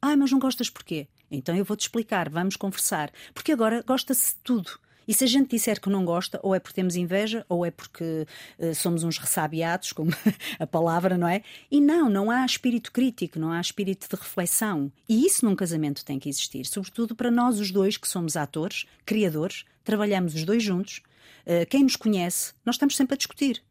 Ah, 0.00 0.16
mas 0.16 0.30
não 0.30 0.38
gostas 0.38 0.70
porquê? 0.70 1.08
Então 1.30 1.56
eu 1.56 1.64
vou-te 1.64 1.82
explicar, 1.82 2.28
vamos 2.28 2.56
conversar. 2.56 3.10
Porque 3.34 3.52
agora 3.52 3.82
gosta-se 3.86 4.34
de 4.34 4.40
tudo. 4.42 4.78
E 5.06 5.14
se 5.14 5.24
a 5.24 5.26
gente 5.26 5.50
disser 5.50 5.80
que 5.80 5.88
não 5.88 6.04
gosta, 6.04 6.40
ou 6.42 6.54
é 6.54 6.60
porque 6.60 6.74
temos 6.74 6.96
inveja, 6.96 7.44
ou 7.48 7.64
é 7.64 7.70
porque 7.70 8.26
uh, 8.58 8.74
somos 8.74 9.04
uns 9.04 9.18
ressabiados, 9.18 9.92
como 9.92 10.10
a 10.58 10.66
palavra, 10.66 11.16
não 11.16 11.28
é? 11.28 11.42
E 11.70 11.80
não, 11.80 12.08
não 12.08 12.30
há 12.30 12.44
espírito 12.44 12.92
crítico, 12.92 13.38
não 13.38 13.52
há 13.52 13.60
espírito 13.60 14.08
de 14.08 14.20
reflexão. 14.20 14.90
E 15.08 15.24
isso 15.26 15.44
num 15.44 15.54
casamento 15.54 16.04
tem 16.04 16.18
que 16.18 16.28
existir, 16.28 16.64
sobretudo 16.66 17.14
para 17.14 17.30
nós 17.30 17.60
os 17.60 17.70
dois 17.70 17.96
que 17.96 18.08
somos 18.08 18.36
atores, 18.36 18.86
criadores, 19.04 19.64
trabalhamos 19.84 20.34
os 20.34 20.44
dois 20.44 20.62
juntos. 20.62 21.02
Uh, 21.46 21.66
quem 21.68 21.82
nos 21.82 21.96
conhece, 21.96 22.52
nós 22.64 22.74
estamos 22.74 22.96
sempre 22.96 23.14
a 23.14 23.16
discutir. 23.16 23.62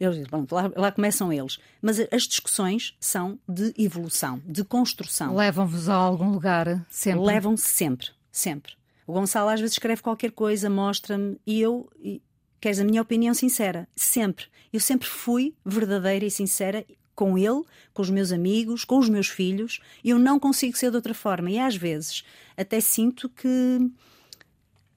Eles, 0.00 0.26
lá, 0.50 0.72
lá, 0.74 0.90
começam 0.90 1.30
eles. 1.30 1.58
Mas 1.82 2.00
as 2.10 2.22
discussões 2.22 2.96
são 2.98 3.38
de 3.46 3.74
evolução, 3.76 4.40
de 4.46 4.64
construção. 4.64 5.36
Levam-vos 5.36 5.90
a 5.90 5.94
algum 5.94 6.30
lugar 6.30 6.86
sempre? 6.88 7.20
Levam-se 7.20 7.68
sempre, 7.68 8.08
sempre. 8.32 8.79
O 9.10 9.12
Gonçalo 9.12 9.48
às 9.48 9.58
vezes 9.58 9.74
escreve 9.74 10.02
qualquer 10.02 10.30
coisa, 10.30 10.70
mostra-me 10.70 11.36
e 11.44 11.60
eu. 11.60 11.90
E, 11.98 12.22
queres 12.60 12.78
a 12.78 12.84
minha 12.84 13.02
opinião 13.02 13.34
sincera? 13.34 13.88
Sempre. 13.96 14.46
Eu 14.72 14.78
sempre 14.78 15.08
fui 15.08 15.52
verdadeira 15.64 16.24
e 16.24 16.30
sincera 16.30 16.86
com 17.12 17.36
ele, 17.36 17.64
com 17.92 18.02
os 18.02 18.08
meus 18.08 18.30
amigos, 18.30 18.84
com 18.84 18.98
os 18.98 19.08
meus 19.08 19.26
filhos. 19.26 19.80
Eu 20.04 20.16
não 20.16 20.38
consigo 20.38 20.76
ser 20.76 20.90
de 20.90 20.96
outra 20.96 21.12
forma. 21.12 21.50
E 21.50 21.58
às 21.58 21.74
vezes 21.74 22.22
até 22.56 22.78
sinto 22.78 23.28
que, 23.28 23.90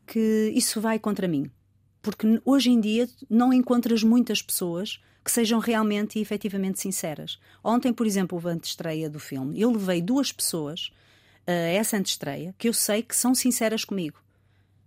que 0.05 0.51
isso 0.53 0.79
vai 0.79 0.99
contra 0.99 1.27
mim. 1.27 1.49
Porque 1.99 2.39
hoje 2.45 2.69
em 2.69 2.79
dia 2.79 3.09
não 3.27 3.51
encontras 3.51 4.03
muitas 4.03 4.43
pessoas 4.43 5.01
que 5.25 5.31
sejam 5.31 5.57
realmente 5.57 6.19
e 6.19 6.21
efetivamente 6.21 6.79
sinceras. 6.79 7.39
Ontem, 7.63 7.91
por 7.91 8.05
exemplo, 8.05 8.39
o 8.39 8.57
estreia 8.61 9.09
do 9.09 9.19
filme, 9.19 9.59
eu 9.59 9.71
levei 9.71 10.03
duas 10.03 10.31
pessoas 10.31 10.91
essa 11.45 11.97
antestreia, 11.97 12.55
que 12.57 12.69
eu 12.69 12.73
sei 12.73 13.01
que 13.01 13.15
são 13.15 13.35
sinceras 13.35 13.83
comigo, 13.83 14.17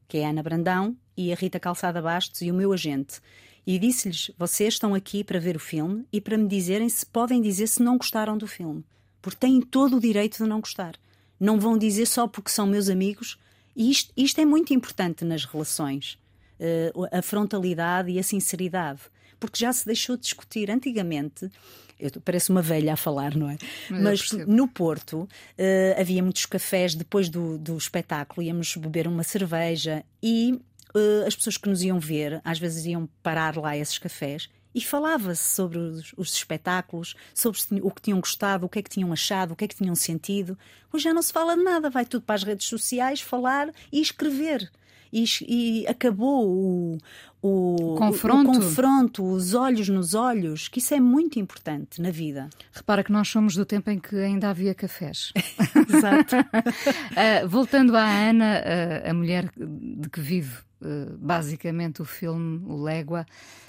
que 0.08 0.18
é 0.18 0.26
a 0.26 0.30
Ana 0.30 0.42
Brandão 0.42 0.96
e 1.16 1.32
a 1.32 1.36
Rita 1.36 1.60
Calçada 1.60 2.00
Bastos 2.00 2.40
e 2.42 2.50
o 2.50 2.54
meu 2.54 2.72
agente. 2.72 3.20
E 3.66 3.78
disse-lhes: 3.78 4.30
vocês 4.38 4.74
estão 4.74 4.94
aqui 4.94 5.24
para 5.24 5.40
ver 5.40 5.56
o 5.56 5.60
filme 5.60 6.06
e 6.12 6.20
para 6.20 6.38
me 6.38 6.46
dizerem 6.46 6.88
se 6.88 7.04
podem 7.04 7.42
dizer 7.42 7.66
se 7.66 7.82
não 7.82 7.98
gostaram 7.98 8.38
do 8.38 8.46
filme. 8.46 8.84
Porque 9.20 9.40
têm 9.40 9.60
todo 9.60 9.96
o 9.96 10.00
direito 10.00 10.42
de 10.42 10.48
não 10.48 10.60
gostar. 10.60 10.94
Não 11.38 11.58
vão 11.58 11.76
dizer 11.76 12.06
só 12.06 12.28
porque 12.28 12.50
são 12.50 12.66
meus 12.66 12.88
amigos. 12.88 13.36
E 13.74 13.90
isto, 13.90 14.12
isto 14.16 14.40
é 14.40 14.44
muito 14.44 14.72
importante 14.72 15.24
nas 15.24 15.44
relações. 15.44 16.16
Uh, 16.60 17.08
a 17.10 17.20
frontalidade 17.20 18.10
e 18.10 18.18
a 18.20 18.22
sinceridade. 18.22 19.00
Porque 19.40 19.58
já 19.58 19.72
se 19.72 19.84
deixou 19.84 20.16
de 20.16 20.22
discutir. 20.22 20.70
Antigamente 20.70 21.50
eu, 21.98 22.10
parece 22.24 22.50
uma 22.50 22.62
velha 22.62 22.92
a 22.92 22.96
falar, 22.96 23.34
não 23.34 23.48
é? 23.48 23.56
Mas, 23.90 24.32
Mas 24.32 24.46
no 24.46 24.68
Porto 24.68 25.20
uh, 25.22 26.00
havia 26.00 26.22
muitos 26.22 26.46
cafés 26.46 26.94
depois 26.94 27.28
do, 27.28 27.58
do 27.58 27.76
espetáculo, 27.76 28.46
íamos 28.46 28.76
beber 28.76 29.06
uma 29.08 29.22
cerveja 29.22 30.04
e 30.22 30.60
uh, 30.94 31.26
as 31.26 31.34
pessoas 31.34 31.56
que 31.56 31.68
nos 31.68 31.82
iam 31.82 31.98
ver, 31.98 32.40
às 32.44 32.58
vezes 32.58 32.84
iam 32.86 33.08
parar 33.22 33.56
lá 33.56 33.76
esses 33.76 33.98
cafés 33.98 34.48
e 34.74 34.80
falava-se 34.82 35.54
sobre 35.54 35.78
os, 35.78 36.12
os, 36.18 36.34
espetáculos, 36.34 37.14
sobre 37.34 37.58
o 37.82 37.90
que 37.90 38.02
tinham 38.02 38.20
gostado, 38.20 38.66
o 38.66 38.68
que 38.68 38.78
é 38.78 38.82
que 38.82 38.90
tinham 38.90 39.10
achado, 39.10 39.52
o 39.52 39.56
que 39.56 39.64
é 39.64 39.68
que 39.68 39.74
tinham 39.74 39.94
sentido. 39.94 40.58
Hoje 40.92 41.04
já 41.04 41.14
não 41.14 41.22
se 41.22 41.32
fala 41.32 41.56
de 41.56 41.62
nada, 41.62 41.88
vai 41.88 42.04
tudo 42.04 42.22
para 42.22 42.34
as 42.34 42.42
redes 42.42 42.66
sociais 42.66 43.22
falar 43.22 43.70
e 43.90 44.02
escrever 44.02 44.70
e, 45.12 45.24
e 45.48 45.86
acabou 45.86 46.46
o, 46.46 46.98
o, 47.46 47.94
confronto. 47.96 48.50
o, 48.50 48.54
confronto, 48.54 49.24
os 49.24 49.54
olhos 49.54 49.88
nos 49.88 50.14
olhos, 50.14 50.68
que 50.68 50.78
isso 50.78 50.94
é 50.94 51.00
muito 51.00 51.38
importante 51.38 52.00
na 52.00 52.10
vida. 52.10 52.50
Repara 52.72 53.04
que 53.04 53.12
nós 53.12 53.28
somos 53.28 53.54
do 53.54 53.64
tempo 53.64 53.90
em 53.90 53.98
que 53.98 54.16
ainda 54.16 54.50
havia 54.50 54.74
cafés. 54.74 55.32
Exato. 55.88 56.36
uh, 56.36 57.46
voltando 57.48 57.96
à 57.96 58.04
Ana, 58.04 58.62
uh, 58.62 59.10
a 59.10 59.14
mulher 59.14 59.50
de 59.56 60.08
que 60.08 60.20
vive 60.20 60.58
uh, 60.80 61.16
basicamente 61.18 62.02
o 62.02 62.04
filme 62.04 62.62
O 62.66 62.82
Légua, 62.82 63.24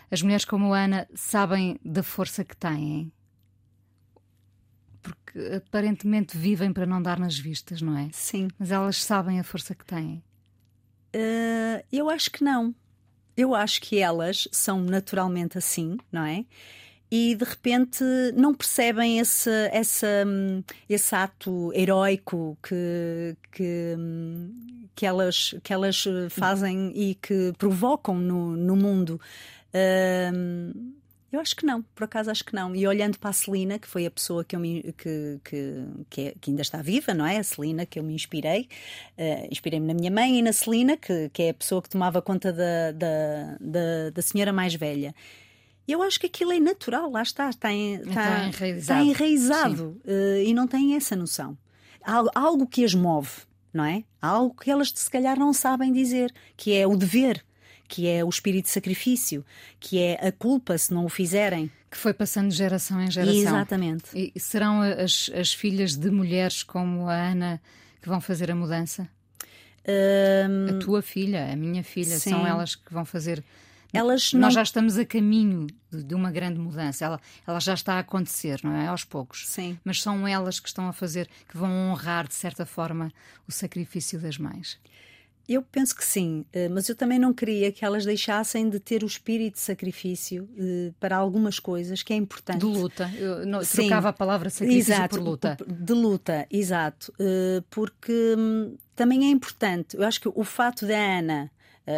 as 0.10 0.22
mulheres 0.22 0.46
como 0.46 0.74
a 0.74 0.80
Ana 0.80 1.08
sabem 1.14 1.80
da 1.84 2.02
força 2.02 2.44
que 2.44 2.58
têm. 2.58 3.12
Porque 5.02 5.56
aparentemente 5.56 6.38
vivem 6.38 6.74
para 6.74 6.86
não 6.86 7.02
dar 7.02 7.20
nas 7.20 7.38
vistas, 7.38 7.82
não 7.82 7.98
é? 7.98 8.10
Sim. 8.12 8.48
Mas 8.58 8.72
elas 8.72 9.04
sabem 9.04 9.40
a 9.40 9.44
força 9.44 9.76
que 9.76 9.86
têm. 9.86 10.24
Eu 11.92 12.10
acho 12.10 12.30
que 12.30 12.44
não. 12.44 12.76
Eu 13.38 13.54
acho 13.54 13.80
que 13.82 14.00
elas 14.00 14.48
são 14.52 14.82
naturalmente 14.82 15.58
assim, 15.58 15.98
não 16.12 16.26
é? 16.26 16.44
e 17.10 17.36
de 17.36 17.46
repente 17.46 18.04
não 18.36 18.54
percebem 18.54 19.20
esse, 19.20 19.50
esse, 19.72 20.06
hum, 20.26 20.62
esse 20.90 21.16
ato 21.16 21.72
heroico 21.74 22.58
que, 22.62 23.36
que, 23.52 23.96
hum, 23.98 24.52
que, 24.94 25.06
elas, 25.06 25.56
que 25.64 25.72
elas 25.72 26.04
fazem 26.30 26.92
e 26.94 27.16
que 27.16 27.54
provocam 27.58 28.16
no, 28.16 28.58
no 28.58 28.76
mundo. 28.76 29.20
Um, 30.34 30.97
eu 31.32 31.42
acho 31.42 31.56
que 31.56 31.66
não, 31.66 31.82
por 31.82 32.06
acaso 32.06 32.32
acho 32.32 32.44
que 32.44 32.56
não. 32.56 32.74
E 32.74 32.88
olhando 32.88 33.20
para 33.20 33.32
a 33.32 33.34
Celina, 33.34 33.78
que 33.78 33.88
foi 33.88 34.06
a 34.06 34.12
pessoa 34.12 34.46
que, 34.46 34.56
eu 34.56 34.60
me, 34.60 34.82
que, 34.94 35.40
que, 35.44 35.86
que, 36.10 36.22
é, 36.22 36.34
que 36.40 36.52
ainda 36.52 36.62
está 36.62 36.82
viva, 36.82 37.14
não 37.14 37.26
é? 37.26 37.38
A 37.38 37.44
Celina, 37.44 37.86
que 37.86 38.00
eu 38.00 38.04
me 38.04 38.14
inspirei. 38.14 38.70
Uh, 39.18 39.48
Inspirei-me 39.52 39.86
na 39.88 39.94
minha 39.94 40.10
mãe 40.10 40.40
e 40.40 40.42
na 40.42 40.54
Celina, 40.54 40.96
que, 40.96 41.30
que 41.30 41.44
é 41.44 41.50
a 41.50 41.54
pessoa 41.54 41.82
que 41.82 41.90
tomava 41.90 42.22
conta 42.22 42.54
da, 42.54 42.92
da, 42.94 43.58
da, 43.60 44.10
da 44.14 44.22
senhora 44.22 44.54
mais 44.54 44.74
velha. 44.74 45.14
Eu 45.86 46.02
acho 46.02 46.20
que 46.20 46.28
aquilo 46.28 46.52
é 46.52 46.60
natural, 46.60 47.10
lá 47.10 47.22
está, 47.22 47.50
está, 47.50 47.72
em, 47.72 47.96
está, 47.96 48.10
está 48.10 48.48
enraizado, 48.48 48.80
está 48.80 49.04
enraizado 49.04 50.02
uh, 50.06 50.42
e 50.46 50.54
não 50.54 50.68
têm 50.68 50.96
essa 50.96 51.16
noção. 51.16 51.58
Há 52.04 52.24
algo 52.36 52.66
que 52.66 52.86
as 52.86 52.94
move, 52.94 53.30
não 53.74 53.84
é? 53.84 54.04
Há 54.22 54.30
algo 54.30 54.56
que 54.56 54.72
elas 54.72 54.94
se 54.96 55.10
calhar 55.10 55.38
não 55.38 55.52
sabem 55.52 55.92
dizer, 55.92 56.34
que 56.56 56.74
é 56.74 56.88
o 56.88 56.96
dever 56.96 57.44
que 57.88 58.08
é 58.08 58.24
o 58.24 58.30
espírito 58.30 58.66
de 58.66 58.72
sacrifício, 58.72 59.46
que 59.80 60.00
é 60.00 60.28
a 60.28 60.32
culpa 60.32 60.78
se 60.78 60.94
não 60.94 61.06
o 61.06 61.10
fizerem. 61.10 61.72
Que 61.90 61.98
foi 61.98 62.14
passando 62.14 62.50
de 62.50 62.56
geração 62.56 63.02
em 63.02 63.10
geração. 63.10 63.36
Exatamente. 63.36 64.06
E 64.14 64.40
serão 64.40 64.82
as, 64.82 65.32
as 65.34 65.54
filhas 65.54 65.96
de 65.96 66.12
mulheres 66.12 66.64
como 66.64 67.08
a 67.08 67.14
Ana 67.14 67.62
que 68.02 68.10
vão 68.10 68.20
fazer 68.20 68.52
a 68.52 68.56
mudança? 68.56 69.08
Um... 69.88 70.76
A 70.76 70.80
tua 70.80 71.02
filha, 71.02 71.52
a 71.52 71.56
minha 71.56 71.84
filha, 71.84 72.20
Sim. 72.20 72.32
são 72.32 72.46
elas 72.46 72.76
que 72.76 72.94
vão 72.94 73.06
fazer. 73.06 73.44
Elas 73.94 74.34
Nós 74.34 74.54
já 74.54 74.62
estamos 74.62 74.98
a 74.98 75.06
caminho 75.06 75.68
de, 75.90 76.04
de, 76.04 76.14
uma 76.14 76.30
grande 76.30 76.60
mudança. 76.60 77.06
Ela, 77.06 77.22
ela 77.48 77.60
já 77.60 77.74
está 77.74 77.94
a 77.94 78.00
acontecer, 78.00 78.60
não 78.64 78.76
é? 78.76 78.88
Aos 78.88 79.06
poucos. 79.06 79.48
Sim. 79.48 79.80
Mas 79.84 80.02
são 80.02 80.28
elas 80.28 80.60
que 80.60 80.68
estão 80.68 80.90
a 80.90 80.94
fazer, 80.94 81.30
que 81.48 81.58
vão 81.58 81.72
honrar, 81.72 82.28
de 82.28 82.34
certa 82.34 82.66
forma, 82.66 83.12
o 83.48 83.52
sacrifício 83.52 84.20
das 84.20 84.38
mães. 84.38 84.78
Eu 85.48 85.62
penso 85.62 85.96
que 85.96 86.04
sim, 86.04 86.46
eh, 86.52 86.68
mas 86.68 86.90
eu 86.90 86.96
também 86.96 87.18
não 87.18 87.34
queria 87.34 87.72
que 87.72 87.86
elas 87.86 88.04
deixassem 88.04 88.70
de 88.70 88.82
ter 88.82 89.02
o 89.02 89.06
espírito 89.06 89.54
de 89.54 89.62
sacrifício 89.62 90.50
eh, 90.58 90.92
para 91.00 91.16
algumas 91.16 91.58
coisas 91.58 92.04
que 92.04 92.12
é 92.12 92.18
importante. 92.18 92.60
De 92.60 92.66
luta. 92.66 93.10
Eu 93.18 93.46
não, 93.46 93.62
trocava 93.62 94.10
a 94.10 94.14
palavra 94.14 94.50
sacrifício 94.50 94.94
exato, 94.94 95.16
por 95.16 95.24
luta. 95.24 95.58
De 95.66 95.94
luta, 95.94 96.46
exato. 96.52 97.14
Eh, 97.18 97.64
porque 97.70 98.36
hum, 98.38 98.76
também 98.94 99.26
é 99.26 99.30
importante. 99.30 99.96
Eu 99.96 100.04
acho 100.04 100.20
que 100.20 100.28
o 100.28 100.44
fato 100.44 100.86
da 100.86 100.98
Ana 100.98 101.50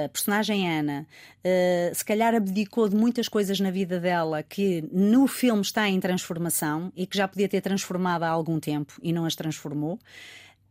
a 0.06 0.08
personagem 0.08 0.70
Ana, 0.70 1.08
se 1.96 2.06
calhar 2.06 2.36
abdicou 2.36 2.88
de 2.88 2.96
muitas 2.96 3.28
coisas 3.28 3.60
na 3.60 3.72
vida 3.72 4.00
dela 4.00 4.44
que 4.44 4.88
no 4.92 5.26
filme 5.26 5.64
está 5.64 5.90
em 5.90 6.00
transformação 6.00 6.94
e 6.96 7.08
que 7.08 7.18
já 7.18 7.28
podia 7.28 7.50
ter 7.50 7.60
transformado 7.60 8.22
há 8.22 8.30
algum 8.30 8.60
tempo 8.60 8.94
e 9.02 9.12
não 9.12 9.26
as 9.26 9.36
transformou 9.36 9.98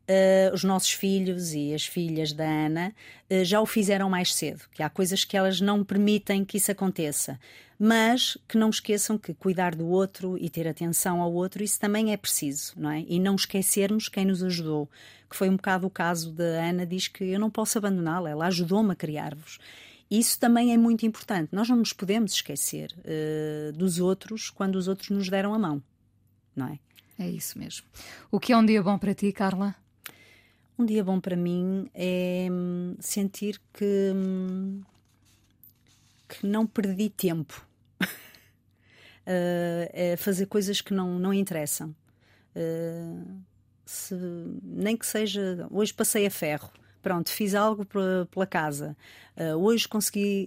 uh, 0.09 0.55
os 0.55 0.65
nossos 0.65 0.91
filhos 0.91 1.53
e 1.53 1.75
as 1.75 1.87
filhas 1.87 2.33
da 2.33 2.45
Ana 2.45 2.95
uh, 3.31 3.45
já 3.45 3.61
o 3.61 3.67
fizeram 3.67 4.09
mais 4.09 4.35
cedo, 4.35 4.63
que 4.73 4.83
há 4.83 4.89
coisas 4.89 5.25
que 5.25 5.37
elas 5.37 5.61
não 5.61 5.85
permitem 5.85 6.45
que 6.45 6.57
isso 6.57 6.73
aconteça. 6.73 7.39
Mas 7.81 8.37
que 8.49 8.59
não 8.59 8.71
esqueçam 8.71 9.17
que 9.17 9.33
cuidar 9.33 9.77
do 9.77 9.87
outro 9.87 10.37
e 10.37 10.51
ter 10.51 10.67
atenção 10.67 11.21
ao 11.23 11.33
outro, 11.33 11.63
isso 11.63 11.79
também 11.79 12.13
é 12.13 12.17
preciso, 12.17 12.73
não 12.77 12.91
é? 12.91 13.05
E 13.07 13.21
não 13.21 13.37
esquecermos 13.37 14.09
quem 14.09 14.25
nos 14.25 14.43
ajudou, 14.43 14.91
que 15.31 15.37
foi 15.37 15.49
um 15.49 15.55
bocado 15.55 15.87
o 15.87 15.91
caso 15.91 16.33
da 16.33 16.43
Ana, 16.43 16.85
diz 16.85 17.07
que 17.07 17.23
eu 17.23 17.39
não 17.39 17.49
posso 17.49 17.79
abandoná-la, 17.79 18.31
ela 18.31 18.47
ajudou-me 18.47 18.91
a 18.91 18.97
criar-vos. 18.97 19.61
Isso 20.11 20.41
também 20.41 20.73
é 20.73 20.77
muito 20.77 21.07
importante. 21.07 21.51
Nós 21.53 21.69
não 21.69 21.77
nos 21.77 21.93
podemos 21.93 22.33
esquecer 22.33 22.93
uh, 22.99 23.73
dos 23.73 24.01
outros 24.01 24.51
quando 24.51 24.75
os 24.75 24.89
outros 24.89 25.11
nos 25.11 25.29
deram 25.29 25.55
a 25.55 25.59
mão, 25.59 25.81
não 26.57 26.67
é? 26.67 26.79
É 27.17 27.29
isso 27.29 27.59
mesmo. 27.59 27.87
O 28.31 28.41
que 28.41 28.53
é 28.53 28.57
um 28.57 28.67
dia 28.67 28.83
bom 28.83 28.99
para 28.99 29.15
ti, 29.15 29.31
Carla? 29.33 29.77
Um 30.79 30.87
dia 30.87 31.03
bom 31.03 31.19
para 31.19 31.35
mim 31.35 31.91
é 31.93 32.47
hum, 32.49 32.95
sentir 33.01 33.61
que, 33.73 34.13
hum, 34.15 34.81
que 36.29 36.47
não 36.47 36.65
perdi 36.69 37.11
tempo. 37.11 37.67
uh, 38.01 38.07
é 39.93 40.17
fazer 40.17 40.47
coisas 40.47 40.81
que 40.81 40.95
não, 40.95 41.19
não 41.19 41.35
interessam. 41.35 41.93
Uh, 42.55 43.43
se, 43.85 44.15
nem 44.63 44.97
que 44.97 45.05
seja. 45.05 45.67
Hoje 45.69 45.93
passei 45.93 46.25
a 46.27 46.31
ferro. 46.31 46.71
Pronto, 47.09 47.31
fiz 47.31 47.55
algo 47.55 47.87
pela 48.31 48.47
casa. 48.47 48.95
Uh, 49.35 49.55
hoje 49.55 49.89
consegui 49.89 50.47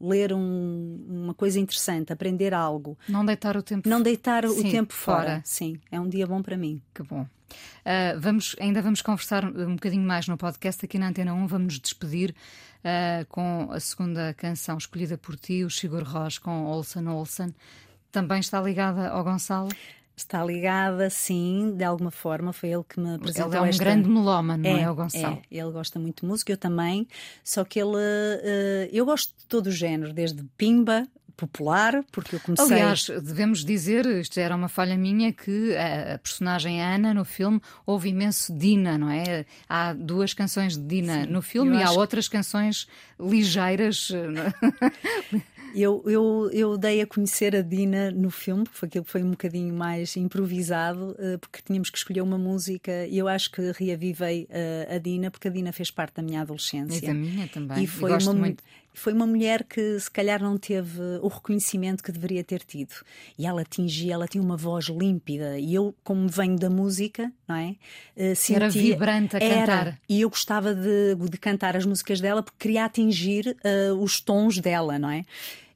ler 0.00 0.32
um, 0.32 1.04
uma 1.06 1.34
coisa 1.34 1.60
interessante, 1.60 2.10
aprender 2.10 2.54
algo. 2.54 2.96
Não 3.06 3.22
deitar 3.22 3.54
o 3.54 3.62
tempo 3.62 3.86
Não 3.86 4.00
deitar 4.00 4.46
o 4.46 4.62
tempo 4.62 4.94
fora. 4.94 5.18
fora. 5.18 5.42
Sim, 5.44 5.78
é 5.90 6.00
um 6.00 6.08
dia 6.08 6.26
bom 6.26 6.40
para 6.40 6.56
mim. 6.56 6.80
Que 6.94 7.02
bom. 7.02 7.20
Uh, 7.20 8.18
vamos, 8.18 8.56
ainda 8.58 8.80
vamos 8.80 9.02
conversar 9.02 9.44
um 9.44 9.74
bocadinho 9.74 10.06
mais 10.06 10.26
no 10.26 10.38
podcast 10.38 10.82
aqui 10.82 10.98
na 10.98 11.08
Antena 11.08 11.34
1. 11.34 11.46
Vamos 11.46 11.74
nos 11.74 11.80
despedir 11.80 12.34
uh, 12.80 13.26
com 13.28 13.68
a 13.70 13.80
segunda 13.80 14.32
canção 14.32 14.78
escolhida 14.78 15.18
por 15.18 15.36
ti, 15.36 15.64
o 15.64 15.70
Sigur 15.70 16.02
Rós 16.02 16.38
com 16.38 16.64
Olsen 16.64 17.06
Olsen. 17.08 17.54
Também 18.10 18.40
está 18.40 18.58
ligada 18.60 19.10
ao 19.10 19.22
Gonçalo? 19.22 19.68
Está 20.18 20.44
ligada, 20.44 21.08
sim, 21.08 21.74
de 21.76 21.84
alguma 21.84 22.10
forma. 22.10 22.52
Foi 22.52 22.70
ele 22.70 22.82
que 22.82 22.98
me 22.98 23.14
apresentou. 23.14 23.52
Ele 23.52 23.56
é 23.56 23.60
um 23.60 23.66
esta... 23.66 23.84
grande 23.84 24.08
melómano, 24.08 24.64
não 24.64 24.76
é, 24.76 24.82
é 24.82 24.90
o 24.90 24.94
Gonçalo? 24.94 25.40
É, 25.48 25.56
ele 25.56 25.70
gosta 25.70 26.00
muito 26.00 26.22
de 26.22 26.26
música, 26.26 26.52
eu 26.52 26.56
também. 26.56 27.06
Só 27.44 27.64
que 27.64 27.78
ele. 27.78 27.94
Uh, 27.94 28.88
eu 28.90 29.06
gosto 29.06 29.32
de 29.38 29.44
todo 29.46 29.68
o 29.68 29.70
género, 29.70 30.12
desde 30.12 30.42
Pimba 30.56 31.06
popular, 31.36 32.04
porque 32.10 32.34
eu 32.34 32.40
comecei. 32.40 32.66
Aliás, 32.66 33.06
devemos 33.06 33.64
dizer, 33.64 34.04
isto 34.06 34.40
era 34.40 34.56
uma 34.56 34.68
falha 34.68 34.96
minha, 34.96 35.32
que 35.32 35.72
a, 35.76 36.18
personagem 36.18 36.82
Ana 36.82 37.14
no 37.14 37.24
filme 37.24 37.60
houve 37.86 38.08
imenso 38.08 38.52
Dina, 38.52 38.98
não 38.98 39.08
é? 39.08 39.46
Há 39.68 39.92
duas 39.92 40.34
canções 40.34 40.76
de 40.76 40.82
Dina 40.82 41.22
Sim, 41.22 41.30
no 41.30 41.40
filme 41.40 41.78
e 41.78 41.82
há 41.82 41.92
outras 41.92 42.26
canções 42.26 42.88
ligeiras. 43.20 44.10
Eu, 45.74 46.02
eu, 46.06 46.50
eu 46.52 46.78
dei 46.78 47.00
a 47.00 47.06
conhecer 47.06 47.54
a 47.54 47.62
Dina 47.62 48.10
no 48.10 48.30
filme, 48.30 48.64
porque 48.64 48.86
aquilo 48.86 49.04
foi 49.04 49.22
um 49.22 49.30
bocadinho 49.30 49.74
mais 49.74 50.16
improvisado, 50.16 51.14
eh, 51.18 51.36
porque 51.38 51.60
tínhamos 51.62 51.90
que 51.90 51.98
escolher 51.98 52.20
uma 52.22 52.38
música 52.38 53.06
e 53.06 53.18
eu 53.18 53.28
acho 53.28 53.50
que 53.50 53.72
reavivei 53.72 54.48
a, 54.88 54.94
a 54.94 54.98
Dina, 54.98 55.30
porque 55.30 55.48
a 55.48 55.50
Dina 55.50 55.72
fez 55.72 55.90
parte 55.90 56.16
da 56.16 56.22
minha 56.22 56.40
adolescência. 56.40 57.04
E 57.04 57.06
da 57.06 57.14
minha 57.14 57.48
também. 57.48 57.84
E 57.84 57.86
foi 57.86 58.10
uma, 58.16 58.34
muito 58.34 58.62
foi 58.94 59.12
uma 59.12 59.26
mulher 59.26 59.64
que 59.64 59.98
se 60.00 60.10
calhar 60.10 60.42
não 60.42 60.58
teve 60.58 61.00
o 61.22 61.28
reconhecimento 61.28 62.02
que 62.02 62.10
deveria 62.10 62.42
ter 62.42 62.60
tido. 62.60 62.94
E 63.38 63.46
ela 63.46 63.62
atingia, 63.62 64.14
ela 64.14 64.26
tinha 64.26 64.42
uma 64.42 64.56
voz 64.56 64.86
límpida. 64.86 65.58
E 65.58 65.74
eu, 65.74 65.94
como 66.02 66.28
venho 66.28 66.56
da 66.58 66.68
música, 66.68 67.32
não 67.46 67.56
é? 67.56 67.76
Uh, 68.16 68.34
sentia, 68.34 68.56
era 68.56 68.68
vibrante 68.68 69.36
a 69.36 69.40
era, 69.40 69.60
cantar. 69.60 70.00
E 70.08 70.20
eu 70.20 70.28
gostava 70.28 70.74
de, 70.74 71.14
de 71.14 71.38
cantar 71.38 71.76
as 71.76 71.86
músicas 71.86 72.20
dela 72.20 72.42
porque 72.42 72.58
queria 72.58 72.84
atingir 72.84 73.56
uh, 73.64 73.94
os 74.02 74.20
tons 74.20 74.58
dela, 74.58 74.98
não 74.98 75.10
é? 75.10 75.24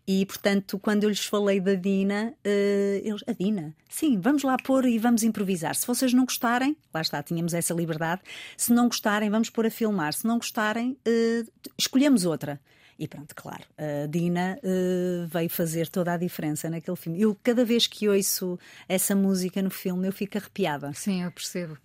E, 0.06 0.26
portanto, 0.26 0.80
quando 0.80 1.04
eu 1.04 1.10
lhes 1.10 1.24
falei 1.24 1.60
da 1.60 1.74
Dina, 1.74 2.34
uh, 2.44 3.06
eles, 3.06 3.22
a 3.26 3.32
Dina, 3.32 3.72
sim, 3.88 4.18
vamos 4.18 4.42
lá 4.42 4.56
pôr 4.56 4.84
e 4.84 4.98
vamos 4.98 5.22
improvisar. 5.22 5.76
Se 5.76 5.86
vocês 5.86 6.12
não 6.12 6.24
gostarem, 6.24 6.76
lá 6.92 7.00
está, 7.00 7.22
tínhamos 7.22 7.54
essa 7.54 7.72
liberdade. 7.72 8.20
Se 8.56 8.72
não 8.72 8.88
gostarem, 8.88 9.30
vamos 9.30 9.48
pôr 9.48 9.66
a 9.66 9.70
filmar. 9.70 10.12
Se 10.12 10.26
não 10.26 10.38
gostarem, 10.38 10.98
uh, 11.06 11.70
escolhemos 11.78 12.24
outra. 12.24 12.60
E 12.98 13.08
pronto, 13.08 13.34
claro, 13.34 13.64
a 13.76 14.06
Dina 14.06 14.58
uh, 14.62 15.26
veio 15.26 15.50
fazer 15.50 15.88
toda 15.88 16.12
a 16.12 16.16
diferença 16.16 16.68
naquele 16.70 16.96
filme. 16.96 17.20
Eu, 17.20 17.36
cada 17.42 17.64
vez 17.64 17.86
que 17.86 18.08
ouço 18.08 18.58
essa 18.88 19.14
música 19.14 19.60
no 19.62 19.70
filme, 19.70 20.06
eu 20.06 20.12
fico 20.12 20.38
arrepiada. 20.38 20.92
Sim, 20.94 21.22
eu 21.22 21.32
percebo. 21.32 21.78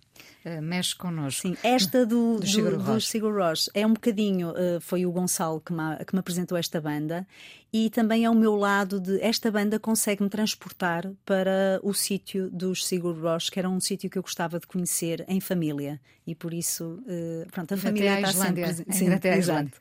Uh, 0.44 0.62
mexe 0.62 0.94
connosco. 0.94 1.42
Sim, 1.42 1.56
esta 1.62 2.06
do, 2.06 2.38
do, 2.38 2.46
Sigur, 2.46 2.76
do, 2.76 2.94
do 2.94 3.00
Sigur 3.00 3.34
Rós 3.36 3.68
é 3.74 3.86
um 3.86 3.92
bocadinho, 3.92 4.50
uh, 4.50 4.80
foi 4.80 5.04
o 5.04 5.10
Gonçalo 5.10 5.60
que 5.60 5.72
me, 5.72 5.96
que 6.04 6.14
me 6.14 6.20
apresentou 6.20 6.56
esta 6.56 6.80
banda 6.80 7.26
e 7.72 7.90
também 7.90 8.24
é 8.24 8.30
o 8.30 8.34
meu 8.34 8.54
lado 8.56 8.98
de 8.98 9.20
esta 9.20 9.50
banda 9.50 9.78
consegue-me 9.78 10.30
transportar 10.30 11.10
para 11.26 11.80
o 11.82 11.92
sítio 11.92 12.48
dos 12.50 12.86
Sigur 12.86 13.18
Rós, 13.20 13.50
que 13.50 13.58
era 13.58 13.68
um 13.68 13.80
sítio 13.80 14.08
que 14.08 14.16
eu 14.16 14.22
gostava 14.22 14.58
de 14.58 14.66
conhecer 14.66 15.24
em 15.28 15.40
família 15.40 16.00
e 16.26 16.34
por 16.34 16.54
isso, 16.54 17.02
uh, 17.06 17.46
pronto, 17.50 17.74
a 17.74 17.76
família 17.76 18.20
está 18.20 18.32
sempre... 18.32 18.74
Sim, 18.90 19.12
até 19.12 19.32
a 19.32 19.38
Islândia. 19.38 19.74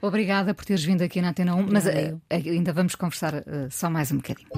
Obrigada 0.00 0.54
por 0.54 0.64
teres 0.64 0.84
vindo 0.84 1.02
aqui 1.02 1.20
na 1.20 1.30
Antena 1.30 1.54
1, 1.54 1.66
mas 1.70 1.86
uh, 1.86 2.20
ainda 2.30 2.72
vamos 2.72 2.94
conversar 2.94 3.34
uh, 3.34 3.70
só 3.70 3.90
mais 3.90 4.12
um 4.12 4.16
bocadinho. 4.16 4.48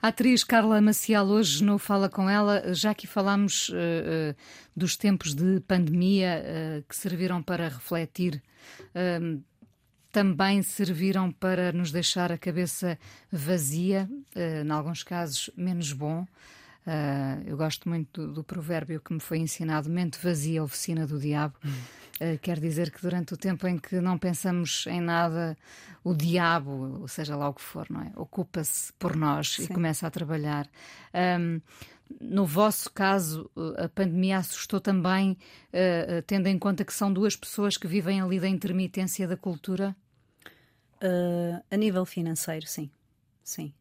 A 0.00 0.08
atriz 0.08 0.44
Carla 0.44 0.80
Maciel 0.80 1.24
hoje 1.24 1.64
no 1.64 1.76
Fala 1.76 2.08
Com 2.08 2.30
Ela, 2.30 2.72
já 2.72 2.94
que 2.94 3.04
falámos 3.04 3.68
uh, 3.70 3.72
uh, 3.72 4.36
dos 4.76 4.96
tempos 4.96 5.34
de 5.34 5.58
pandemia 5.58 6.40
uh, 6.40 6.84
que 6.88 6.94
serviram 6.94 7.42
para 7.42 7.68
refletir, 7.68 8.40
também 10.12 10.62
serviram 10.62 11.32
para 11.32 11.72
nos 11.72 11.90
deixar 11.90 12.30
a 12.30 12.38
cabeça 12.38 12.98
vazia, 13.30 14.08
em 14.34 14.70
alguns 14.70 15.02
casos 15.02 15.50
menos 15.56 15.92
bom. 15.92 16.26
Eu 17.46 17.56
gosto 17.56 17.88
muito 17.88 18.26
do, 18.26 18.32
do, 18.34 18.44
provérbio 18.44 19.00
que 19.00 19.12
me 19.12 19.20
foi 19.20 19.38
ensinado: 19.38 19.90
mente 19.90 20.18
vazia, 20.22 20.64
oficina 20.64 21.06
do 21.06 21.18
diabo. 21.18 21.54
Hum. 21.64 21.70
Uh, 22.20 22.38
quer 22.40 22.58
dizer 22.58 22.90
que 22.90 23.00
durante 23.00 23.34
o 23.34 23.36
tempo 23.36 23.66
em 23.66 23.78
que 23.78 24.00
não 24.00 24.18
pensamos 24.18 24.86
em 24.88 25.00
nada, 25.00 25.56
o 26.02 26.14
diabo, 26.14 27.00
ou 27.00 27.08
seja 27.08 27.36
lá 27.36 27.48
o 27.48 27.54
que 27.54 27.62
for, 27.62 27.86
não 27.90 28.02
é? 28.02 28.12
Ocupa-se 28.16 28.92
por 28.94 29.14
nós 29.14 29.54
Sim. 29.54 29.64
e 29.64 29.68
começa 29.68 30.06
a 30.06 30.10
trabalhar. 30.10 30.68
Um, 31.40 31.60
no 32.20 32.46
vosso 32.46 32.90
caso, 32.90 33.50
a 33.76 33.88
pandemia 33.88 34.38
assustou 34.38 34.80
também, 34.80 35.32
uh, 35.32 36.22
tendo 36.26 36.46
em 36.46 36.58
conta 36.58 36.84
que 36.84 36.92
são 36.92 37.12
duas 37.12 37.36
pessoas 37.36 37.76
que 37.76 37.86
vivem 37.86 38.20
ali 38.20 38.40
da 38.40 38.48
intermitência 38.48 39.28
da 39.28 39.36
cultura? 39.36 39.94
Uh, 41.02 41.62
a 41.70 41.76
nível 41.76 42.04
financeiro, 42.04 42.66
sim. 42.66 42.90
Sim. 43.44 43.72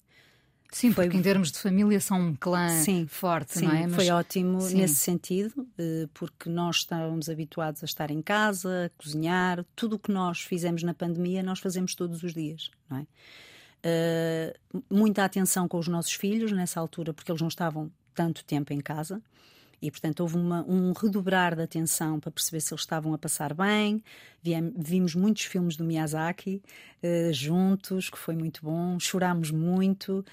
Sim, 0.71 0.91
porque 0.91 1.15
em 1.15 1.21
termos 1.21 1.51
de 1.51 1.59
família 1.59 1.99
são 1.99 2.19
um 2.19 2.35
clã 2.35 2.69
sim, 2.69 3.07
forte, 3.07 3.59
sim, 3.59 3.65
não 3.65 3.73
é? 3.73 3.87
Mas... 3.87 3.95
Foi 3.95 4.09
ótimo 4.09 4.61
sim. 4.61 4.77
nesse 4.77 4.95
sentido, 4.95 5.65
eh, 5.77 6.07
porque 6.13 6.49
nós 6.49 6.77
estávamos 6.77 7.29
habituados 7.29 7.83
a 7.83 7.85
estar 7.85 8.11
em 8.11 8.21
casa, 8.21 8.85
a 8.85 9.01
cozinhar, 9.01 9.65
tudo 9.75 9.95
o 9.95 9.99
que 9.99 10.11
nós 10.11 10.41
fizemos 10.41 10.83
na 10.83 10.93
pandemia, 10.93 11.41
nós 11.41 11.59
fazemos 11.59 11.95
todos 11.95 12.21
os 12.21 12.33
dias, 12.33 12.69
não 12.89 12.97
é? 12.97 13.07
Uh, 13.79 14.83
muita 14.89 15.23
atenção 15.23 15.67
com 15.67 15.77
os 15.77 15.87
nossos 15.87 16.11
filhos 16.13 16.51
nessa 16.51 16.79
altura, 16.79 17.13
porque 17.13 17.31
eles 17.31 17.41
não 17.41 17.47
estavam 17.47 17.91
tanto 18.13 18.43
tempo 18.43 18.73
em 18.73 18.79
casa. 18.81 19.21
E, 19.81 19.91
portanto, 19.91 20.21
houve 20.21 20.37
uma, 20.37 20.65
um 20.67 20.91
redobrar 20.91 21.55
de 21.55 21.61
atenção 21.61 22.19
para 22.19 22.31
perceber 22.31 22.61
se 22.61 22.73
eles 22.73 22.81
estavam 22.81 23.13
a 23.13 23.17
passar 23.17 23.53
bem. 23.53 24.03
Vimos 24.75 25.13
muitos 25.13 25.43
filmes 25.43 25.75
do 25.75 25.83
Miyazaki 25.83 26.61
uh, 27.03 27.33
juntos, 27.33 28.09
que 28.09 28.17
foi 28.17 28.35
muito 28.35 28.63
bom. 28.63 28.99
Chorámos 28.99 29.51
muito. 29.51 30.25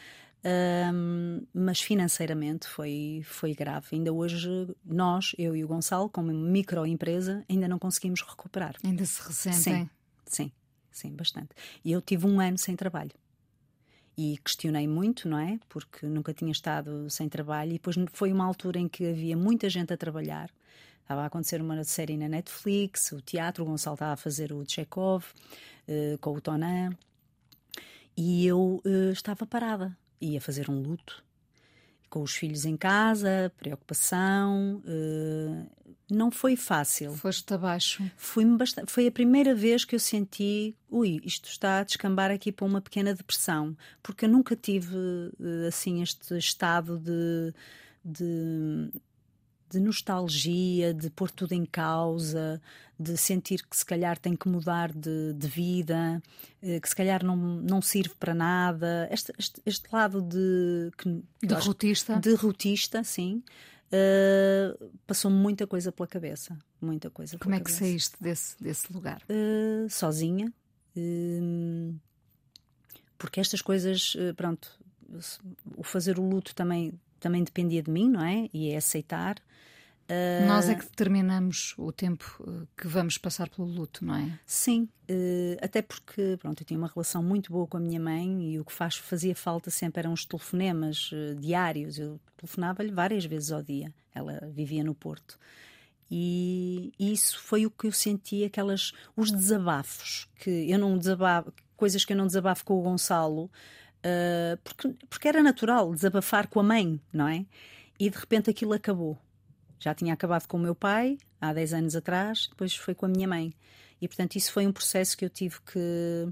Um, 0.92 1.40
mas 1.54 1.80
financeiramente 1.80 2.68
foi, 2.68 3.22
foi 3.24 3.54
grave. 3.54 3.88
Ainda 3.92 4.12
hoje, 4.12 4.48
nós, 4.84 5.34
eu 5.38 5.56
e 5.56 5.64
o 5.64 5.68
Gonçalo, 5.68 6.08
como 6.08 6.32
microempresa, 6.32 7.42
ainda 7.48 7.66
não 7.66 7.78
conseguimos 7.78 8.20
recuperar. 8.20 8.76
Ainda 8.84 9.06
se 9.06 9.22
ressentem? 9.26 9.60
Sim, 9.62 9.90
sim, 10.26 10.52
sim, 10.90 11.10
bastante. 11.14 11.48
E 11.82 11.92
eu 11.92 12.02
tive 12.02 12.26
um 12.26 12.40
ano 12.40 12.58
sem 12.58 12.76
trabalho. 12.76 13.12
E 14.16 14.38
questionei 14.38 14.86
muito, 14.86 15.28
não 15.28 15.38
é? 15.38 15.58
Porque 15.68 16.06
nunca 16.06 16.32
tinha 16.32 16.52
estado 16.52 17.10
sem 17.10 17.28
trabalho. 17.28 17.70
E 17.70 17.74
depois 17.74 17.96
foi 18.12 18.32
uma 18.32 18.44
altura 18.44 18.78
em 18.78 18.88
que 18.88 19.06
havia 19.06 19.36
muita 19.36 19.68
gente 19.68 19.92
a 19.92 19.96
trabalhar. 19.96 20.50
Estava 21.02 21.22
a 21.22 21.26
acontecer 21.26 21.60
uma 21.60 21.82
série 21.84 22.16
na 22.16 22.28
Netflix, 22.28 23.12
o 23.12 23.20
teatro, 23.20 23.62
o 23.62 23.66
Gonçalo 23.66 23.94
estava 23.94 24.12
a 24.12 24.16
fazer 24.16 24.52
o 24.52 24.64
Chekhov 24.66 25.24
uh, 25.88 26.18
com 26.18 26.32
o 26.32 26.40
Tonan. 26.40 26.96
E 28.16 28.46
eu 28.46 28.80
uh, 28.84 29.12
estava 29.12 29.44
parada 29.44 29.96
ia 30.20 30.40
fazer 30.40 30.70
um 30.70 30.80
luto 30.80 31.22
com 32.08 32.22
os 32.22 32.34
filhos 32.34 32.64
em 32.64 32.76
casa, 32.76 33.52
preocupação. 33.56 34.80
Uh, 34.84 35.66
não 36.10 36.30
foi 36.30 36.56
fácil. 36.56 37.14
Foste 37.14 37.54
abaixo. 37.54 38.02
Fui 38.16 38.44
bastante, 38.44 38.90
foi 38.90 39.06
a 39.06 39.12
primeira 39.12 39.54
vez 39.54 39.84
que 39.84 39.94
eu 39.94 40.00
senti, 40.00 40.76
ui, 40.90 41.20
isto 41.24 41.48
está 41.48 41.78
a 41.80 41.84
descambar 41.84 42.30
aqui 42.30 42.52
para 42.52 42.66
uma 42.66 42.80
pequena 42.80 43.14
depressão, 43.14 43.76
porque 44.02 44.24
eu 44.24 44.28
nunca 44.28 44.54
tive 44.54 44.96
uh, 44.96 45.66
assim 45.68 46.02
este 46.02 46.36
estado 46.36 46.98
de, 46.98 47.54
de 48.04 48.90
de 49.74 49.80
nostalgia, 49.80 50.94
de 50.94 51.10
pôr 51.10 51.30
tudo 51.30 51.52
em 51.52 51.64
causa, 51.64 52.60
de 52.98 53.16
sentir 53.16 53.66
que 53.68 53.76
se 53.76 53.84
calhar 53.84 54.16
tem 54.18 54.36
que 54.36 54.48
mudar 54.48 54.92
de, 54.92 55.32
de 55.34 55.48
vida, 55.48 56.22
eh, 56.62 56.78
que 56.78 56.88
se 56.88 56.94
calhar 56.94 57.24
não, 57.24 57.36
não 57.36 57.82
serve 57.82 58.14
para 58.18 58.32
nada. 58.32 59.08
Este, 59.10 59.32
este, 59.36 59.60
este 59.66 59.88
lado 59.92 60.22
de. 60.22 60.92
Que, 60.96 61.22
derrotista. 61.42 62.14
De 62.14 62.30
derrotista, 62.30 63.02
sim. 63.02 63.42
Uh, 63.92 64.90
Passou-me 65.06 65.36
muita 65.36 65.66
coisa 65.66 65.92
pela 65.92 66.06
cabeça. 66.06 66.56
Muita 66.80 67.10
coisa 67.10 67.38
Como 67.38 67.54
é 67.54 67.58
que 67.58 67.64
cabeça. 67.64 67.84
saíste 67.84 68.16
desse, 68.20 68.62
desse 68.62 68.92
lugar? 68.92 69.22
Uh, 69.28 69.88
sozinha. 69.88 70.52
Uh, 70.96 71.94
porque 73.18 73.40
estas 73.40 73.62
coisas, 73.62 74.14
pronto, 74.36 74.78
o 75.76 75.82
fazer 75.82 76.18
o 76.18 76.22
luto 76.22 76.54
também, 76.54 76.92
também 77.20 77.42
dependia 77.42 77.82
de 77.82 77.90
mim, 77.90 78.08
não 78.10 78.22
é? 78.22 78.48
E 78.52 78.70
é 78.70 78.76
aceitar. 78.76 79.36
Uh... 80.04 80.46
Nós 80.46 80.68
é 80.68 80.74
que 80.74 80.84
determinamos 80.84 81.74
o 81.78 81.90
tempo 81.90 82.44
eh, 82.46 82.66
que 82.76 82.86
vamos 82.86 83.16
passar 83.16 83.48
pelo 83.48 83.66
luto, 83.66 84.04
não 84.04 84.14
é? 84.14 84.38
Sim, 84.44 84.86
uh, 85.08 85.56
até 85.62 85.80
porque 85.80 86.36
pronto, 86.38 86.60
eu 86.60 86.66
tinha 86.66 86.78
uma 86.78 86.90
relação 86.94 87.22
muito 87.22 87.50
boa 87.50 87.66
com 87.66 87.78
a 87.78 87.80
minha 87.80 87.98
mãe 87.98 88.52
e 88.52 88.60
o 88.60 88.64
que 88.66 88.72
faz, 88.72 88.96
fazia 88.96 89.34
falta 89.34 89.70
sempre 89.70 90.00
eram 90.00 90.12
os 90.12 90.26
telefonemas 90.26 91.10
uh, 91.10 91.34
diários. 91.36 91.98
Eu 91.98 92.20
telefonava-lhe 92.36 92.92
várias 92.92 93.24
vezes 93.24 93.50
ao 93.50 93.62
dia. 93.62 93.94
Ela 94.14 94.40
vivia 94.52 94.84
no 94.84 94.94
Porto. 94.94 95.38
E, 96.10 96.92
isso 96.98 97.40
foi 97.40 97.64
o 97.64 97.70
que 97.70 97.86
eu 97.86 97.92
senti, 97.92 98.44
aquelas 98.44 98.92
os 99.16 99.30
desabafos 99.30 100.28
que 100.36 100.70
eu 100.70 100.78
não 100.78 100.98
desabafo, 100.98 101.50
coisas 101.76 102.04
que 102.04 102.12
eu 102.12 102.16
não 102.16 102.26
desabafo 102.26 102.62
com 102.62 102.74
o 102.74 102.82
Gonçalo, 102.82 103.50
porque, 104.62 104.94
porque 105.08 105.26
era 105.26 105.42
natural 105.42 105.92
desabafar 105.94 106.46
com 106.46 106.60
a 106.60 106.62
mãe, 106.62 107.00
não 107.10 107.26
é? 107.26 107.46
E 107.98 108.10
de 108.10 108.18
repente 108.18 108.50
aquilo 108.50 108.74
acabou 108.74 109.18
já 109.84 109.94
tinha 109.94 110.14
acabado 110.14 110.46
com 110.46 110.56
o 110.56 110.60
meu 110.60 110.74
pai 110.74 111.18
há 111.38 111.52
10 111.52 111.74
anos 111.74 111.94
atrás, 111.94 112.46
depois 112.48 112.74
foi 112.74 112.94
com 112.94 113.04
a 113.04 113.08
minha 113.08 113.28
mãe. 113.28 113.52
E 114.00 114.08
portanto, 114.08 114.36
isso 114.36 114.50
foi 114.50 114.66
um 114.66 114.72
processo 114.72 115.14
que 115.14 115.26
eu 115.26 115.28
tive 115.28 115.60
que, 115.60 116.28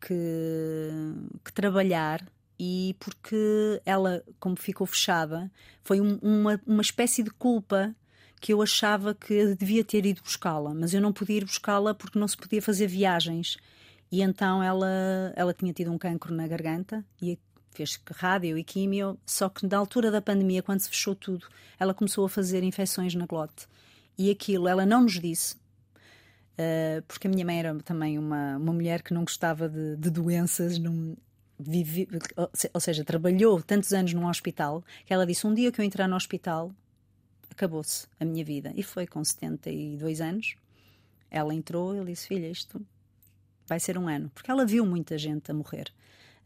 que, 0.00 0.90
que 1.44 1.52
trabalhar. 1.52 2.24
E 2.56 2.94
porque 3.00 3.82
ela, 3.84 4.22
como 4.38 4.54
ficou 4.56 4.86
fechada, 4.86 5.50
foi 5.82 6.00
um, 6.00 6.18
uma, 6.22 6.60
uma 6.64 6.82
espécie 6.82 7.24
de 7.24 7.30
culpa 7.30 7.92
que 8.40 8.52
eu 8.52 8.62
achava 8.62 9.12
que 9.12 9.56
devia 9.56 9.84
ter 9.84 10.06
ido 10.06 10.22
buscá-la, 10.22 10.72
mas 10.72 10.94
eu 10.94 11.00
não 11.00 11.12
podia 11.12 11.38
ir 11.38 11.44
buscá-la 11.44 11.94
porque 11.94 12.18
não 12.18 12.28
se 12.28 12.36
podia 12.36 12.62
fazer 12.62 12.86
viagens. 12.86 13.56
E 14.12 14.22
então 14.22 14.62
ela, 14.62 15.32
ela 15.34 15.52
tinha 15.52 15.72
tido 15.72 15.90
um 15.90 15.98
cancro 15.98 16.32
na 16.32 16.46
garganta 16.46 17.04
e 17.20 17.36
fez 17.74 18.00
rádio 18.12 18.56
e 18.56 18.64
químio, 18.64 19.18
só 19.26 19.48
que 19.48 19.66
na 19.66 19.76
altura 19.76 20.10
da 20.10 20.22
pandemia, 20.22 20.62
quando 20.62 20.80
se 20.80 20.88
fechou 20.88 21.14
tudo, 21.14 21.46
ela 21.78 21.92
começou 21.92 22.24
a 22.24 22.28
fazer 22.28 22.62
infecções 22.62 23.14
na 23.14 23.26
glote. 23.26 23.66
E 24.16 24.30
aquilo 24.30 24.68
ela 24.68 24.86
não 24.86 25.02
nos 25.02 25.20
disse, 25.20 25.56
uh, 25.56 27.02
porque 27.08 27.26
a 27.26 27.30
minha 27.30 27.44
mãe 27.44 27.58
era 27.58 27.74
também 27.80 28.18
uma, 28.18 28.56
uma 28.56 28.72
mulher 28.72 29.02
que 29.02 29.12
não 29.12 29.24
gostava 29.24 29.68
de, 29.68 29.96
de 29.96 30.10
doenças, 30.10 30.78
não, 30.78 31.16
vive, 31.58 32.08
ou 32.72 32.80
seja, 32.80 33.04
trabalhou 33.04 33.62
tantos 33.62 33.92
anos 33.92 34.12
num 34.12 34.28
hospital, 34.28 34.84
que 35.04 35.12
ela 35.12 35.26
disse: 35.26 35.46
Um 35.46 35.54
dia 35.54 35.70
que 35.72 35.80
eu 35.80 35.84
entrar 35.84 36.08
no 36.08 36.16
hospital, 36.16 36.72
acabou-se 37.50 38.06
a 38.18 38.24
minha 38.24 38.44
vida. 38.44 38.72
E 38.74 38.82
foi 38.82 39.06
com 39.06 39.24
72 39.24 40.20
anos. 40.20 40.56
Ela 41.30 41.54
entrou 41.54 41.96
e 41.96 42.04
disse: 42.04 42.28
Filha, 42.28 42.48
isto 42.48 42.84
vai 43.66 43.80
ser 43.80 43.98
um 43.98 44.08
ano. 44.08 44.30
Porque 44.34 44.50
ela 44.50 44.64
viu 44.64 44.84
muita 44.84 45.16
gente 45.18 45.50
a 45.50 45.54
morrer 45.54 45.92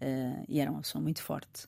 uh, 0.00 0.44
e 0.48 0.60
era 0.60 0.70
uma 0.70 0.80
pessoa 0.80 1.02
muito 1.02 1.22
forte. 1.22 1.66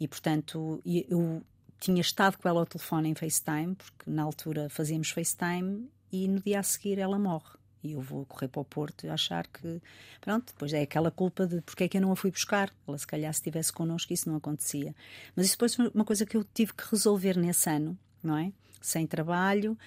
E, 0.00 0.06
portanto, 0.06 0.80
eu 0.84 1.42
tinha 1.80 2.00
estado 2.00 2.38
com 2.38 2.48
ela 2.48 2.60
ao 2.60 2.66
telefone 2.66 3.08
em 3.08 3.14
FaceTime, 3.14 3.74
porque 3.74 4.10
na 4.10 4.22
altura 4.22 4.68
fazíamos 4.68 5.10
FaceTime 5.10 5.88
e 6.12 6.28
no 6.28 6.40
dia 6.40 6.60
a 6.60 6.62
seguir 6.62 6.98
ela 6.98 7.18
morre. 7.18 7.58
E 7.82 7.92
eu 7.92 8.00
vou 8.00 8.26
correr 8.26 8.48
para 8.48 8.60
o 8.60 8.64
Porto 8.64 9.06
e 9.06 9.08
achar 9.08 9.46
que, 9.46 9.80
pronto, 10.20 10.52
depois 10.52 10.72
é 10.72 10.82
aquela 10.82 11.10
culpa 11.10 11.46
de 11.46 11.60
porque 11.60 11.84
é 11.84 11.88
que 11.88 11.96
eu 11.96 12.00
não 12.00 12.10
a 12.10 12.16
fui 12.16 12.30
buscar. 12.30 12.72
Ela, 12.86 12.98
se 12.98 13.06
calhar, 13.06 13.32
se 13.32 13.38
estivesse 13.38 13.72
connosco, 13.72 14.12
isso 14.12 14.28
não 14.28 14.36
acontecia. 14.36 14.94
Mas 15.36 15.46
isso 15.46 15.56
foi 15.56 15.68
uma 15.94 16.04
coisa 16.04 16.26
que 16.26 16.36
eu 16.36 16.42
tive 16.42 16.74
que 16.74 16.84
resolver 16.90 17.36
nesse 17.36 17.70
ano, 17.70 17.96
não 18.22 18.36
é? 18.36 18.52
Sem 18.80 19.06
trabalho 19.06 19.78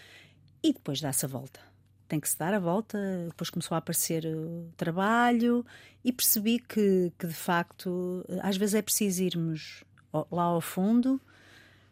e 0.63 0.73
depois 0.73 1.01
dá-se 1.01 1.25
a 1.25 1.27
volta 1.27 1.70
tem 2.11 2.19
que 2.19 2.27
se 2.27 2.37
dar 2.37 2.53
a 2.53 2.59
volta. 2.59 2.97
Depois 3.29 3.49
começou 3.49 3.73
a 3.73 3.77
aparecer 3.77 4.25
o 4.25 4.69
trabalho 4.75 5.65
e 6.03 6.11
percebi 6.11 6.59
que, 6.59 7.11
que 7.17 7.25
de 7.25 7.33
facto 7.33 8.25
às 8.43 8.57
vezes 8.57 8.75
é 8.75 8.81
preciso 8.81 9.23
irmos 9.23 9.85
lá 10.29 10.43
ao 10.43 10.59
fundo 10.59 11.21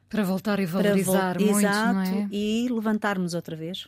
para 0.09 0.21
voltar 0.23 0.59
e 0.59 0.65
valorizar 0.65 1.37
vo 1.37 1.45
muito, 1.45 1.59
Exato, 1.59 1.93
não 1.93 2.01
é? 2.01 2.27
e 2.31 2.67
levantarmos 2.69 3.33
outra 3.33 3.55
vez. 3.55 3.87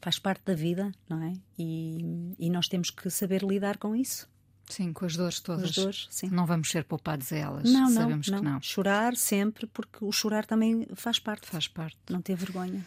Faz 0.00 0.18
parte 0.18 0.42
da 0.44 0.54
vida, 0.54 0.92
não 1.08 1.22
é? 1.22 1.32
E, 1.56 2.34
e 2.38 2.50
nós 2.50 2.66
temos 2.68 2.90
que 2.90 3.08
saber 3.08 3.42
lidar 3.42 3.76
com 3.76 3.94
isso. 3.94 4.28
Sim, 4.68 4.92
com 4.92 5.04
as 5.04 5.16
dores 5.16 5.38
todas. 5.38 5.70
As 5.70 5.74
dores, 5.76 6.08
sim. 6.10 6.28
Não 6.28 6.44
vamos 6.44 6.70
ser 6.70 6.84
poupados 6.84 7.32
a 7.32 7.36
elas. 7.36 7.70
Não, 7.70 7.88
Sabemos 7.88 8.28
não, 8.28 8.38
que 8.38 8.44
não. 8.44 8.60
Chorar 8.60 9.16
sempre, 9.16 9.66
porque 9.66 10.04
o 10.04 10.10
chorar 10.10 10.44
também 10.44 10.86
faz 10.94 11.20
parte. 11.20 11.46
Faz 11.46 11.68
parte. 11.68 11.98
Não 12.10 12.20
ter 12.20 12.34
vergonha. 12.34 12.84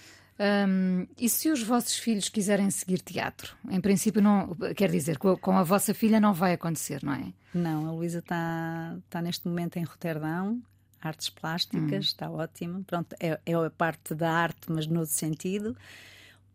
E 1.18 1.28
se 1.28 1.50
os 1.50 1.62
vossos 1.62 1.98
filhos 1.98 2.30
quiserem 2.30 2.70
seguir 2.72 3.02
teatro? 3.02 3.56
Em 3.70 3.82
princípio, 3.82 4.22
não 4.22 4.56
quer 4.76 4.90
dizer, 4.90 5.18
com 5.18 5.30
a, 5.30 5.38
com 5.38 5.58
a 5.58 5.64
vossa 5.64 5.94
filha 5.94 6.20
não 6.20 6.34
vai 6.34 6.54
acontecer, 6.54 7.04
não 7.04 7.14
é? 7.14 7.34
Não, 7.54 7.88
a 7.88 7.92
Luísa 7.92 8.20
está 8.20 8.98
tá 9.10 9.22
neste 9.22 9.48
momento 9.48 9.78
em 9.78 9.84
Roterdão, 9.84 10.62
artes 11.02 11.30
plásticas, 11.30 11.92
hum. 11.92 12.00
está 12.00 12.30
ótima. 12.30 12.82
Pronto, 12.88 13.16
é, 13.20 13.40
é 13.46 13.54
a 13.54 13.70
parte 13.70 14.16
da 14.16 14.32
arte, 14.32 14.72
mas 14.72 14.88
no 14.88 15.02
outro 15.02 15.14
sentido. 15.14 15.76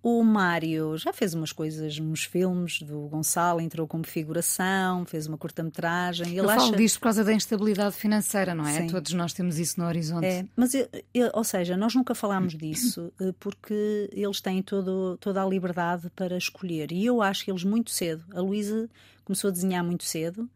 O 0.07 0.23
Mário 0.23 0.99
já 0.99 1.15
fez 1.15 1.33
umas 1.33 1.51
coisas, 1.51 1.99
uns 1.99 2.25
filmes 2.25 2.83
do 2.83 3.09
Gonçalo, 3.09 3.59
entrou 3.59 3.89
como 3.89 4.07
figuração, 4.07 5.07
fez 5.07 5.27
uma 5.27 5.39
curta-metragem. 5.39 6.29
Ele 6.29 6.41
eu 6.41 6.51
acha... 6.51 6.61
falo 6.61 6.77
disto 6.77 6.99
por 6.99 7.05
causa 7.05 7.25
da 7.25 7.33
instabilidade 7.33 7.95
financeira, 7.95 8.55
não 8.55 8.67
é? 8.67 8.83
Sim. 8.83 8.87
Todos 8.89 9.15
nós 9.15 9.33
temos 9.33 9.59
isso 9.59 9.81
no 9.81 9.87
horizonte. 9.87 10.27
É, 10.27 10.45
mas, 10.55 10.75
eu, 10.75 10.87
eu, 11.15 11.31
ou 11.33 11.43
seja, 11.43 11.75
nós 11.75 11.95
nunca 11.95 12.15
falámos 12.15 12.55
disso 12.55 13.11
eh, 13.19 13.33
porque 13.41 14.11
eles 14.13 14.43
têm 14.43 14.63
todo, 14.63 15.17
toda 15.17 15.43
a 15.43 15.47
liberdade 15.47 16.11
para 16.15 16.37
escolher. 16.37 16.93
E 16.93 17.07
eu 17.07 17.23
acho 17.23 17.43
que 17.43 17.51
eles 17.51 17.65
muito 17.65 17.91
cedo, 17.91 18.27
a 18.35 18.43
Luísa 18.43 18.91
começou 19.25 19.49
a 19.49 19.53
desenhar 19.53 19.83
muito 19.83 20.05
cedo, 20.05 20.47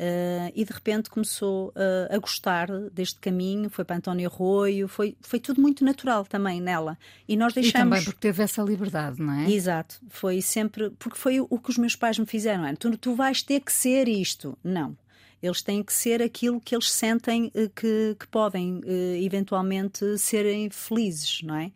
Uh, 0.00 0.50
e 0.54 0.64
de 0.64 0.72
repente 0.72 1.10
começou 1.10 1.68
uh, 1.68 2.14
a 2.14 2.16
gostar 2.16 2.70
deste 2.90 3.20
caminho, 3.20 3.68
foi 3.68 3.84
para 3.84 3.96
António 3.96 4.30
Arroio, 4.30 4.88
foi, 4.88 5.14
foi 5.20 5.38
tudo 5.38 5.60
muito 5.60 5.84
natural 5.84 6.24
também 6.24 6.58
nela. 6.58 6.96
E 7.28 7.36
nós 7.36 7.52
deixamos. 7.52 7.78
E 7.78 7.82
também 7.82 8.04
porque 8.04 8.18
teve 8.18 8.42
essa 8.42 8.62
liberdade, 8.62 9.20
não 9.20 9.34
é? 9.34 9.50
Exato, 9.50 10.00
foi 10.08 10.40
sempre. 10.40 10.88
Porque 10.98 11.18
foi 11.18 11.38
o 11.38 11.58
que 11.58 11.68
os 11.68 11.76
meus 11.76 11.94
pais 11.94 12.18
me 12.18 12.24
fizeram: 12.24 12.64
é? 12.64 12.74
tu, 12.74 12.96
tu 12.96 13.14
vais 13.14 13.42
ter 13.42 13.60
que 13.60 13.70
ser 13.70 14.08
isto. 14.08 14.56
Não. 14.64 14.96
Eles 15.42 15.60
têm 15.60 15.82
que 15.82 15.92
ser 15.92 16.22
aquilo 16.22 16.58
que 16.58 16.74
eles 16.74 16.90
sentem 16.90 17.52
uh, 17.54 17.68
que, 17.68 18.16
que 18.18 18.26
podem 18.28 18.80
eventualmente 19.22 20.16
serem 20.16 20.70
felizes, 20.70 21.42
não 21.42 21.56
é? 21.56 21.70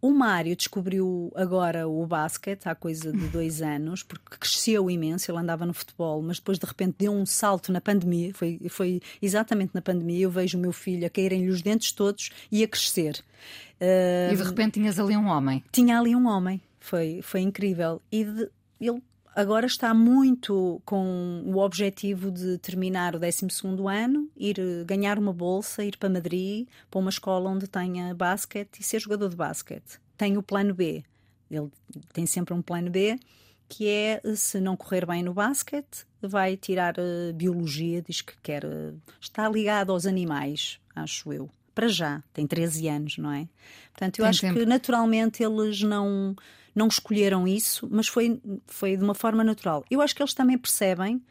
O 0.00 0.10
Mário 0.10 0.54
descobriu 0.54 1.32
agora 1.34 1.88
o 1.88 2.06
basquete 2.06 2.66
há 2.66 2.74
coisa 2.74 3.12
de 3.12 3.26
dois 3.28 3.60
anos, 3.62 4.02
porque 4.02 4.36
cresceu 4.38 4.88
imenso. 4.90 5.30
Ele 5.30 5.38
andava 5.38 5.66
no 5.66 5.74
futebol, 5.74 6.22
mas 6.22 6.38
depois 6.38 6.58
de 6.58 6.66
repente 6.66 6.96
deu 6.98 7.12
um 7.12 7.26
salto 7.26 7.72
na 7.72 7.80
pandemia. 7.80 8.32
Foi, 8.32 8.60
foi 8.68 9.00
exatamente 9.20 9.74
na 9.74 9.82
pandemia. 9.82 10.20
Eu 10.20 10.30
vejo 10.30 10.56
o 10.56 10.60
meu 10.60 10.72
filho 10.72 11.06
a 11.06 11.10
caírem-lhe 11.10 11.50
os 11.50 11.62
dentes 11.62 11.90
todos 11.90 12.30
e 12.50 12.62
a 12.62 12.68
crescer. 12.68 13.22
Uh, 13.80 14.32
e 14.32 14.36
de 14.36 14.42
repente 14.42 14.74
tinhas 14.74 14.98
ali 14.98 15.16
um 15.16 15.26
homem. 15.26 15.64
Tinha 15.72 15.98
ali 15.98 16.14
um 16.14 16.26
homem. 16.26 16.60
Foi, 16.78 17.20
foi 17.22 17.40
incrível. 17.40 18.00
E 18.10 18.24
de, 18.24 18.48
ele 18.80 19.02
agora 19.34 19.66
está 19.66 19.94
muito 19.94 20.80
com 20.84 21.42
o 21.46 21.58
objetivo 21.58 22.30
de 22.30 22.58
terminar 22.58 23.14
o 23.14 23.18
12 23.18 23.46
ano, 23.88 24.28
ir 24.36 24.58
eh, 24.58 24.84
ganhar 24.84 25.18
uma 25.18 25.32
bolsa, 25.32 25.84
ir 25.84 25.96
para 25.96 26.08
Madrid, 26.08 26.68
para 26.90 27.00
uma 27.00 27.10
escola 27.10 27.50
onde 27.50 27.66
tenha 27.66 28.14
basquete 28.14 28.80
e 28.80 28.82
ser 28.82 29.00
jogador 29.00 29.28
de 29.28 29.36
basquete. 29.36 30.00
Tem 30.16 30.36
o 30.36 30.42
plano 30.42 30.74
B. 30.74 31.04
Ele 31.50 31.70
tem 32.12 32.26
sempre 32.26 32.52
um 32.52 32.60
plano 32.60 32.90
B, 32.90 33.18
que 33.68 33.88
é 33.88 34.20
eh, 34.24 34.34
se 34.34 34.60
não 34.60 34.76
correr 34.76 35.06
bem 35.06 35.22
no 35.22 35.34
basquete, 35.34 36.06
vai 36.20 36.56
tirar 36.56 36.94
uh, 36.98 37.32
biologia, 37.34 38.02
diz 38.02 38.20
que 38.20 38.34
quer. 38.42 38.64
Uh, 38.64 39.00
está 39.20 39.48
ligado 39.48 39.92
aos 39.92 40.06
animais, 40.06 40.80
acho 40.94 41.32
eu. 41.32 41.50
Para 41.78 41.88
já, 41.88 42.24
tem 42.32 42.44
13 42.44 42.88
anos, 42.88 43.18
não 43.18 43.30
é? 43.30 43.48
Portanto, 43.92 44.18
eu 44.18 44.24
tem 44.24 44.30
acho 44.30 44.40
tempo. 44.40 44.58
que 44.58 44.66
naturalmente 44.66 45.44
eles 45.44 45.80
não 45.80 46.34
não 46.74 46.88
escolheram 46.88 47.46
isso, 47.46 47.88
mas 47.88 48.08
foi, 48.08 48.40
foi 48.66 48.96
de 48.96 49.04
uma 49.04 49.14
forma 49.14 49.44
natural. 49.44 49.84
Eu 49.88 50.00
acho 50.00 50.14
que 50.14 50.20
eles 50.20 50.34
também 50.34 50.58
percebem 50.58 51.22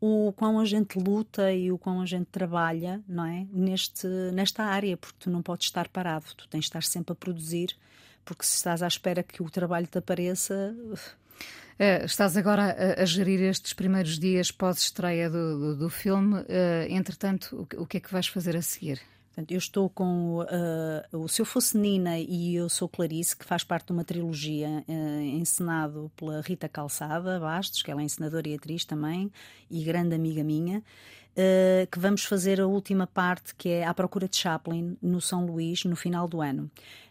o 0.00 0.32
quão 0.34 0.60
a 0.60 0.64
gente 0.66 0.98
luta 0.98 1.50
e 1.50 1.72
o 1.72 1.78
quão 1.78 2.02
a 2.02 2.06
gente 2.06 2.26
trabalha, 2.26 3.02
não 3.08 3.24
é? 3.24 3.46
Neste, 3.50 4.06
nesta 4.34 4.64
área, 4.64 4.98
porque 4.98 5.16
tu 5.18 5.30
não 5.30 5.40
podes 5.40 5.66
estar 5.66 5.88
parado, 5.88 6.26
tu 6.36 6.46
tens 6.46 6.60
de 6.60 6.66
estar 6.66 6.82
sempre 6.82 7.12
a 7.12 7.16
produzir, 7.16 7.74
porque 8.22 8.44
se 8.44 8.56
estás 8.56 8.82
à 8.82 8.86
espera 8.86 9.22
que 9.22 9.42
o 9.42 9.48
trabalho 9.48 9.86
te 9.86 9.96
apareça. 9.96 10.76
Uh, 10.92 12.04
estás 12.04 12.36
agora 12.36 12.74
a, 12.98 13.02
a, 13.02 13.04
gerir 13.06 13.40
estes 13.40 13.72
primeiros 13.72 14.18
dias 14.18 14.50
pós-estreia 14.50 15.30
do, 15.30 15.58
do, 15.58 15.76
do, 15.76 15.90
filme. 15.90 16.36
Uh, 16.40 16.44
entretanto, 16.88 17.66
o, 17.74 17.82
o 17.82 17.86
que 17.86 17.98
é 17.98 18.00
que 18.00 18.12
vais 18.12 18.26
fazer 18.26 18.56
a 18.56 18.62
seguir? 18.62 19.00
Portanto, 19.36 19.52
eu 19.52 19.58
estou 19.58 19.90
com 19.90 20.38
uh, 20.40 21.18
o 21.18 21.28
Se 21.28 21.42
Eu 21.42 21.44
Fosse 21.44 21.76
Nina 21.76 22.18
e 22.18 22.56
Eu 22.56 22.70
Sou 22.70 22.88
Clarice, 22.88 23.36
que 23.36 23.44
faz 23.44 23.62
parte 23.62 23.88
de 23.88 23.92
uma 23.92 24.02
trilogia 24.02 24.82
uh, 24.88 25.20
encenado 25.20 26.10
pela 26.16 26.40
Rita 26.40 26.66
Calçada 26.70 27.38
Bastos, 27.38 27.82
que 27.82 27.90
ela 27.90 28.00
é 28.00 28.04
encenadora 28.04 28.48
e 28.48 28.54
atriz 28.54 28.86
também, 28.86 29.30
e 29.70 29.84
grande 29.84 30.14
amiga 30.14 30.42
minha, 30.42 30.78
uh, 30.78 31.86
que 31.92 31.98
vamos 31.98 32.24
fazer 32.24 32.62
a 32.62 32.66
última 32.66 33.06
parte, 33.06 33.54
que 33.54 33.68
é 33.68 33.84
À 33.84 33.92
Procura 33.92 34.26
de 34.26 34.38
Chaplin, 34.38 34.96
no 35.02 35.20
São 35.20 35.44
Luís, 35.44 35.84
no 35.84 35.96
final 35.96 36.26
do 36.26 36.40
ano. 36.40 36.70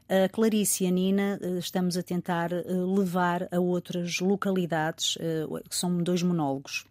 A 0.09 0.27
Clarice 0.27 0.83
e 0.83 0.87
a 0.87 0.91
Nina 0.91 1.39
estamos 1.59 1.95
a 1.95 2.01
tentar 2.01 2.49
levar 2.51 3.47
a 3.51 3.59
outras 3.59 4.19
localidades, 4.19 5.15
que 5.67 5.75
são 5.75 5.97
dois 5.97 6.21
monólogos. 6.21 6.85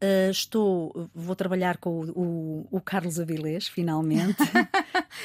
Uh, 0.00 0.30
estou, 0.30 1.10
vou 1.12 1.34
trabalhar 1.34 1.76
com 1.78 1.90
o, 1.90 2.10
o, 2.10 2.68
o 2.70 2.80
Carlos 2.80 3.18
Avilés, 3.18 3.66
finalmente. 3.66 4.36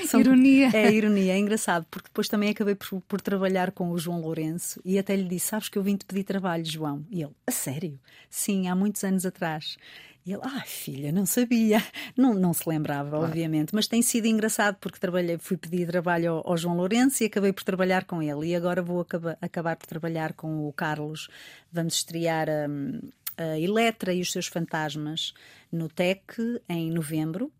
São, 0.07 0.19
ironia. 0.21 0.71
É 0.73 0.91
ironia, 0.91 1.33
é 1.33 1.37
engraçado, 1.37 1.85
porque 1.91 2.07
depois 2.07 2.27
também 2.27 2.49
acabei 2.49 2.73
por, 2.73 2.99
por, 3.01 3.21
trabalhar 3.21 3.71
com 3.71 3.91
o 3.91 3.99
João 3.99 4.19
Lourenço 4.19 4.81
e 4.83 4.97
até 4.97 5.15
lhe 5.15 5.25
disse: 5.25 5.47
Sabes 5.47 5.69
que 5.69 5.77
eu 5.77 5.83
vim 5.83 5.95
te 5.95 6.05
pedir 6.05 6.23
trabalho, 6.23 6.65
João? 6.65 7.05
E 7.11 7.21
ele: 7.21 7.33
A 7.45 7.51
sério? 7.51 7.99
Sim, 8.31 8.67
há 8.67 8.75
muitos 8.75 9.03
anos 9.03 9.27
atrás. 9.27 9.77
E 10.25 10.31
ele, 10.31 10.41
ah, 10.43 10.63
filha, 10.65 11.11
não 11.11 11.25
sabia. 11.25 11.83
Não, 12.15 12.33
não 12.33 12.53
se 12.53 12.67
lembrava, 12.67 13.09
claro. 13.09 13.25
obviamente, 13.25 13.75
mas 13.75 13.87
tem 13.87 14.01
sido 14.01 14.25
engraçado 14.25 14.77
porque 14.79 14.97
trabalhei, 14.97 15.37
fui 15.37 15.57
pedir 15.57 15.85
trabalho 15.85 16.31
ao, 16.31 16.51
ao, 16.51 16.57
João 16.57 16.77
Lourenço 16.77 17.21
e 17.21 17.25
acabei 17.25 17.51
por 17.51 17.63
trabalhar 17.63 18.05
com 18.05 18.23
ele. 18.23 18.47
E 18.47 18.55
agora 18.55 18.81
vou 18.81 19.01
acabar, 19.01 19.37
acabar 19.41 19.75
por 19.75 19.85
trabalhar 19.85 20.33
com 20.33 20.67
o 20.67 20.73
Carlos. 20.73 21.27
Vamos 21.71 21.95
estrear. 21.95 22.47
Um, 22.69 23.01
a 23.37 23.59
Eletra 23.59 24.13
e 24.13 24.21
os 24.21 24.31
seus 24.31 24.47
fantasmas 24.47 25.33
no 25.71 25.89
TEC 25.89 26.61
em 26.69 26.91
novembro. 26.91 27.51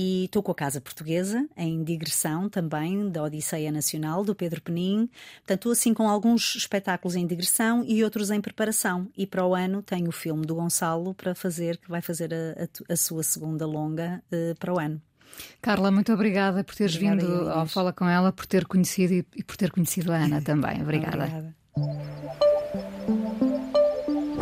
E 0.00 0.26
estou 0.26 0.44
com 0.44 0.52
a 0.52 0.54
Casa 0.54 0.80
Portuguesa, 0.80 1.48
em 1.56 1.82
digressão 1.82 2.48
também, 2.48 3.10
da 3.10 3.24
Odisseia 3.24 3.72
Nacional, 3.72 4.22
do 4.22 4.32
Pedro 4.32 4.62
Penin. 4.62 5.08
Portanto, 5.38 5.58
estou 5.58 5.72
assim 5.72 5.92
com 5.92 6.08
alguns 6.08 6.54
espetáculos 6.54 7.16
em 7.16 7.26
digressão 7.26 7.84
e 7.84 8.04
outros 8.04 8.30
em 8.30 8.40
preparação. 8.40 9.10
E 9.16 9.26
para 9.26 9.44
o 9.44 9.56
ano 9.56 9.82
tenho 9.82 10.08
o 10.08 10.12
filme 10.12 10.46
do 10.46 10.54
Gonçalo 10.54 11.14
para 11.14 11.34
fazer, 11.34 11.78
que 11.78 11.90
vai 11.90 12.00
fazer 12.00 12.32
a, 12.32 12.62
a, 12.62 12.92
a 12.92 12.96
sua 12.96 13.24
segunda 13.24 13.66
longa 13.66 14.22
uh, 14.32 14.54
para 14.60 14.72
o 14.72 14.78
ano. 14.78 15.02
Carla, 15.60 15.90
muito 15.90 16.12
obrigada 16.12 16.62
por 16.62 16.76
teres 16.76 16.94
obrigada, 16.94 17.20
vindo 17.20 17.50
ao 17.50 17.66
Fala 17.66 17.92
com 17.92 18.08
ela, 18.08 18.30
por 18.30 18.46
ter 18.46 18.66
conhecido 18.66 19.14
e, 19.14 19.26
e 19.36 19.42
por 19.42 19.56
ter 19.56 19.72
conhecido 19.72 20.12
a 20.12 20.16
Ana 20.16 20.40
também. 20.40 20.80
Obrigada. 20.80 21.24
obrigada 21.24 22.47